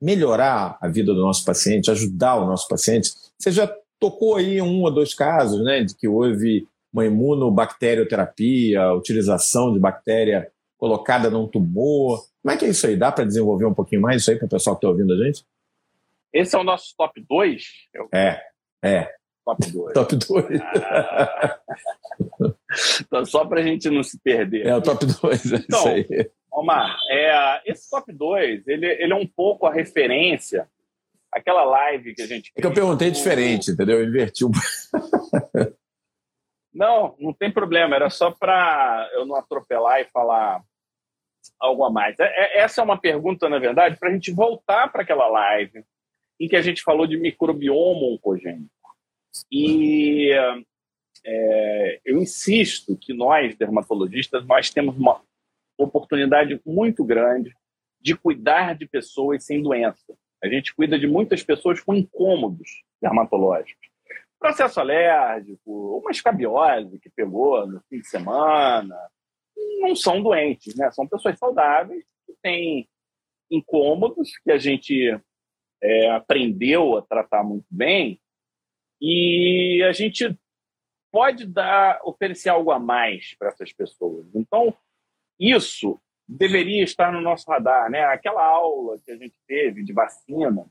melhorar 0.00 0.78
a 0.80 0.88
vida 0.88 1.12
do 1.12 1.20
nosso 1.20 1.44
paciente, 1.44 1.90
ajudar 1.90 2.36
o 2.36 2.46
nosso 2.46 2.66
paciente. 2.66 3.12
Você 3.38 3.50
já 3.50 3.70
tocou 3.98 4.36
aí 4.36 4.62
um 4.62 4.82
ou 4.82 4.90
dois 4.90 5.12
casos, 5.12 5.62
né, 5.62 5.84
de 5.84 5.94
que 5.94 6.08
houve 6.08 6.66
uma 6.92 7.04
imunobacterioterapia, 7.04 8.92
utilização 8.92 9.72
de 9.72 9.78
bactéria 9.78 10.50
colocada 10.76 11.30
num 11.30 11.46
tumor. 11.46 12.24
Como 12.42 12.52
é 12.52 12.56
que 12.56 12.64
é 12.64 12.68
isso 12.68 12.86
aí? 12.86 12.96
Dá 12.96 13.12
para 13.12 13.24
desenvolver 13.24 13.66
um 13.66 13.74
pouquinho 13.74 14.02
mais 14.02 14.22
isso 14.22 14.30
aí 14.30 14.36
para 14.36 14.46
o 14.46 14.50
pessoal 14.50 14.76
que 14.76 14.78
está 14.78 14.88
ouvindo 14.88 15.12
a 15.12 15.16
gente? 15.24 15.44
Esse 16.32 16.56
é 16.56 16.58
o 16.58 16.64
nosso 16.64 16.94
top 16.96 17.24
2? 17.28 17.64
É, 18.14 18.40
é. 18.82 19.12
Top 19.44 19.70
2. 19.70 19.94
top 19.94 20.16
2. 20.16 20.60
Ah. 20.62 21.60
então, 23.00 23.26
só 23.26 23.44
para 23.44 23.60
a 23.60 23.62
gente 23.62 23.90
não 23.90 24.02
se 24.02 24.18
perder. 24.20 24.66
É 24.66 24.76
o 24.76 24.82
top 24.82 25.06
2, 25.06 25.52
é 25.52 25.56
então, 25.56 25.78
isso 25.78 25.88
aí. 25.88 26.30
Omar, 26.52 26.96
é, 27.10 27.62
esse 27.70 27.88
top 27.88 28.12
2, 28.12 28.66
ele, 28.66 28.86
ele 28.86 29.12
é 29.12 29.16
um 29.16 29.26
pouco 29.26 29.66
a 29.66 29.72
referência 29.72 30.68
aquela 31.32 31.64
live 31.64 32.14
que 32.14 32.22
a 32.22 32.26
gente. 32.26 32.52
É 32.56 32.60
que 32.60 32.66
eu 32.66 32.74
perguntei 32.74 33.10
diferente, 33.10 33.70
entendeu? 33.70 34.00
Eu 34.00 34.08
inverti 34.08 34.44
um. 34.44 34.50
Não, 36.72 37.16
não 37.18 37.32
tem 37.32 37.50
problema. 37.50 37.96
Era 37.96 38.10
só 38.10 38.30
para 38.30 39.08
eu 39.12 39.26
não 39.26 39.36
atropelar 39.36 40.00
e 40.00 40.06
falar 40.06 40.62
algo 41.58 41.84
a 41.84 41.90
mais. 41.90 42.18
É, 42.18 42.24
é, 42.24 42.58
essa 42.60 42.80
é 42.80 42.84
uma 42.84 43.00
pergunta, 43.00 43.48
na 43.48 43.58
verdade, 43.58 43.98
para 43.98 44.08
a 44.08 44.12
gente 44.12 44.32
voltar 44.32 44.90
para 44.90 45.02
aquela 45.02 45.26
live 45.28 45.84
em 46.38 46.48
que 46.48 46.56
a 46.56 46.62
gente 46.62 46.82
falou 46.82 47.06
de 47.06 47.18
microbioma 47.18 48.06
oncogênico. 48.06 48.70
E 49.50 50.30
é, 51.24 52.00
eu 52.04 52.18
insisto 52.18 52.96
que 52.96 53.12
nós, 53.12 53.54
dermatologistas, 53.56 54.44
nós 54.46 54.70
temos 54.70 54.96
uma 54.96 55.20
oportunidade 55.76 56.60
muito 56.64 57.04
grande 57.04 57.54
de 58.00 58.16
cuidar 58.16 58.74
de 58.74 58.86
pessoas 58.86 59.44
sem 59.44 59.62
doença. 59.62 60.16
A 60.42 60.48
gente 60.48 60.74
cuida 60.74 60.98
de 60.98 61.06
muitas 61.06 61.42
pessoas 61.42 61.80
com 61.80 61.94
incômodos 61.94 62.82
dermatológicos 63.00 63.89
processo 64.40 64.80
alérgico, 64.80 65.98
uma 65.98 66.10
escabiose 66.10 66.98
que 66.98 67.10
pegou 67.10 67.66
no 67.66 67.80
fim 67.88 68.00
de 68.00 68.08
semana, 68.08 68.96
não 69.80 69.94
são 69.94 70.22
doentes, 70.22 70.74
né? 70.74 70.90
São 70.90 71.06
pessoas 71.06 71.38
saudáveis 71.38 72.04
que 72.26 72.34
têm 72.42 72.88
incômodos 73.50 74.30
que 74.38 74.50
a 74.50 74.58
gente 74.58 75.16
é, 75.82 76.10
aprendeu 76.10 76.96
a 76.96 77.02
tratar 77.02 77.44
muito 77.44 77.66
bem 77.70 78.20
e 79.00 79.82
a 79.86 79.92
gente 79.92 80.36
pode 81.12 81.46
dar 81.46 82.00
oferecer 82.04 82.48
algo 82.48 82.70
a 82.70 82.78
mais 82.78 83.34
para 83.38 83.48
essas 83.48 83.72
pessoas. 83.72 84.26
Então 84.34 84.74
isso 85.38 86.00
deveria 86.26 86.84
estar 86.84 87.12
no 87.12 87.20
nosso 87.20 87.50
radar, 87.50 87.90
né? 87.90 88.04
Aquela 88.04 88.44
aula 88.44 88.98
que 89.04 89.10
a 89.10 89.16
gente 89.16 89.36
teve 89.46 89.82
de 89.82 89.92
vacina 89.92 90.64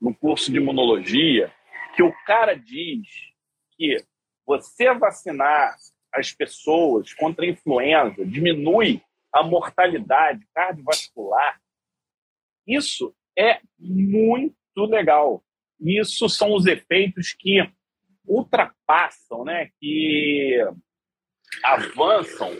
no 0.00 0.14
curso 0.14 0.50
de 0.50 0.58
imunologia, 0.58 1.52
que 1.94 2.02
o 2.02 2.12
cara 2.24 2.54
diz 2.54 3.06
que 3.76 3.96
você 4.46 4.92
vacinar 4.94 5.76
as 6.12 6.32
pessoas 6.32 7.12
contra 7.14 7.44
a 7.44 7.48
influenza 7.48 8.24
diminui 8.24 9.02
a 9.32 9.42
mortalidade 9.42 10.46
cardiovascular. 10.54 11.60
Isso 12.66 13.14
é 13.38 13.60
muito 13.78 14.54
legal. 14.76 15.44
Isso 15.80 16.28
são 16.28 16.54
os 16.54 16.66
efeitos 16.66 17.34
que 17.38 17.60
ultrapassam, 18.26 19.44
né, 19.44 19.70
que 19.78 20.58
avançam 21.62 22.50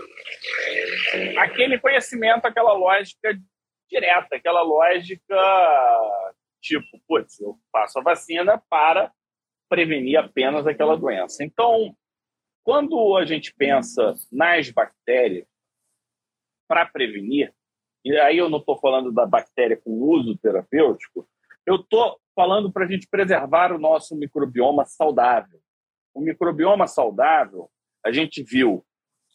aquele 1.39 1.79
conhecimento, 1.79 2.47
aquela 2.47 2.73
lógica 2.73 3.39
direta, 3.91 4.37
aquela 4.37 4.63
lógica 4.63 5.37
tipo, 6.61 7.01
putz, 7.07 7.41
eu 7.41 7.59
faço 7.73 7.99
a 7.99 8.03
vacina 8.03 8.63
para 8.69 9.13
prevenir 9.69 10.19
apenas 10.19 10.67
aquela 10.67 10.97
doença. 10.97 11.45
Então, 11.45 11.95
quando 12.65 13.17
a 13.17 13.25
gente 13.25 13.55
pensa 13.55 14.15
nas 14.33 14.71
bactérias 14.71 15.47
para 16.67 16.87
prevenir, 16.87 17.53
e 18.05 18.17
aí 18.19 18.39
eu 18.39 18.49
não 18.49 18.59
estou 18.59 18.79
falando 18.79 19.13
da 19.13 19.27
bactéria 19.27 19.77
com 19.77 19.91
uso 19.91 20.37
terapêutico, 20.39 21.29
eu 21.67 21.77
estou 21.77 22.19
falando 22.35 22.73
para 22.73 22.85
a 22.85 22.89
gente 22.89 23.07
preservar 23.09 23.73
o 23.73 23.79
nosso 23.79 24.17
microbioma 24.17 24.85
saudável. 24.85 25.61
O 26.15 26.21
microbioma 26.21 26.87
saudável, 26.87 27.71
a 28.05 28.13
gente 28.13 28.43
viu 28.43 28.85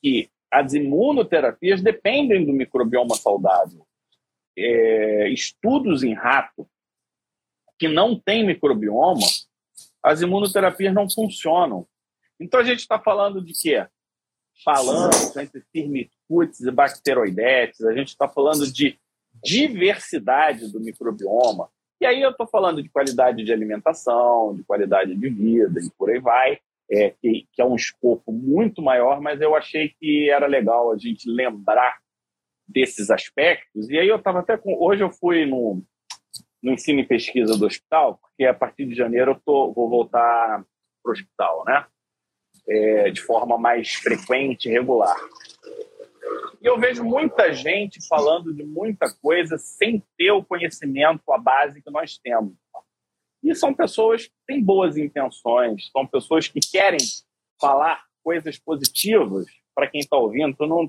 que 0.02 0.30
as 0.52 0.74
imunoterapias 0.74 1.82
dependem 1.82 2.46
do 2.46 2.54
microbioma 2.54 3.16
saudável. 3.16 3.86
É, 4.58 5.30
estudos 5.30 6.04
em 6.04 6.14
rato 6.14 6.70
que 7.84 7.88
não 7.90 8.18
tem 8.18 8.46
microbioma, 8.46 9.28
as 10.02 10.22
imunoterapias 10.22 10.94
não 10.94 11.10
funcionam. 11.10 11.86
Então 12.40 12.62
a 12.62 12.64
gente 12.64 12.80
está 12.80 12.98
falando 12.98 13.44
de 13.44 13.52
quê? 13.52 13.86
Falando 14.64 15.12
entre 15.38 15.62
firmicutes 15.70 16.62
e 16.62 16.72
bacteroidetes, 16.72 17.82
a 17.82 17.94
gente 17.94 18.08
está 18.08 18.26
falando 18.30 18.72
de 18.72 18.98
diversidade 19.44 20.72
do 20.72 20.80
microbioma. 20.80 21.68
E 22.00 22.06
aí 22.06 22.22
eu 22.22 22.30
estou 22.30 22.48
falando 22.48 22.82
de 22.82 22.88
qualidade 22.88 23.44
de 23.44 23.52
alimentação, 23.52 24.56
de 24.56 24.64
qualidade 24.64 25.14
de 25.14 25.30
vida 25.30 25.82
e 25.82 25.90
por 25.98 26.10
aí 26.10 26.22
vai 26.22 26.60
é, 26.90 27.10
que, 27.10 27.46
que, 27.52 27.62
é 27.62 27.66
um 27.66 27.76
escopo 27.76 28.32
muito 28.32 28.82
maior, 28.82 29.20
mas 29.20 29.42
eu 29.42 29.56
achei 29.56 29.90
que 30.00 30.30
era 30.30 30.48
legal 30.48 30.90
a 30.90 30.98
gente 30.98 31.30
lembrar 31.30 31.98
desses 32.66 33.10
aspectos. 33.10 33.90
E 33.90 34.00
aí 34.00 34.08
eu 34.08 34.16
estava 34.16 34.40
até 34.40 34.56
com. 34.56 34.74
Hoje 34.82 35.04
eu 35.04 35.12
fui 35.12 35.46
no, 35.46 35.84
no 36.64 36.72
ensino 36.72 37.02
e 37.02 37.06
pesquisa 37.06 37.58
do 37.58 37.66
hospital, 37.66 38.18
porque 38.22 38.46
a 38.46 38.54
partir 38.54 38.86
de 38.86 38.96
janeiro 38.96 39.32
eu 39.32 39.42
tô, 39.46 39.74
vou 39.74 39.90
voltar 39.90 40.64
para 41.04 41.10
o 41.10 41.12
hospital, 41.12 41.66
né? 41.66 41.86
É, 42.66 43.12
de 43.12 43.22
forma 43.22 43.58
mais 43.58 43.96
frequente 43.96 44.70
regular. 44.70 45.18
E 46.62 46.66
eu 46.66 46.80
vejo 46.80 47.04
muita 47.04 47.52
gente 47.52 48.00
falando 48.08 48.54
de 48.54 48.64
muita 48.64 49.14
coisa 49.22 49.58
sem 49.58 50.02
ter 50.18 50.32
o 50.32 50.44
conhecimento, 50.44 51.22
a 51.30 51.38
base 51.38 51.82
que 51.82 51.92
nós 51.92 52.18
temos. 52.18 52.54
E 53.44 53.54
são 53.54 53.74
pessoas 53.74 54.28
que 54.28 54.34
têm 54.48 54.64
boas 54.64 54.96
intenções, 54.96 55.92
são 55.92 56.08
pessoas 56.08 56.48
que 56.48 56.62
querem 56.62 57.02
falar 57.60 58.06
coisas 58.24 58.58
positivas 58.58 59.46
para 59.76 59.90
quem 59.90 60.00
está 60.00 60.16
ouvindo. 60.16 60.56
Eu 60.58 60.68
não 60.68 60.88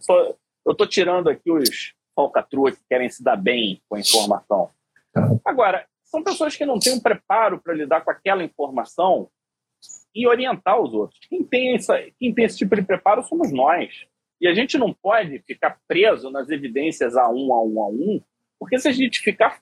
eu 0.64 0.72
estou 0.72 0.86
tirando 0.86 1.28
aqui 1.28 1.50
os 1.50 1.92
falcatrua 2.14 2.70
que 2.70 2.80
querem 2.88 3.10
se 3.10 3.24
dar 3.24 3.36
bem 3.36 3.82
com 3.88 3.96
a 3.96 4.00
informação. 4.00 4.70
Agora, 5.44 5.86
são 6.02 6.22
pessoas 6.22 6.56
que 6.56 6.64
não 6.64 6.78
têm 6.78 6.94
um 6.94 7.00
preparo 7.00 7.60
para 7.60 7.74
lidar 7.74 8.02
com 8.02 8.10
aquela 8.10 8.44
informação 8.44 9.28
e 10.14 10.26
orientar 10.26 10.80
os 10.80 10.94
outros. 10.94 11.18
Quem 11.28 11.42
tem, 11.42 11.74
essa, 11.74 11.98
quem 12.18 12.32
tem 12.32 12.44
esse 12.44 12.58
tipo 12.58 12.76
de 12.76 12.82
preparo 12.82 13.22
somos 13.22 13.52
nós. 13.52 14.06
E 14.40 14.46
a 14.46 14.54
gente 14.54 14.78
não 14.78 14.92
pode 14.92 15.40
ficar 15.40 15.78
preso 15.88 16.30
nas 16.30 16.50
evidências 16.50 17.16
a 17.16 17.28
um, 17.28 17.52
a 17.52 17.64
um, 17.64 17.82
a 17.82 17.88
um, 17.88 18.20
porque 18.58 18.78
se 18.78 18.88
a 18.88 18.92
gente 18.92 19.20
ficar 19.20 19.60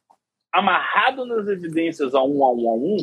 amarrado 0.52 1.24
nas 1.24 1.48
evidências 1.48 2.14
a 2.14 2.22
um, 2.22 2.44
a 2.44 2.52
um, 2.52 2.68
a 2.68 2.74
um, 2.74 2.96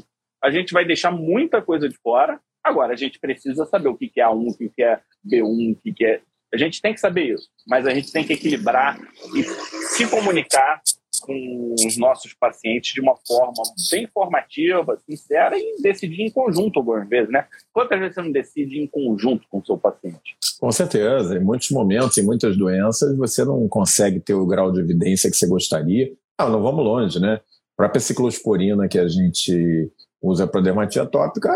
a 0.43 0.51
gente 0.51 0.71
vai 0.71 0.85
deixar 0.85 1.11
muita 1.11 1.61
coisa 1.61 1.89
de 1.89 1.97
fora. 1.97 2.39
Agora, 2.63 2.93
a 2.93 2.95
gente 2.95 3.19
precisa 3.19 3.65
saber 3.65 3.89
o 3.89 3.97
que 3.97 4.11
é 4.17 4.23
A1, 4.23 4.51
o 4.51 4.69
que 4.69 4.83
é 4.83 5.01
B1, 5.25 5.77
o 5.77 5.93
que 5.93 6.05
é. 6.05 6.21
A 6.53 6.57
gente 6.57 6.81
tem 6.81 6.93
que 6.93 6.99
saber 6.99 7.33
isso, 7.33 7.49
mas 7.67 7.85
a 7.85 7.93
gente 7.93 8.11
tem 8.11 8.23
que 8.23 8.33
equilibrar 8.33 8.99
e 9.35 9.43
se 9.43 10.09
comunicar 10.09 10.81
com 11.19 11.75
os 11.75 11.97
nossos 11.97 12.33
pacientes 12.33 12.93
de 12.93 13.01
uma 13.01 13.15
forma 13.27 13.63
bem 13.91 14.03
informativa, 14.03 14.97
sincera 15.05 15.57
e 15.57 15.81
decidir 15.81 16.23
em 16.23 16.31
conjunto 16.31 16.79
algumas 16.79 17.07
vezes, 17.07 17.31
né? 17.31 17.45
Quantas 17.73 17.99
vezes 17.99 18.15
você 18.15 18.21
não 18.21 18.31
decide 18.31 18.79
em 18.79 18.87
conjunto 18.87 19.47
com 19.49 19.59
o 19.59 19.65
seu 19.65 19.77
paciente? 19.77 20.37
Com 20.59 20.71
certeza. 20.71 21.37
Em 21.37 21.43
muitos 21.43 21.69
momentos, 21.71 22.17
em 22.17 22.23
muitas 22.23 22.57
doenças, 22.57 23.15
você 23.17 23.45
não 23.45 23.67
consegue 23.67 24.19
ter 24.19 24.33
o 24.33 24.45
grau 24.45 24.71
de 24.71 24.79
evidência 24.79 25.29
que 25.29 25.37
você 25.37 25.47
gostaria, 25.47 26.11
não, 26.39 26.49
não 26.49 26.61
vamos 26.61 26.83
longe, 26.83 27.19
né? 27.19 27.35
A 27.35 27.41
própria 27.77 28.01
ciclosporina 28.01 28.87
que 28.87 28.99
a 28.99 29.07
gente 29.07 29.91
usa 30.21 30.45
para 30.45 30.61
dermatite 30.61 30.99
atópica 30.99 31.49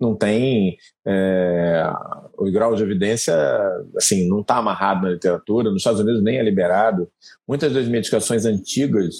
não 0.00 0.16
tem 0.16 0.76
é, 1.06 1.84
o 2.36 2.50
grau 2.50 2.74
de 2.74 2.82
evidência 2.82 3.34
assim 3.96 4.28
não 4.28 4.40
está 4.40 4.56
amarrado 4.56 5.02
na 5.02 5.10
literatura 5.10 5.70
nos 5.70 5.80
Estados 5.80 6.00
Unidos 6.00 6.22
nem 6.22 6.38
é 6.38 6.42
liberado. 6.42 7.08
Muitas 7.46 7.72
das 7.72 7.86
medicações 7.86 8.44
antigas 8.46 9.16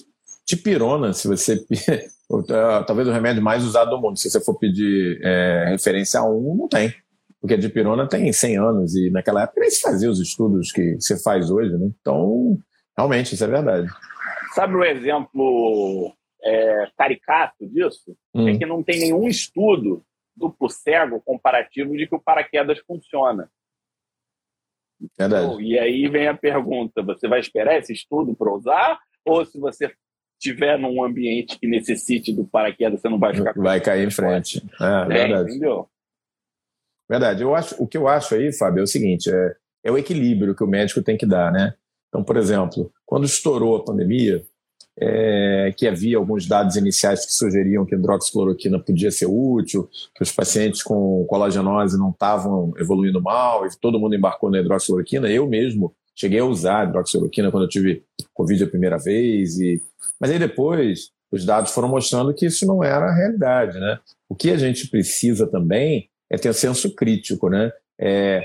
tipirona 0.46 1.12
se 1.12 1.28
você 1.28 1.62
talvez 2.86 3.06
o 3.06 3.12
remédio 3.12 3.42
mais 3.42 3.64
usado 3.64 3.90
do 3.90 4.00
mundo 4.00 4.18
se 4.18 4.30
você 4.30 4.40
for 4.40 4.58
pedir 4.58 5.20
é, 5.22 5.66
referência 5.68 6.20
a 6.20 6.24
um 6.24 6.56
não 6.56 6.68
tem. 6.68 6.94
Porque 7.40 7.54
a 7.54 7.58
dipirona 7.58 8.08
tem 8.08 8.32
100 8.32 8.56
anos 8.58 8.94
e 8.94 9.10
naquela 9.10 9.42
época 9.42 9.60
nem 9.60 9.70
se 9.70 9.82
fazia 9.82 10.10
os 10.10 10.18
estudos 10.18 10.72
que 10.72 10.96
você 10.98 11.22
faz 11.22 11.50
hoje 11.50 11.76
né? 11.76 11.90
Então 12.00 12.56
realmente 12.96 13.34
isso 13.34 13.44
é 13.44 13.48
verdade. 13.48 13.88
Sabe 14.54 14.74
o 14.74 14.84
exemplo 14.84 16.14
é, 16.44 16.90
caricato 16.96 17.66
disso? 17.66 18.16
Hum. 18.34 18.48
É 18.48 18.58
que 18.58 18.66
não 18.66 18.82
tem 18.82 19.00
nenhum 19.00 19.26
estudo 19.26 20.04
duplo 20.36 20.68
cego 20.68 21.20
comparativo 21.20 21.96
de 21.96 22.06
que 22.06 22.14
o 22.14 22.20
paraquedas 22.20 22.78
funciona. 22.80 23.48
Então, 25.00 25.60
e 25.60 25.78
aí 25.78 26.08
vem 26.08 26.28
a 26.28 26.36
pergunta: 26.36 27.02
você 27.02 27.28
vai 27.28 27.40
esperar 27.40 27.78
esse 27.78 27.92
estudo 27.92 28.34
para 28.34 28.52
usar? 28.52 28.98
Ou 29.24 29.44
se 29.44 29.58
você 29.58 29.92
estiver 30.38 30.78
num 30.78 31.02
ambiente 31.02 31.58
que 31.58 31.66
necessite 31.66 32.32
do 32.32 32.46
paraquedas, 32.46 33.00
você 33.00 33.08
não 33.08 33.18
vai 33.18 33.34
ficar. 33.34 33.54
Vai 33.54 33.80
cair 33.80 34.06
em 34.06 34.10
frente. 34.10 34.62
É, 34.80 35.04
verdade. 35.06 35.50
Entendeu? 35.50 35.88
Verdade. 37.08 37.42
Eu 37.42 37.54
acho, 37.54 37.82
o 37.82 37.86
que 37.86 37.96
eu 37.96 38.08
acho 38.08 38.34
aí, 38.34 38.52
Fábio, 38.52 38.80
é 38.80 38.84
o 38.84 38.88
seguinte: 38.88 39.30
é, 39.30 39.56
é 39.84 39.90
o 39.90 39.98
equilíbrio 39.98 40.54
que 40.54 40.64
o 40.64 40.68
médico 40.68 41.02
tem 41.02 41.16
que 41.16 41.26
dar, 41.26 41.52
né? 41.52 41.74
Então, 42.08 42.22
por 42.22 42.36
exemplo, 42.36 42.92
quando 43.04 43.24
estourou 43.24 43.76
a 43.76 43.84
pandemia, 43.84 44.44
é, 44.98 45.74
que 45.76 45.86
havia 45.86 46.16
alguns 46.16 46.46
dados 46.46 46.76
iniciais 46.76 47.26
que 47.26 47.32
sugeriam 47.32 47.84
que 47.84 47.94
hidroxicloroquina 47.94 48.78
podia 48.78 49.10
ser 49.10 49.26
útil, 49.26 49.88
que 50.14 50.22
os 50.22 50.30
pacientes 50.30 50.82
com 50.82 51.24
colagenose 51.28 51.98
não 51.98 52.10
estavam 52.10 52.72
evoluindo 52.78 53.20
mal, 53.20 53.66
e 53.66 53.70
todo 53.80 53.98
mundo 53.98 54.14
embarcou 54.14 54.50
na 54.50 54.60
hidroxicloroquina. 54.60 55.28
Eu 55.28 55.48
mesmo 55.48 55.94
cheguei 56.14 56.38
a 56.38 56.44
usar 56.44 56.88
hidroxicloroquina 56.88 57.50
quando 57.50 57.64
eu 57.64 57.68
tive 57.68 58.04
Covid 58.32 58.64
a 58.64 58.68
primeira 58.68 58.98
vez, 58.98 59.58
e... 59.58 59.82
mas 60.20 60.30
aí 60.30 60.38
depois 60.38 61.10
os 61.30 61.44
dados 61.44 61.72
foram 61.72 61.88
mostrando 61.88 62.32
que 62.32 62.46
isso 62.46 62.64
não 62.64 62.84
era 62.84 63.06
a 63.06 63.14
realidade. 63.14 63.78
Né? 63.78 63.98
O 64.28 64.36
que 64.36 64.50
a 64.50 64.56
gente 64.56 64.88
precisa 64.88 65.46
também 65.46 66.08
é 66.30 66.36
ter 66.36 66.52
senso 66.54 66.94
crítico, 66.94 67.48
né? 67.48 67.72
É, 67.98 68.42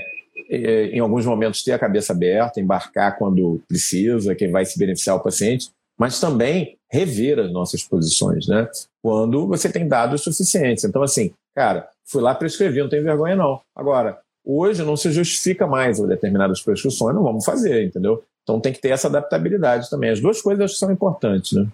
é, 0.48 0.86
em 0.86 0.98
alguns 0.98 1.24
momentos 1.24 1.62
ter 1.62 1.72
a 1.72 1.78
cabeça 1.78 2.12
aberta, 2.12 2.60
embarcar 2.60 3.16
quando 3.16 3.62
precisa, 3.68 4.34
quem 4.34 4.50
vai 4.50 4.64
se 4.64 4.78
beneficiar 4.78 5.16
o 5.16 5.22
paciente, 5.22 5.70
mas 6.00 6.18
também 6.18 6.78
rever 6.90 7.38
as 7.38 7.52
nossas 7.52 7.82
posições, 7.82 8.48
né? 8.48 8.66
Quando 9.02 9.46
você 9.46 9.70
tem 9.70 9.86
dados 9.86 10.22
suficientes. 10.22 10.82
Então, 10.82 11.02
assim, 11.02 11.30
cara, 11.54 11.86
fui 12.06 12.22
lá 12.22 12.34
prescrevi, 12.34 12.80
não 12.80 12.88
tem 12.88 13.02
vergonha 13.02 13.36
não. 13.36 13.60
Agora, 13.76 14.18
hoje 14.42 14.82
não 14.82 14.96
se 14.96 15.12
justifica 15.12 15.66
mais 15.66 16.00
determinadas 16.00 16.62
prescrições, 16.62 17.14
não 17.14 17.22
vamos 17.22 17.44
fazer, 17.44 17.84
entendeu? 17.84 18.24
Então 18.42 18.58
tem 18.58 18.72
que 18.72 18.80
ter 18.80 18.88
essa 18.88 19.08
adaptabilidade 19.08 19.90
também. 19.90 20.08
As 20.08 20.20
duas 20.20 20.40
coisas 20.40 20.78
são 20.78 20.90
importantes, 20.90 21.52
né? 21.52 21.66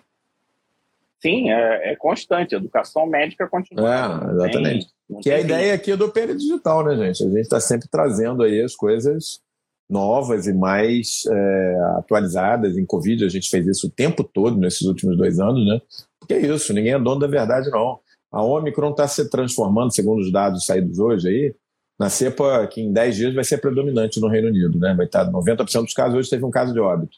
Sim, 1.21 1.53
é, 1.53 1.93
é 1.93 1.97
constante. 1.97 2.57
A 2.57 2.59
educação 2.59 3.07
médica 3.07 3.47
continua. 3.47 3.89
É, 3.89 4.33
exatamente. 4.33 4.89
Tem, 5.09 5.21
que 5.21 5.31
é 5.31 5.37
a 5.37 5.41
ideia 5.41 5.73
aqui 5.73 5.95
do 5.95 6.13
Digital, 6.37 6.85
né, 6.85 6.97
gente? 6.97 7.23
A 7.23 7.29
gente 7.29 7.41
está 7.43 7.61
sempre 7.61 7.87
trazendo 7.89 8.43
aí 8.43 8.61
as 8.61 8.75
coisas 8.75 9.41
novas 9.89 10.47
e 10.47 10.53
mais 10.53 11.25
é, 11.29 11.79
atualizadas. 11.99 12.77
Em 12.77 12.85
Covid, 12.85 13.25
a 13.25 13.29
gente 13.29 13.49
fez 13.49 13.67
isso 13.67 13.87
o 13.87 13.91
tempo 13.91 14.25
todo 14.25 14.57
nesses 14.57 14.83
últimos 14.83 15.17
dois 15.17 15.39
anos, 15.39 15.67
né? 15.67 15.81
Porque 16.19 16.35
é 16.35 16.41
isso, 16.41 16.73
ninguém 16.73 16.93
é 16.93 16.99
dono 16.99 17.21
da 17.21 17.27
verdade, 17.27 17.71
não. 17.71 18.01
A 18.33 18.43
Omicron 18.43 18.91
está 18.91 19.07
se 19.07 19.31
transformando, 19.31 19.95
segundo 19.95 20.21
os 20.21 20.33
dados 20.33 20.67
saídos 20.67 20.99
hoje 20.99 21.29
aí, 21.29 21.55
na 21.99 22.11
cepa 22.11 22.67
que 22.67 22.81
em 22.81 22.93
10 22.93 23.17
dias 23.17 23.35
vai 23.35 23.45
ser 23.45 23.59
predominante 23.59 24.21
no 24.21 24.29
Reino 24.29 24.49
Unido, 24.49 24.79
né? 24.79 24.95
Vai 24.95 25.07
estar 25.07 25.25
90% 25.31 25.85
dos 25.85 25.95
casos. 25.95 26.19
Hoje 26.19 26.31
teve 26.31 26.45
um 26.45 26.51
caso 26.51 26.73
de 26.73 26.81
óbito. 26.81 27.17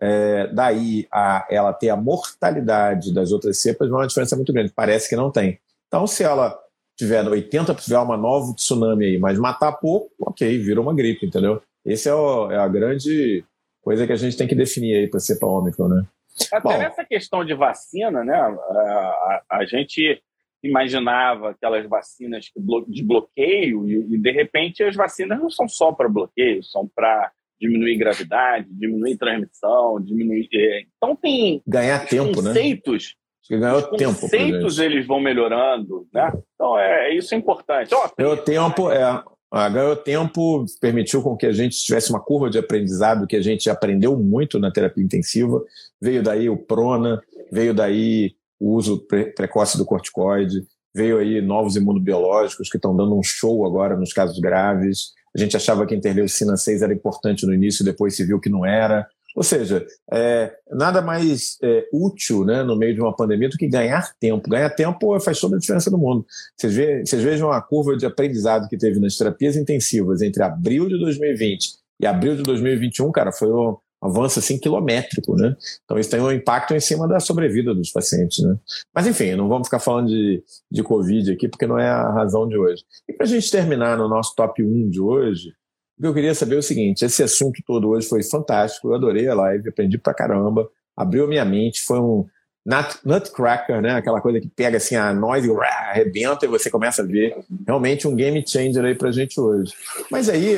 é, 0.00 0.48
daí 0.48 1.06
a 1.12 1.46
ela 1.50 1.72
ter 1.72 1.88
a 1.90 1.96
mortalidade 1.96 3.14
das 3.14 3.32
outras 3.32 3.58
cepas 3.58 3.88
é 3.88 3.92
uma 3.92 4.06
diferença 4.06 4.36
muito 4.36 4.52
grande. 4.52 4.72
Parece 4.74 5.08
que 5.08 5.16
não 5.16 5.30
tem. 5.30 5.58
Então, 5.88 6.06
se 6.06 6.24
ela 6.24 6.58
tiver 6.96 7.26
80, 7.26 7.74
tiver 7.74 7.98
uma 7.98 8.16
nova 8.16 8.54
tsunami 8.54 9.04
aí, 9.06 9.18
mas 9.18 9.38
matar 9.38 9.72
pouco, 9.72 10.10
ok, 10.20 10.58
vira 10.58 10.80
uma 10.80 10.94
gripe, 10.94 11.26
entendeu? 11.26 11.62
Esse 11.84 12.08
é, 12.08 12.14
o, 12.14 12.50
é 12.50 12.56
a 12.56 12.68
grande 12.68 13.44
coisa 13.82 14.06
que 14.06 14.12
a 14.12 14.16
gente 14.16 14.36
tem 14.36 14.46
que 14.46 14.54
definir 14.54 14.96
aí 14.96 15.08
para 15.08 15.20
cepa 15.20 15.46
ômicron, 15.46 15.88
né? 15.88 16.06
Até 16.50 16.60
Bom, 16.60 16.78
nessa 16.78 17.04
questão 17.04 17.44
de 17.44 17.54
vacina, 17.54 18.24
né? 18.24 18.34
A, 18.34 18.46
a, 18.46 19.42
a, 19.50 19.64
gente 19.66 20.22
imaginava 20.62 21.50
aquelas 21.50 21.86
vacinas 21.86 22.46
de 22.88 23.02
bloqueio 23.02 23.88
e, 23.88 24.14
e, 24.14 24.18
de 24.18 24.30
repente 24.30 24.82
as 24.82 24.94
vacinas 24.94 25.38
não 25.38 25.50
são 25.50 25.68
só 25.68 25.92
para 25.92 26.08
bloqueio, 26.08 26.62
são 26.62 26.88
para 26.94 27.30
diminuir 27.60 27.96
gravidade, 27.96 28.66
diminuir 28.70 29.16
transmissão, 29.16 30.00
diminuir. 30.00 30.48
É, 30.54 30.84
então 30.96 31.14
tem 31.14 31.62
ganhar 31.66 32.06
tempo, 32.06 32.34
conceitos, 32.34 32.44
né? 32.44 32.52
Conceitos. 32.52 33.16
Ganhou 33.50 33.82
tempo. 33.96 34.20
Conceitos 34.20 34.78
eles 34.78 35.06
vão 35.06 35.20
melhorando, 35.20 36.06
né? 36.12 36.32
Então 36.54 36.78
é 36.78 37.14
isso 37.14 37.34
é 37.34 37.38
importante. 37.38 37.88
Então, 37.88 38.10
ganhou 38.16 38.36
tempo, 38.36 38.90
é. 38.90 39.22
Ah, 39.54 39.68
ganhou 39.68 39.94
tempo, 39.94 40.64
permitiu 40.80 41.20
com 41.20 41.36
que 41.36 41.44
a 41.44 41.52
gente 41.52 41.76
tivesse 41.76 42.08
uma 42.08 42.18
curva 42.18 42.48
de 42.48 42.56
aprendizado 42.56 43.26
que 43.26 43.36
a 43.36 43.42
gente 43.42 43.68
aprendeu 43.68 44.18
muito 44.18 44.58
na 44.58 44.70
terapia 44.70 45.04
intensiva. 45.04 45.62
Veio 46.00 46.22
daí 46.22 46.48
o 46.48 46.56
prona, 46.56 47.20
veio 47.52 47.74
daí 47.74 48.32
o 48.58 48.74
uso 48.74 49.06
pre 49.06 49.26
precoce 49.26 49.76
do 49.76 49.84
corticoide, 49.84 50.66
veio 50.94 51.18
aí 51.18 51.42
novos 51.42 51.76
imunobiológicos 51.76 52.70
que 52.70 52.78
estão 52.78 52.96
dando 52.96 53.14
um 53.14 53.22
show 53.22 53.66
agora 53.66 53.94
nos 53.94 54.14
casos 54.14 54.38
graves. 54.38 55.12
A 55.36 55.38
gente 55.38 55.54
achava 55.54 55.84
que 55.84 55.92
a 55.92 55.98
interleucina 55.98 56.56
6 56.56 56.80
era 56.80 56.94
importante 56.94 57.44
no 57.44 57.52
início, 57.52 57.84
depois 57.84 58.16
se 58.16 58.24
viu 58.24 58.40
que 58.40 58.48
não 58.48 58.64
era. 58.64 59.06
Ou 59.34 59.42
seja, 59.42 59.86
é, 60.12 60.54
nada 60.70 61.00
mais 61.00 61.56
é, 61.62 61.88
útil 61.92 62.44
né, 62.44 62.62
no 62.62 62.76
meio 62.76 62.94
de 62.94 63.00
uma 63.00 63.14
pandemia 63.14 63.48
do 63.48 63.56
que 63.56 63.66
ganhar 63.66 64.12
tempo. 64.20 64.48
Ganhar 64.48 64.70
tempo 64.70 65.18
faz 65.20 65.40
toda 65.40 65.56
a 65.56 65.58
diferença 65.58 65.90
no 65.90 65.98
mundo. 65.98 66.26
Vocês, 66.56 66.74
vê, 66.74 67.04
vocês 67.04 67.22
vejam 67.22 67.50
a 67.50 67.60
curva 67.60 67.96
de 67.96 68.04
aprendizado 68.04 68.68
que 68.68 68.76
teve 68.76 69.00
nas 69.00 69.16
terapias 69.16 69.56
intensivas 69.56 70.20
entre 70.20 70.42
abril 70.42 70.88
de 70.88 70.98
2020 70.98 71.82
e 72.00 72.06
abril 72.06 72.36
de 72.36 72.42
2021, 72.42 73.10
cara, 73.12 73.30
foi 73.30 73.48
um 73.48 73.76
avanço 74.02 74.40
assim 74.40 74.58
quilométrico, 74.58 75.36
né? 75.36 75.56
Então 75.84 75.96
isso 75.96 76.10
tem 76.10 76.20
um 76.20 76.32
impacto 76.32 76.74
em 76.74 76.80
cima 76.80 77.06
da 77.06 77.20
sobrevida 77.20 77.72
dos 77.72 77.92
pacientes, 77.92 78.44
né? 78.44 78.56
Mas 78.92 79.06
enfim, 79.06 79.36
não 79.36 79.48
vamos 79.48 79.68
ficar 79.68 79.78
falando 79.78 80.08
de, 80.08 80.42
de 80.68 80.82
Covid 80.82 81.30
aqui, 81.30 81.48
porque 81.48 81.66
não 81.66 81.78
é 81.78 81.88
a 81.88 82.10
razão 82.10 82.48
de 82.48 82.58
hoje. 82.58 82.82
E 83.08 83.12
para 83.12 83.24
a 83.24 83.28
gente 83.28 83.48
terminar 83.48 83.96
no 83.96 84.08
nosso 84.08 84.34
top 84.34 84.64
1 84.64 84.90
de 84.90 85.00
hoje, 85.00 85.54
o 85.98 86.02
que 86.02 86.08
eu 86.08 86.14
queria 86.14 86.34
saber 86.34 86.56
é 86.56 86.58
o 86.58 86.62
seguinte: 86.62 87.04
esse 87.04 87.22
assunto 87.22 87.62
todo 87.66 87.88
hoje 87.90 88.08
foi 88.08 88.22
fantástico, 88.22 88.88
eu 88.88 88.94
adorei 88.94 89.28
a 89.28 89.34
live, 89.34 89.68
aprendi 89.68 89.98
pra 89.98 90.14
caramba, 90.14 90.68
abriu 90.96 91.28
minha 91.28 91.44
mente, 91.44 91.82
foi 91.82 91.98
um 91.98 92.26
nut, 92.64 92.98
nutcracker, 93.04 93.80
né? 93.80 93.92
Aquela 93.92 94.20
coisa 94.20 94.40
que 94.40 94.48
pega 94.48 94.76
assim 94.76 94.96
a 94.96 95.12
noise 95.12 95.48
e 95.48 95.56
arrebenta 95.60 96.46
e 96.46 96.48
você 96.48 96.70
começa 96.70 97.02
a 97.02 97.06
ver. 97.06 97.36
Realmente 97.66 98.08
um 98.08 98.14
game 98.14 98.42
changer 98.46 98.84
aí 98.84 98.94
pra 98.94 99.10
gente 99.10 99.40
hoje. 99.40 99.72
Mas 100.10 100.28
aí, 100.28 100.56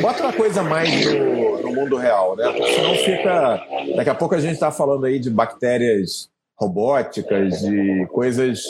bota 0.00 0.22
uma 0.22 0.32
coisa 0.32 0.62
mais 0.62 1.04
no, 1.06 1.62
no 1.62 1.72
mundo 1.74 1.96
real, 1.96 2.36
né? 2.36 2.50
Porque 2.50 2.72
senão 2.72 2.94
fica. 2.94 3.66
Daqui 3.96 4.10
a 4.10 4.14
pouco 4.14 4.34
a 4.34 4.40
gente 4.40 4.58
tá 4.58 4.70
falando 4.70 5.04
aí 5.06 5.18
de 5.18 5.30
bactérias 5.30 6.30
robóticas, 6.56 7.60
de 7.60 8.06
coisas 8.12 8.62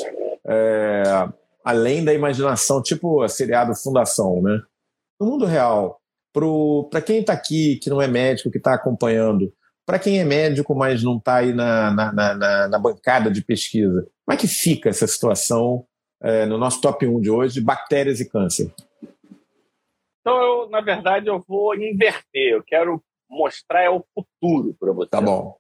é, 0.47 1.29
além 1.65 2.05
da 2.05 2.13
imaginação, 2.13 2.83
tipo 2.83 3.23
a 3.23 3.29
seriado 3.29 3.75
Fundação, 3.75 4.41
né? 4.43 4.61
No 5.23 5.31
mundo 5.31 5.47
real, 5.47 6.01
para 6.91 7.01
quem 7.01 7.21
está 7.21 7.33
aqui, 7.33 7.79
que 7.81 7.89
não 7.89 8.03
é 8.03 8.09
médico, 8.09 8.51
que 8.51 8.59
está 8.59 8.75
acompanhando, 8.75 9.55
para 9.87 9.97
quem 9.97 10.19
é 10.19 10.25
médico, 10.25 10.75
mas 10.75 11.01
não 11.05 11.19
está 11.19 11.37
aí 11.37 11.53
na, 11.53 11.93
na, 11.93 12.13
na, 12.13 12.69
na, 12.69 12.79
bancada 12.81 13.31
de 13.31 13.41
pesquisa, 13.41 14.03
como 14.25 14.37
é 14.37 14.37
que 14.37 14.49
fica 14.49 14.89
essa 14.89 15.07
situação 15.07 15.87
é, 16.21 16.45
no 16.45 16.59
nosso 16.59 16.81
top 16.81 17.07
1 17.07 17.21
de 17.21 17.31
hoje, 17.31 17.61
bactérias 17.61 18.19
e 18.19 18.29
câncer? 18.29 18.75
Então, 20.21 20.43
eu, 20.43 20.71
na 20.71 20.81
verdade, 20.81 21.29
eu 21.29 21.39
vou 21.47 21.73
inverter. 21.77 22.55
Eu 22.55 22.65
quero 22.65 23.01
mostrar 23.31 23.83
é 23.83 23.91
o 23.91 24.05
futuro 24.13 24.75
para 24.75 24.93
você. 24.93 25.11
Tá 25.11 25.21
bom. 25.21 25.57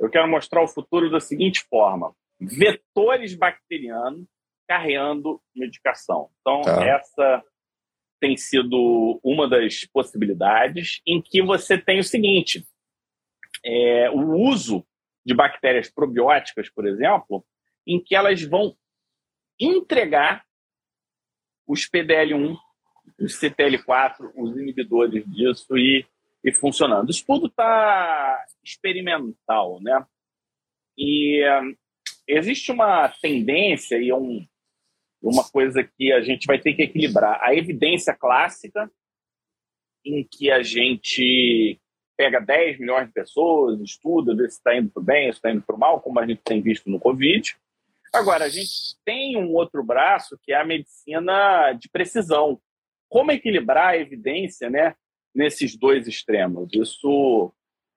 Eu 0.00 0.08
quero 0.08 0.26
mostrar 0.26 0.62
o 0.62 0.68
futuro 0.68 1.10
da 1.10 1.20
seguinte 1.20 1.62
forma: 1.68 2.14
vetores 2.40 3.34
bacterianos 3.34 4.26
carregando 4.66 5.38
medicação. 5.54 6.30
Então, 6.40 6.62
tá. 6.62 6.82
essa 6.82 7.42
tem 8.24 8.38
sido 8.38 9.20
uma 9.22 9.46
das 9.46 9.84
possibilidades 9.84 11.02
em 11.06 11.20
que 11.20 11.42
você 11.42 11.76
tem 11.76 11.98
o 12.00 12.04
seguinte: 12.04 12.66
é, 13.62 14.08
o 14.08 14.32
uso 14.48 14.82
de 15.26 15.34
bactérias 15.34 15.90
probióticas, 15.90 16.70
por 16.70 16.86
exemplo, 16.86 17.44
em 17.86 18.02
que 18.02 18.16
elas 18.16 18.42
vão 18.42 18.74
entregar 19.60 20.42
os 21.66 21.86
PDL1, 21.86 22.56
os 23.20 23.38
CTL4, 23.38 24.32
os 24.34 24.56
inibidores 24.56 25.22
disso 25.26 25.76
e, 25.76 26.06
e 26.42 26.50
funcionando. 26.50 27.10
Isso 27.10 27.26
tudo 27.26 27.48
está 27.48 28.42
experimental, 28.64 29.82
né? 29.82 30.02
E 30.96 31.44
um, 31.60 31.76
existe 32.26 32.72
uma 32.72 33.06
tendência 33.20 33.96
e 33.98 34.10
um, 34.14 34.46
uma 35.24 35.44
coisa 35.44 35.82
que 35.82 36.12
a 36.12 36.20
gente 36.20 36.46
vai 36.46 36.58
ter 36.58 36.74
que 36.74 36.82
equilibrar. 36.82 37.40
A 37.42 37.54
evidência 37.54 38.14
clássica, 38.14 38.90
em 40.04 40.22
que 40.22 40.50
a 40.50 40.62
gente 40.62 41.80
pega 42.16 42.40
10 42.40 42.78
milhões 42.78 43.06
de 43.06 43.12
pessoas, 43.12 43.80
estuda, 43.80 44.36
vê 44.36 44.48
se 44.48 44.56
está 44.58 44.76
indo 44.76 44.90
para 44.90 45.00
o 45.00 45.04
bem, 45.04 45.32
se 45.32 45.38
está 45.38 45.50
indo 45.50 45.62
para 45.62 45.74
o 45.74 45.78
mal, 45.78 46.00
como 46.00 46.20
a 46.20 46.26
gente 46.26 46.42
tem 46.44 46.60
visto 46.60 46.90
no 46.90 47.00
Covid. 47.00 47.56
Agora, 48.12 48.44
a 48.44 48.48
gente 48.48 48.96
tem 49.04 49.36
um 49.36 49.52
outro 49.54 49.82
braço 49.82 50.38
que 50.42 50.52
é 50.52 50.60
a 50.60 50.64
medicina 50.64 51.72
de 51.72 51.88
precisão. 51.88 52.60
Como 53.08 53.32
equilibrar 53.32 53.88
a 53.88 53.96
evidência 53.96 54.70
né, 54.70 54.94
nesses 55.34 55.76
dois 55.76 56.06
extremos? 56.06 56.68
Isso, 56.72 57.52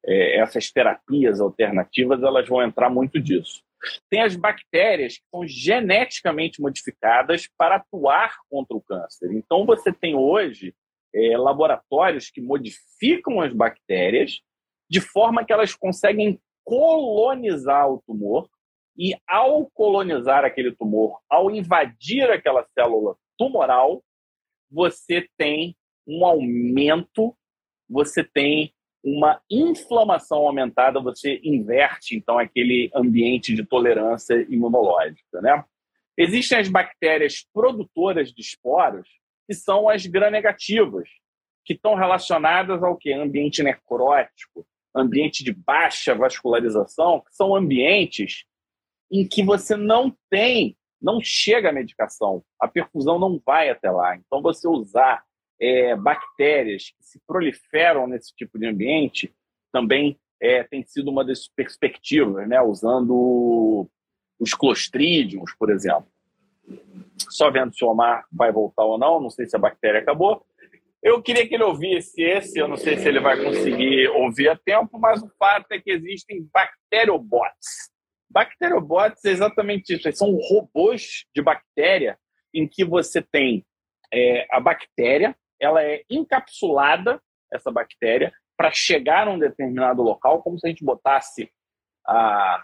é, 0.06 0.40
essas 0.40 0.72
terapias 0.72 1.40
alternativas, 1.40 2.24
elas 2.24 2.48
vão 2.48 2.64
entrar 2.64 2.90
muito 2.90 3.20
disso. 3.20 3.64
Tem 4.10 4.22
as 4.22 4.36
bactérias 4.36 5.18
que 5.18 5.24
são 5.30 5.48
geneticamente 5.48 6.62
modificadas 6.62 7.48
para 7.58 7.76
atuar 7.76 8.36
contra 8.50 8.76
o 8.76 8.82
câncer. 8.82 9.32
Então, 9.34 9.66
você 9.66 9.94
tem 9.94 10.16
hoje 10.16 10.74
é, 11.14 11.38
laboratórios 11.38 12.30
que 12.30 12.42
modificam 12.42 13.42
as 13.42 13.54
bactérias 13.54 14.40
de 14.90 15.02
forma 15.02 15.46
que 15.46 15.54
elas 15.54 15.76
conseguem 15.76 16.40
colonizar 16.64 17.90
o 17.90 18.02
tumor 18.06 18.50
e, 18.98 19.16
ao 19.28 19.70
colonizar 19.72 20.44
aquele 20.44 20.76
tumor, 20.76 21.20
ao 21.30 21.52
invadir 21.52 22.30
aquela 22.32 22.66
célula 22.74 23.16
tumoral, 23.38 24.04
você 24.70 25.28
tem 25.38 25.76
um 26.06 26.26
aumento, 26.26 27.36
você 27.88 28.24
tem 28.24 28.74
uma 29.04 29.42
inflamação 29.50 30.40
aumentada, 30.40 31.00
você 31.00 31.40
inverte, 31.44 32.16
então, 32.16 32.38
aquele 32.38 32.90
ambiente 32.94 33.54
de 33.54 33.66
tolerância 33.66 34.46
imunológica, 34.50 35.42
né? 35.42 35.64
Existem 36.18 36.58
as 36.58 36.68
bactérias 36.68 37.46
produtoras 37.54 38.34
de 38.34 38.42
esporos, 38.42 39.08
que 39.46 39.54
são 39.54 39.88
as 39.88 40.06
gram-negativas, 40.06 41.08
que 41.64 41.74
estão 41.74 41.96
relacionadas 41.96 42.82
ao 42.82 42.98
que? 42.98 43.14
Ambiente 43.14 43.62
necrótico, 43.62 44.66
ambiente 44.96 45.44
de 45.44 45.54
baixa 45.54 46.16
vascularização, 46.16 47.22
que 47.22 47.36
são 47.36 47.56
ambientes 47.56 48.46
em 49.12 49.28
que 49.28 49.44
você 49.44 49.76
não 49.76 50.16
tem, 50.30 50.76
não 51.02 51.20
chega 51.22 51.70
a 51.70 51.74
medicação, 51.74 52.44
a 52.60 52.68
perfusão 52.68 53.20
não 53.20 53.40
vai 53.46 53.70
até 53.70 53.92
lá. 53.92 54.16
Então, 54.16 54.42
você 54.42 54.68
usar 54.68 55.24
é, 55.60 55.96
bactérias 55.96 56.92
que 56.92 57.04
se 57.04 57.20
proliferam 57.26 58.08
nesse 58.08 58.34
tipo 58.36 58.58
de 58.60 58.68
ambiente 58.68 59.34
também 59.72 60.20
é, 60.40 60.64
tem 60.64 60.84
sido 60.84 61.10
uma 61.10 61.26
das 61.26 61.48
perspectivas, 61.48 62.48
né? 62.48 62.62
usando 62.62 63.90
os 64.40 64.54
clostrídios, 64.54 65.54
por 65.58 65.70
exemplo. 65.72 66.08
Só 67.30 67.50
vendo 67.50 67.74
se 67.74 67.84
o 67.84 67.90
Omar 67.90 68.26
vai 68.32 68.52
voltar 68.52 68.84
ou 68.84 68.98
não, 68.98 69.20
não 69.20 69.30
sei 69.30 69.48
se 69.48 69.56
a 69.56 69.60
bactéria 69.60 70.00
acabou. 70.00 70.46
Eu 71.02 71.22
queria 71.22 71.48
que 71.48 71.56
ele 71.56 71.64
ouvisse 71.64 72.22
esse, 72.22 72.60
eu 72.60 72.68
não 72.68 72.78
sei 72.78 72.98
se 72.98 73.08
ele 73.08 73.20
vai 73.20 73.42
conseguir 73.42 74.10
ouvir 74.10 74.50
a 74.50 74.58
tempo, 74.58 75.00
mas 75.00 75.22
o 75.22 75.30
fato 75.40 75.72
é 75.72 75.80
que 75.80 75.92
existem 75.92 76.48
bacteriobots. 76.52 77.92
Bacteriobots 78.30 79.24
é 79.26 79.30
exatamente 79.30 79.94
isso, 79.94 80.12
são 80.12 80.36
robôs 80.36 81.26
de 81.34 81.42
bactéria 81.42 82.18
em 82.54 82.68
que 82.68 82.84
você 82.84 83.22
tem 83.22 83.66
é, 84.14 84.48
a 84.52 84.60
bactéria, 84.60 85.36
ela 85.60 85.84
é 85.84 86.04
encapsulada, 86.10 87.22
essa 87.52 87.72
bactéria, 87.72 88.34
para 88.56 88.72
chegar 88.72 89.28
a 89.28 89.32
um 89.32 89.40
determinado 89.40 90.02
local, 90.02 90.42
como 90.42 90.60
se 90.60 90.68
a 90.68 90.70
gente 90.70 90.84
botasse 90.84 91.50
a. 92.06 92.64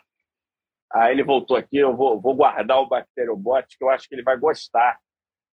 Ah, 0.96 1.12
ele 1.12 1.24
voltou 1.24 1.58
aqui, 1.58 1.78
eu 1.78 1.96
vou, 1.96 2.22
vou 2.22 2.36
guardar 2.36 2.80
o 2.80 2.88
Bacteriobot, 2.88 3.66
que 3.68 3.84
eu 3.84 3.90
acho 3.90 4.08
que 4.08 4.14
ele 4.14 4.22
vai 4.22 4.38
gostar 4.38 5.00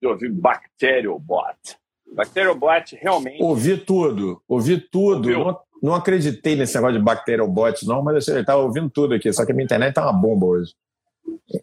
de 0.00 0.06
ouvir 0.06 0.30
Bacteriobot. 0.30 1.58
Bacteriobot 2.14 2.94
realmente. 2.94 3.42
Ouvi 3.42 3.76
tudo, 3.76 4.40
ouvi 4.46 4.78
tudo. 4.78 5.28
Não, 5.28 5.60
não 5.82 5.94
acreditei 5.94 6.54
nesse 6.54 6.74
negócio 6.76 6.98
de 6.98 7.04
bacteriobot, 7.04 7.84
não, 7.86 8.02
mas 8.02 8.28
eu 8.28 8.40
estava 8.40 8.62
ouvindo 8.62 8.88
tudo 8.88 9.14
aqui, 9.14 9.32
só 9.32 9.44
que 9.44 9.52
a 9.52 9.54
minha 9.54 9.64
internet 9.64 9.94
tá 9.94 10.02
uma 10.02 10.12
bomba 10.12 10.46
hoje. 10.46 10.72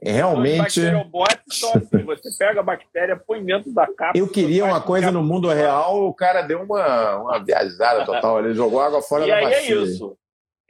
Realmente. 0.01 0.81
Assim: 0.81 2.03
você 2.05 2.29
pega 2.37 2.59
a 2.59 2.63
bactéria, 2.63 3.15
põe 3.15 3.43
dentro 3.43 3.73
da 3.73 3.87
capa. 3.87 4.17
Eu 4.17 4.27
queria 4.27 4.65
uma 4.65 4.81
coisa 4.81 5.11
no 5.11 5.23
mundo 5.23 5.49
real, 5.49 6.05
o 6.05 6.13
cara 6.13 6.41
deu 6.41 6.61
uma, 6.61 7.17
uma 7.17 7.43
viajada 7.43 8.05
total, 8.05 8.39
ele 8.39 8.53
jogou 8.53 8.81
água 8.81 9.01
fora 9.01 9.25
e 9.25 9.29
da 9.29 9.35
aí 9.35 9.45
bacia. 9.45 9.75
é 9.75 9.79
isso. 9.79 10.17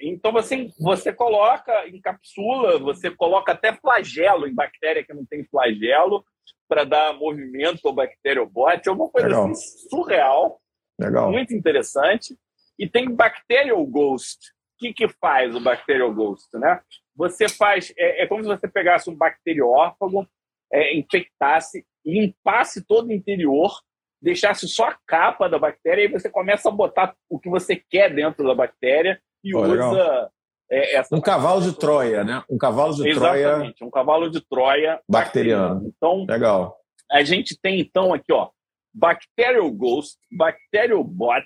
Então 0.02 0.32
você, 0.32 0.70
você 0.80 1.14
coloca, 1.14 1.88
encapsula, 1.88 2.80
você 2.80 3.12
coloca 3.12 3.52
até 3.52 3.74
flagelo 3.74 4.48
em 4.48 4.54
bactéria 4.54 5.04
que 5.04 5.14
não 5.14 5.26
tem 5.26 5.44
flagelo 5.46 6.26
para 6.68 6.84
dar 6.84 7.14
movimento 7.14 7.88
ao 7.88 7.94
bacteriobot. 7.94 8.82
É 8.88 8.92
uma 8.92 9.10
coisa 9.10 9.28
assim, 9.28 9.88
surreal, 9.90 10.60
Legal. 11.00 11.32
muito 11.32 11.54
interessante. 11.54 12.36
E 12.80 12.88
tem 12.88 13.14
Bacterial 13.14 13.86
Ghost. 13.86 14.40
O 14.76 14.80
que, 14.80 14.94
que 14.94 15.08
faz 15.08 15.56
o 15.56 15.60
Bacterial 15.60 16.12
Ghost? 16.12 16.48
Né? 16.56 16.82
Você 17.22 17.48
faz. 17.48 17.94
É, 17.96 18.24
é 18.24 18.28
como 18.28 18.42
se 18.42 18.50
você 18.50 18.68
pegasse 18.68 19.10
um 19.10 19.16
bacteriófago, 19.16 20.28
é, 20.74 20.98
infectasse, 20.98 21.86
limpasse 22.04 22.84
todo 22.84 23.10
o 23.10 23.14
interior, 23.14 23.72
deixasse 24.20 24.68
só 24.68 24.88
a 24.88 24.98
capa 25.06 25.48
da 25.48 25.60
bactéria, 25.60 26.04
e 26.04 26.08
você 26.08 26.30
começa 26.30 26.68
a 26.68 26.72
botar 26.72 27.16
o 27.30 27.40
que 27.40 27.48
você 27.48 27.76
quer 27.76 28.12
dentro 28.14 28.44
da 28.44 28.56
bactéria 28.56 29.22
e 29.44 29.56
oh, 29.56 29.62
usa. 29.62 30.32
É, 30.74 31.02
um 31.12 31.20
cavalo 31.20 31.62
de 31.62 31.78
Troia, 31.78 32.24
né? 32.24 32.44
Um 32.50 32.58
cavalo 32.58 32.96
de 32.96 33.10
Exatamente, 33.10 33.20
Troia. 33.20 33.46
Exatamente, 33.46 33.84
um 33.84 33.92
cavalo 33.92 34.32
de 34.32 34.42
Troia 34.48 35.02
bacteriano. 35.08 35.76
bacteriano. 35.76 35.94
Então, 35.96 36.26
legal. 36.28 36.78
A 37.12 37.24
gente 37.24 37.60
tem 37.62 37.82
então 37.82 38.14
aqui, 38.14 38.32
ó, 38.32 38.50
Bacterial 38.94 39.70
Ghost, 39.70 40.18
Bacterial 40.32 41.04
Bot, 41.04 41.46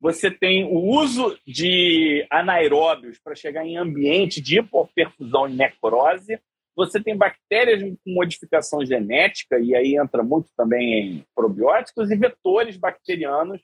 você 0.00 0.30
tem 0.30 0.64
o 0.64 0.78
uso 0.78 1.36
de 1.46 2.26
anaeróbios 2.30 3.18
para 3.18 3.34
chegar 3.34 3.66
em 3.66 3.76
ambiente 3.76 4.40
de 4.40 4.60
hipoperfusão 4.60 5.48
e 5.48 5.54
necrose. 5.54 6.40
Você 6.76 7.02
tem 7.02 7.16
bactérias 7.16 7.82
com 7.82 8.14
modificação 8.14 8.84
genética, 8.86 9.58
e 9.58 9.74
aí 9.74 9.96
entra 9.96 10.22
muito 10.22 10.50
também 10.56 11.16
em 11.16 11.26
probióticos, 11.34 12.10
e 12.10 12.16
vetores 12.16 12.76
bacterianos, 12.76 13.60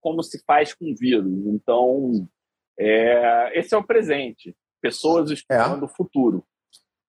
como 0.00 0.22
se 0.22 0.42
faz 0.46 0.72
com 0.72 0.94
vírus. 0.98 1.46
Então, 1.46 2.26
é, 2.78 3.58
esse 3.58 3.74
é 3.74 3.78
o 3.78 3.86
presente. 3.86 4.56
Pessoas 4.80 5.30
estudando 5.30 5.82
é. 5.82 5.84
o 5.84 5.88
futuro. 5.88 6.44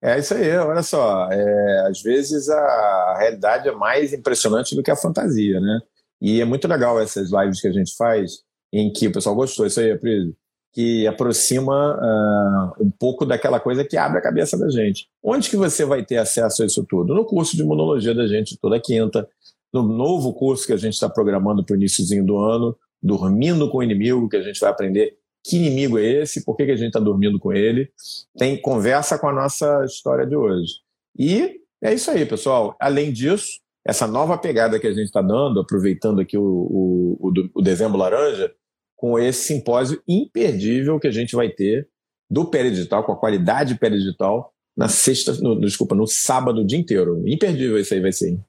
É 0.03 0.19
isso 0.19 0.33
aí, 0.33 0.55
olha 0.57 0.83
só. 0.83 1.29
É, 1.31 1.87
às 1.87 2.01
vezes 2.01 2.49
a 2.49 3.17
realidade 3.17 3.69
é 3.69 3.71
mais 3.71 4.13
impressionante 4.13 4.75
do 4.75 4.83
que 4.83 4.91
a 4.91 4.95
fantasia, 4.95 5.59
né? 5.59 5.79
E 6.21 6.41
é 6.41 6.45
muito 6.45 6.67
legal 6.67 6.99
essas 6.99 7.31
lives 7.31 7.61
que 7.61 7.67
a 7.67 7.71
gente 7.71 7.95
faz, 7.95 8.44
em 8.79 8.91
que 8.91 9.07
o 9.07 9.11
pessoal 9.11 9.35
gostou, 9.35 9.65
isso 9.65 9.79
aí, 9.79 9.91
Aprílio, 9.91 10.35
que 10.73 11.07
aproxima 11.07 11.95
uh, 11.95 12.83
um 12.83 12.91
pouco 12.91 13.25
daquela 13.25 13.59
coisa 13.59 13.85
que 13.85 13.95
abre 13.95 14.19
a 14.19 14.21
cabeça 14.21 14.57
da 14.57 14.69
gente. 14.69 15.07
Onde 15.23 15.49
que 15.49 15.55
você 15.55 15.85
vai 15.85 16.03
ter 16.03 16.17
acesso 16.17 16.63
a 16.63 16.65
isso 16.65 16.85
tudo? 16.87 17.13
No 17.13 17.25
curso 17.25 17.55
de 17.55 17.63
imunologia 17.63 18.13
da 18.13 18.27
gente 18.27 18.57
toda 18.57 18.79
quinta, 18.79 19.27
no 19.73 19.83
novo 19.83 20.33
curso 20.33 20.67
que 20.67 20.73
a 20.73 20.77
gente 20.77 20.93
está 20.93 21.07
programando 21.07 21.63
para 21.63 21.73
o 21.73 21.77
iníciozinho 21.77 22.25
do 22.25 22.37
ano, 22.37 22.75
Dormindo 23.01 23.69
com 23.69 23.77
o 23.77 23.83
Inimigo, 23.83 24.27
que 24.27 24.35
a 24.35 24.41
gente 24.41 24.59
vai 24.59 24.71
aprender 24.71 25.15
que 25.43 25.57
inimigo 25.57 25.99
é 25.99 26.23
esse, 26.23 26.43
por 26.43 26.57
que, 26.57 26.65
que 26.65 26.71
a 26.71 26.75
gente 26.75 26.87
está 26.87 26.99
dormindo 26.99 27.39
com 27.39 27.53
ele. 27.53 27.87
Tem 28.35 28.59
conversa 28.59 29.19
com 29.19 29.29
a 29.29 29.33
nossa 29.33 29.85
história 29.85 30.25
de 30.25 30.35
hoje. 30.35 30.73
E 31.15 31.61
é 31.83 31.93
isso 31.93 32.09
aí, 32.09 32.25
pessoal. 32.25 32.75
Além 32.79 33.13
disso, 33.13 33.59
essa 33.85 34.07
nova 34.07 34.39
pegada 34.39 34.79
que 34.79 34.87
a 34.87 34.93
gente 34.93 35.05
está 35.05 35.21
dando, 35.21 35.59
aproveitando 35.59 36.19
aqui 36.19 36.35
o, 36.35 36.41
o, 36.41 37.29
o, 37.29 37.33
o 37.53 37.61
dezembro 37.61 37.99
laranja, 37.99 38.51
com 38.95 39.19
esse 39.19 39.43
simpósio 39.43 40.01
imperdível 40.07 40.99
que 40.99 41.07
a 41.07 41.11
gente 41.11 41.35
vai 41.35 41.49
ter 41.49 41.87
do 42.29 42.45
Peridigital, 42.45 43.03
com 43.03 43.11
a 43.11 43.17
qualidade 43.17 43.77
Peridigital, 43.77 44.53
na 44.75 44.87
sexta, 44.87 45.33
no, 45.41 45.59
desculpa, 45.59 45.95
no 45.95 46.07
sábado 46.07 46.61
o 46.61 46.65
dia 46.65 46.79
inteiro. 46.79 47.23
Imperdível 47.27 47.79
isso 47.79 47.93
aí 47.93 48.01
vai 48.01 48.11
ser. 48.11 48.39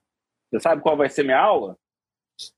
Você 0.49 0.59
sabe 0.59 0.81
qual 0.81 0.97
vai 0.97 1.09
ser 1.09 1.23
minha 1.23 1.39
aula? 1.39 1.77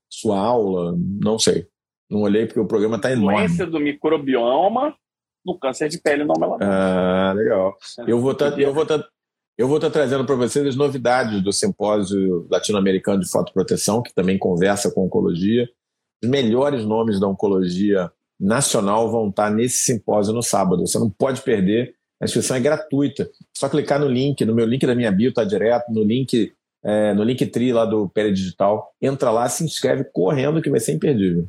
Sua 0.08 0.38
aula? 0.38 0.94
Não 0.96 1.38
sei. 1.38 1.66
Não 2.10 2.22
olhei 2.22 2.46
porque 2.46 2.60
o 2.60 2.66
programa 2.66 2.96
está 2.96 3.12
enorme. 3.12 3.44
Influência 3.44 3.66
do 3.66 3.78
microbioma 3.78 4.96
no 5.44 5.58
câncer 5.58 5.88
de 5.88 6.00
pele 6.00 6.24
não 6.24 6.34
melanoma. 6.38 6.64
Ah, 6.64 7.32
legal. 7.32 7.76
Eu 8.06 8.20
vou 8.20 8.32
estar 8.32 8.52
tá, 8.52 8.60
eu 8.60 8.74
vou 8.74 8.84
tá, 8.84 9.04
eu 9.56 9.68
vou 9.68 9.76
estar 9.76 9.88
tá 9.88 9.92
trazendo 9.92 10.24
para 10.24 10.34
vocês 10.34 10.66
as 10.66 10.76
novidades 10.76 11.42
do 11.42 11.52
simpósio 11.52 12.46
latino-americano 12.50 13.20
de 13.20 13.30
fotoproteção, 13.30 14.02
que 14.02 14.12
também 14.12 14.38
conversa 14.38 14.90
com 14.90 15.06
oncologia. 15.06 15.68
Os 16.22 16.28
melhores 16.28 16.84
nomes 16.84 17.18
da 17.18 17.26
oncologia 17.26 18.10
nacional 18.38 19.10
vão 19.10 19.28
estar 19.28 19.50
nesse 19.50 19.78
simpósio 19.78 20.32
no 20.32 20.42
sábado. 20.42 20.86
Você 20.86 20.98
não 20.98 21.10
pode 21.10 21.42
perder. 21.42 21.94
A 22.20 22.24
inscrição 22.24 22.56
é 22.56 22.60
gratuita. 22.60 23.30
Só 23.56 23.68
clicar 23.68 23.98
no 23.98 24.08
link, 24.08 24.44
no 24.44 24.54
meu 24.54 24.66
link 24.66 24.86
da 24.86 24.94
minha 24.94 25.10
bio 25.10 25.30
está 25.30 25.44
direto, 25.44 25.90
no 25.90 26.02
link 26.02 26.52
é, 26.82 27.12
no 27.12 27.22
Linktree 27.22 27.72
lá 27.72 27.84
do 27.84 28.08
Pele 28.08 28.32
Digital. 28.32 28.94
Entra 29.00 29.30
lá, 29.30 29.48
se 29.48 29.64
inscreve 29.64 30.04
correndo 30.04 30.62
que 30.62 30.70
vai 30.70 30.80
ser 30.80 30.92
imperdível. 30.92 31.48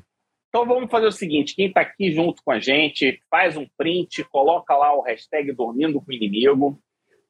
Então 0.49 0.65
vamos 0.65 0.89
fazer 0.89 1.07
o 1.07 1.11
seguinte: 1.11 1.55
quem 1.55 1.67
está 1.67 1.81
aqui 1.81 2.11
junto 2.11 2.43
com 2.43 2.51
a 2.51 2.59
gente, 2.59 3.21
faz 3.29 3.55
um 3.55 3.65
print, 3.77 4.23
coloca 4.25 4.75
lá 4.75 4.95
o 4.95 5.01
hashtag 5.01 5.53
dormindo 5.53 6.01
com 6.01 6.11
o 6.11 6.13
inimigo. 6.13 6.79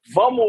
Vamos, 0.09 0.45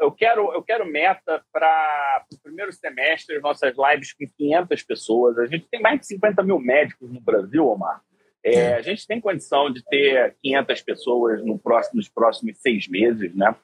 eu 0.00 0.10
quero, 0.10 0.52
eu 0.52 0.62
quero 0.62 0.86
meta 0.86 1.42
para 1.52 2.24
o 2.32 2.42
primeiro 2.42 2.72
semestre, 2.72 3.38
nossas 3.40 3.74
lives 3.76 4.12
com 4.12 4.26
500 4.26 4.82
pessoas. 4.82 5.38
A 5.38 5.46
gente 5.46 5.66
tem 5.70 5.80
mais 5.80 6.00
de 6.00 6.06
50 6.06 6.42
mil 6.42 6.58
médicos 6.58 7.12
no 7.12 7.20
Brasil, 7.20 7.66
Omar. 7.66 8.02
É, 8.42 8.54
é, 8.54 8.74
a 8.74 8.82
gente 8.82 9.06
tem 9.06 9.20
condição 9.20 9.70
de 9.70 9.82
ter 9.84 10.36
500 10.42 10.82
pessoas 10.82 11.44
no 11.44 11.58
próximo, 11.58 11.96
nos 11.96 12.08
próximos 12.08 12.58
seis 12.60 12.86
meses, 12.88 13.34
né? 13.34 13.54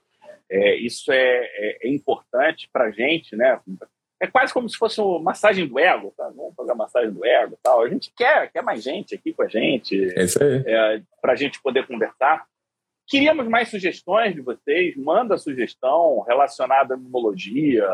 É, 0.48 0.74
isso 0.76 1.12
é, 1.12 1.44
é, 1.44 1.86
é 1.86 1.88
importante 1.88 2.68
para 2.72 2.86
a 2.86 2.90
gente, 2.90 3.36
né? 3.36 3.60
É 4.18 4.26
quase 4.26 4.52
como 4.52 4.68
se 4.68 4.76
fosse 4.76 5.00
uma 5.00 5.20
massagem 5.20 5.66
do 5.66 5.78
ego, 5.78 6.12
tá? 6.16 6.30
Vamos 6.34 6.54
fazer 6.54 6.72
a 6.72 6.74
massagem 6.74 7.10
do 7.10 7.24
ego 7.24 7.58
tal. 7.62 7.82
A 7.82 7.88
gente 7.88 8.12
quer, 8.16 8.50
quer 8.50 8.62
mais 8.62 8.82
gente 8.82 9.14
aqui 9.14 9.32
com 9.32 9.42
a 9.42 9.48
gente. 9.48 10.12
É 10.18 10.24
isso 10.24 10.42
aí. 10.42 10.62
É, 10.66 11.02
para 11.20 11.32
a 11.32 11.36
gente 11.36 11.62
poder 11.62 11.86
conversar. 11.86 12.46
Queríamos 13.10 13.48
mais 13.48 13.68
sugestões 13.68 14.36
de 14.36 14.40
vocês. 14.40 14.96
Manda 14.96 15.36
sugestão 15.36 16.20
relacionada 16.20 16.94
à 16.94 16.96
imunologia, 16.96 17.84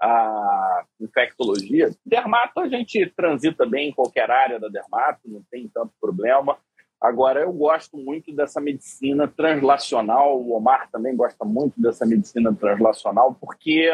à 0.00 0.84
infectologia. 1.00 1.90
Dermato, 2.06 2.60
a 2.60 2.68
gente 2.68 3.04
transita 3.16 3.66
bem 3.66 3.88
em 3.88 3.92
qualquer 3.92 4.30
área 4.30 4.60
da 4.60 4.68
dermato, 4.68 5.22
não 5.24 5.42
tem 5.50 5.66
tanto 5.66 5.92
problema. 6.00 6.56
Agora, 7.00 7.40
eu 7.40 7.52
gosto 7.52 7.96
muito 7.96 8.32
dessa 8.32 8.60
medicina 8.60 9.26
translacional. 9.26 10.40
O 10.40 10.52
Omar 10.52 10.88
também 10.92 11.16
gosta 11.16 11.44
muito 11.44 11.80
dessa 11.82 12.06
medicina 12.06 12.54
translacional, 12.54 13.36
porque 13.40 13.90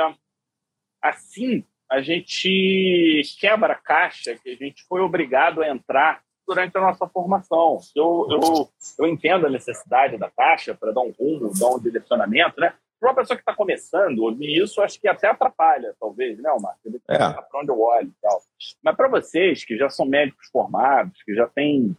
assim 1.03 1.65
a 1.91 2.03
gente 2.03 3.23
quebra 3.41 3.73
a 3.73 3.81
caixa 3.81 4.35
que 4.35 4.51
a 4.51 4.57
gente 4.57 4.85
foi 4.87 5.01
obrigado 5.01 5.63
a 5.63 5.71
entrar 5.71 6.26
durante 6.47 6.77
a 6.77 6.81
nossa 6.81 7.07
formação. 7.09 7.79
Eu, 7.95 8.27
eu, 8.31 8.69
eu 8.99 9.07
entendo 9.07 9.47
a 9.47 9.51
necessidade 9.51 10.17
da 10.17 10.31
caixa 10.31 10.75
para 10.75 10.93
dar 10.93 11.01
um 11.01 11.11
rumo, 11.11 11.53
dar 11.59 11.71
um 11.71 11.81
direcionamento, 11.81 12.61
né? 12.61 12.75
Para 12.99 13.11
uma 13.11 13.17
pessoa 13.17 13.37
que 13.37 13.43
está 13.43 13.55
começando, 13.55 14.21
ouvir 14.21 14.63
isso 14.63 14.81
acho 14.81 14.99
que 14.99 15.07
até 15.07 15.29
atrapalha, 15.29 15.95
talvez, 16.01 16.39
né, 16.39 16.51
Omar? 16.51 16.77
É. 17.09 17.19
Para 17.19 17.61
onde 17.61 17.71
eu 17.71 17.81
olho 17.81 18.09
e 18.09 18.21
tal. 18.23 18.41
Mas 18.83 18.97
para 18.97 19.09
vocês 19.09 19.65
que 19.65 19.77
já 19.77 19.91
são 19.91 20.07
médicos 20.07 20.49
formados, 20.49 21.23
que 21.23 21.35
já 21.35 21.47
têm 21.47 21.95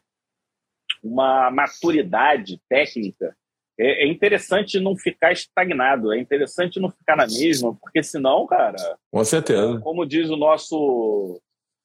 uma 1.04 1.52
maturidade 1.52 2.60
técnica, 2.68 3.36
é, 3.80 4.06
é 4.06 4.08
interessante 4.08 4.80
não 4.80 4.98
ficar 4.98 5.32
estagnado, 5.32 6.12
é 6.12 6.20
interessante 6.20 6.80
não 6.80 6.89
ficar 6.89 7.16
na 7.16 7.28
mesma, 7.28 7.76
porque 7.76 8.02
senão, 8.02 8.48
cara. 8.48 8.98
Com 9.12 9.24
certeza. 9.24 9.80
Como 9.82 10.06
diz 10.06 10.30
o 10.30 10.36
nosso. 10.36 11.39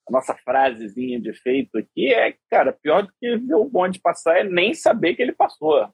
A 0.09 0.13
nossa 0.13 0.35
frasezinha 0.35 1.21
de 1.21 1.31
efeito 1.31 1.79
aqui 1.79 2.13
é, 2.13 2.35
cara, 2.51 2.73
pior 2.73 3.03
do 3.03 3.13
que 3.21 3.37
ver 3.37 3.55
o 3.55 3.65
bonde 3.65 4.01
passar 4.01 4.39
é 4.39 4.45
nem 4.45 4.75
saber 4.75 5.15
que 5.15 5.23
ele 5.23 5.33
passou. 5.33 5.89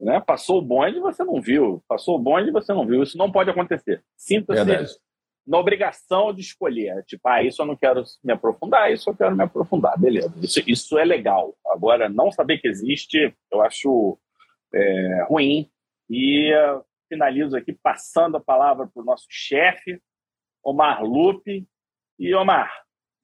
Né? 0.00 0.20
Passou 0.20 0.58
o 0.58 0.62
bonde 0.62 0.96
e 0.96 1.00
você 1.00 1.22
não 1.22 1.40
viu. 1.40 1.82
Passou 1.86 2.16
o 2.16 2.18
bonde 2.18 2.48
e 2.48 2.52
você 2.52 2.72
não 2.72 2.86
viu. 2.86 3.02
Isso 3.02 3.16
não 3.16 3.30
pode 3.30 3.50
acontecer. 3.50 4.02
Sinta-se 4.16 4.98
na 5.46 5.58
obrigação 5.58 6.32
de 6.32 6.40
escolher. 6.40 7.04
Tipo, 7.04 7.28
ah, 7.28 7.42
isso 7.42 7.62
eu 7.62 7.66
não 7.66 7.76
quero 7.76 8.02
me 8.22 8.32
aprofundar, 8.32 8.92
isso 8.92 9.10
eu 9.10 9.16
quero 9.16 9.36
me 9.36 9.44
aprofundar. 9.44 9.98
Beleza. 9.98 10.32
Isso, 10.40 10.62
isso 10.66 10.98
é 10.98 11.04
legal. 11.04 11.54
Agora, 11.66 12.08
não 12.08 12.30
saber 12.30 12.58
que 12.58 12.68
existe, 12.68 13.34
eu 13.50 13.60
acho 13.62 14.18
é, 14.74 15.26
ruim. 15.28 15.70
E 16.08 16.52
uh, 16.54 16.84
finalizo 17.08 17.56
aqui 17.56 17.72
passando 17.72 18.36
a 18.36 18.40
palavra 18.40 18.86
para 18.86 19.02
o 19.02 19.04
nosso 19.04 19.26
chefe, 19.28 20.00
Omar 20.64 21.04
Lupe. 21.04 21.66
E, 22.18 22.34
Omar, 22.34 22.72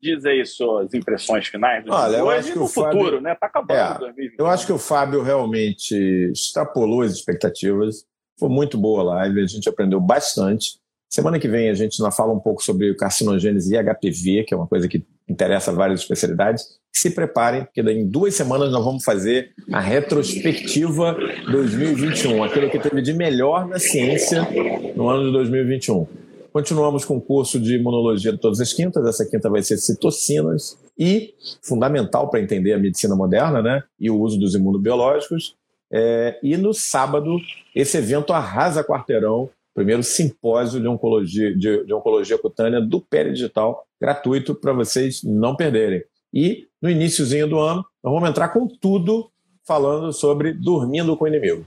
diz 0.01 0.25
aí 0.25 0.45
suas 0.45 0.95
impressões 0.95 1.47
finais 1.47 1.85
do 1.85 1.93
Olha, 1.93 2.17
eu 2.17 2.31
acho 2.31 2.53
que 2.53 2.59
o 2.59 2.67
futuro, 2.67 3.05
Fábio... 3.05 3.21
né? 3.21 3.33
Está 3.33 3.47
acabando 3.47 4.07
é, 4.07 4.31
Eu 4.39 4.47
acho 4.47 4.67
que 4.67 4.73
o 4.73 4.79
Fábio 4.79 5.23
realmente 5.23 5.95
extrapolou 6.33 7.03
as 7.03 7.13
expectativas. 7.13 8.05
Foi 8.39 8.49
muito 8.49 8.79
boa 8.79 9.01
a 9.01 9.05
live, 9.05 9.43
a 9.43 9.47
gente 9.47 9.69
aprendeu 9.69 10.01
bastante. 10.01 10.79
Semana 11.09 11.39
que 11.39 11.49
vem 11.49 11.71
a 11.71 11.75
gente 11.75 12.01
ainda 12.01 12.15
fala 12.15 12.33
um 12.33 12.39
pouco 12.39 12.63
sobre 12.63 12.95
carcinogênese 12.95 13.75
e 13.75 13.83
HPV, 13.83 14.45
que 14.45 14.55
é 14.55 14.57
uma 14.57 14.67
coisa 14.67 14.87
que 14.87 15.05
interessa 15.29 15.73
várias 15.73 16.01
especialidades. 16.01 16.65
Se 16.93 17.11
preparem, 17.11 17.65
porque 17.65 17.81
em 17.81 18.07
duas 18.07 18.35
semanas 18.35 18.71
nós 18.71 18.85
vamos 18.85 19.05
fazer 19.05 19.53
a 19.73 19.81
retrospectiva 19.81 21.17
2021, 21.51 22.45
aquilo 22.45 22.71
que 22.71 22.79
teve 22.79 23.01
de 23.01 23.13
melhor 23.13 23.67
na 23.67 23.79
ciência 23.79 24.47
no 24.95 25.09
ano 25.09 25.27
de 25.27 25.33
2021. 25.33 26.28
Continuamos 26.53 27.05
com 27.05 27.17
o 27.17 27.21
curso 27.21 27.61
de 27.61 27.77
imunologia 27.77 28.33
de 28.33 28.39
todas 28.39 28.61
as 28.61 28.73
quintas. 28.73 29.07
Essa 29.07 29.29
quinta 29.29 29.51
vai 29.51 29.63
ser 29.63 29.77
citocinas 29.77 30.79
e 30.99 31.35
fundamental 31.63 32.29
para 32.29 32.41
entender 32.41 32.73
a 32.73 32.79
medicina 32.79 33.15
moderna, 33.15 33.63
né? 33.63 33.83
E 33.99 34.11
o 34.11 34.19
uso 34.19 34.39
dos 34.39 34.55
imunobiológicos. 34.55 35.57
É, 35.91 36.39
e 36.43 36.57
no 36.57 36.75
sábado, 36.75 37.39
esse 37.75 37.97
evento 37.97 38.33
arrasa 38.33 38.85
quarteirão, 38.85 39.49
primeiro 39.75 40.03
simpósio 40.03 40.81
de 40.81 40.89
oncologia, 40.89 41.55
de, 41.55 41.85
de 41.85 41.95
oncologia 41.95 42.39
cutânea 42.39 42.81
do 42.81 43.01
Pé 43.01 43.25
Digital, 43.25 43.87
gratuito 44.01 44.55
para 44.55 44.73
vocês 44.73 45.23
não 45.23 45.55
perderem. 45.55 46.03
E 46.33 46.67
no 46.81 46.91
iníciozinho 46.91 47.49
do 47.49 47.59
ano, 47.59 47.85
nós 48.03 48.13
vamos 48.13 48.29
entrar 48.29 48.49
com 48.49 48.67
tudo 48.67 49.31
falando 49.65 50.13
sobre 50.13 50.53
dormindo 50.53 51.17
com 51.17 51.25
o 51.25 51.29
inimigo. 51.29 51.67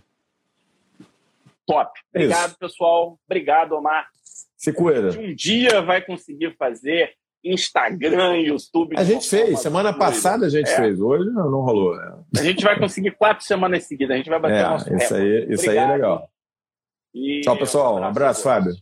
Top. 1.66 1.92
Obrigado, 2.14 2.50
Isso. 2.50 2.60
pessoal. 2.60 3.18
Obrigado, 3.26 3.74
Omar. 3.74 4.08
Se 4.62 4.72
cuida. 4.72 5.10
Um 5.20 5.34
dia 5.34 5.82
vai 5.82 6.06
conseguir 6.06 6.56
fazer 6.56 7.14
Instagram, 7.44 8.38
YouTube. 8.38 8.96
A 8.96 9.04
gente 9.04 9.28
fez, 9.28 9.60
semana 9.60 9.92
passada 9.92 10.46
a 10.46 10.50
gente 10.50 10.70
é. 10.70 10.76
fez, 10.76 11.02
hoje 11.02 11.32
não, 11.32 11.50
não 11.50 11.62
rolou. 11.62 12.00
É. 12.00 12.14
A 12.40 12.44
gente 12.44 12.64
vai 12.64 12.78
conseguir 12.78 13.10
quatro 13.18 13.44
semanas 13.44 13.86
seguidas, 13.86 14.14
a 14.14 14.18
gente 14.18 14.30
vai 14.30 14.40
bater 14.40 14.58
é, 14.58 14.64
nosso 14.64 14.96
isso 14.96 15.16
aí, 15.16 15.48
isso 15.50 15.68
aí 15.68 15.78
é 15.78 15.88
legal. 15.88 16.30
E... 17.12 17.42
Tchau, 17.42 17.58
pessoal. 17.58 17.96
Um 17.96 18.04
abraço, 18.04 18.44
Fábio. 18.44 18.74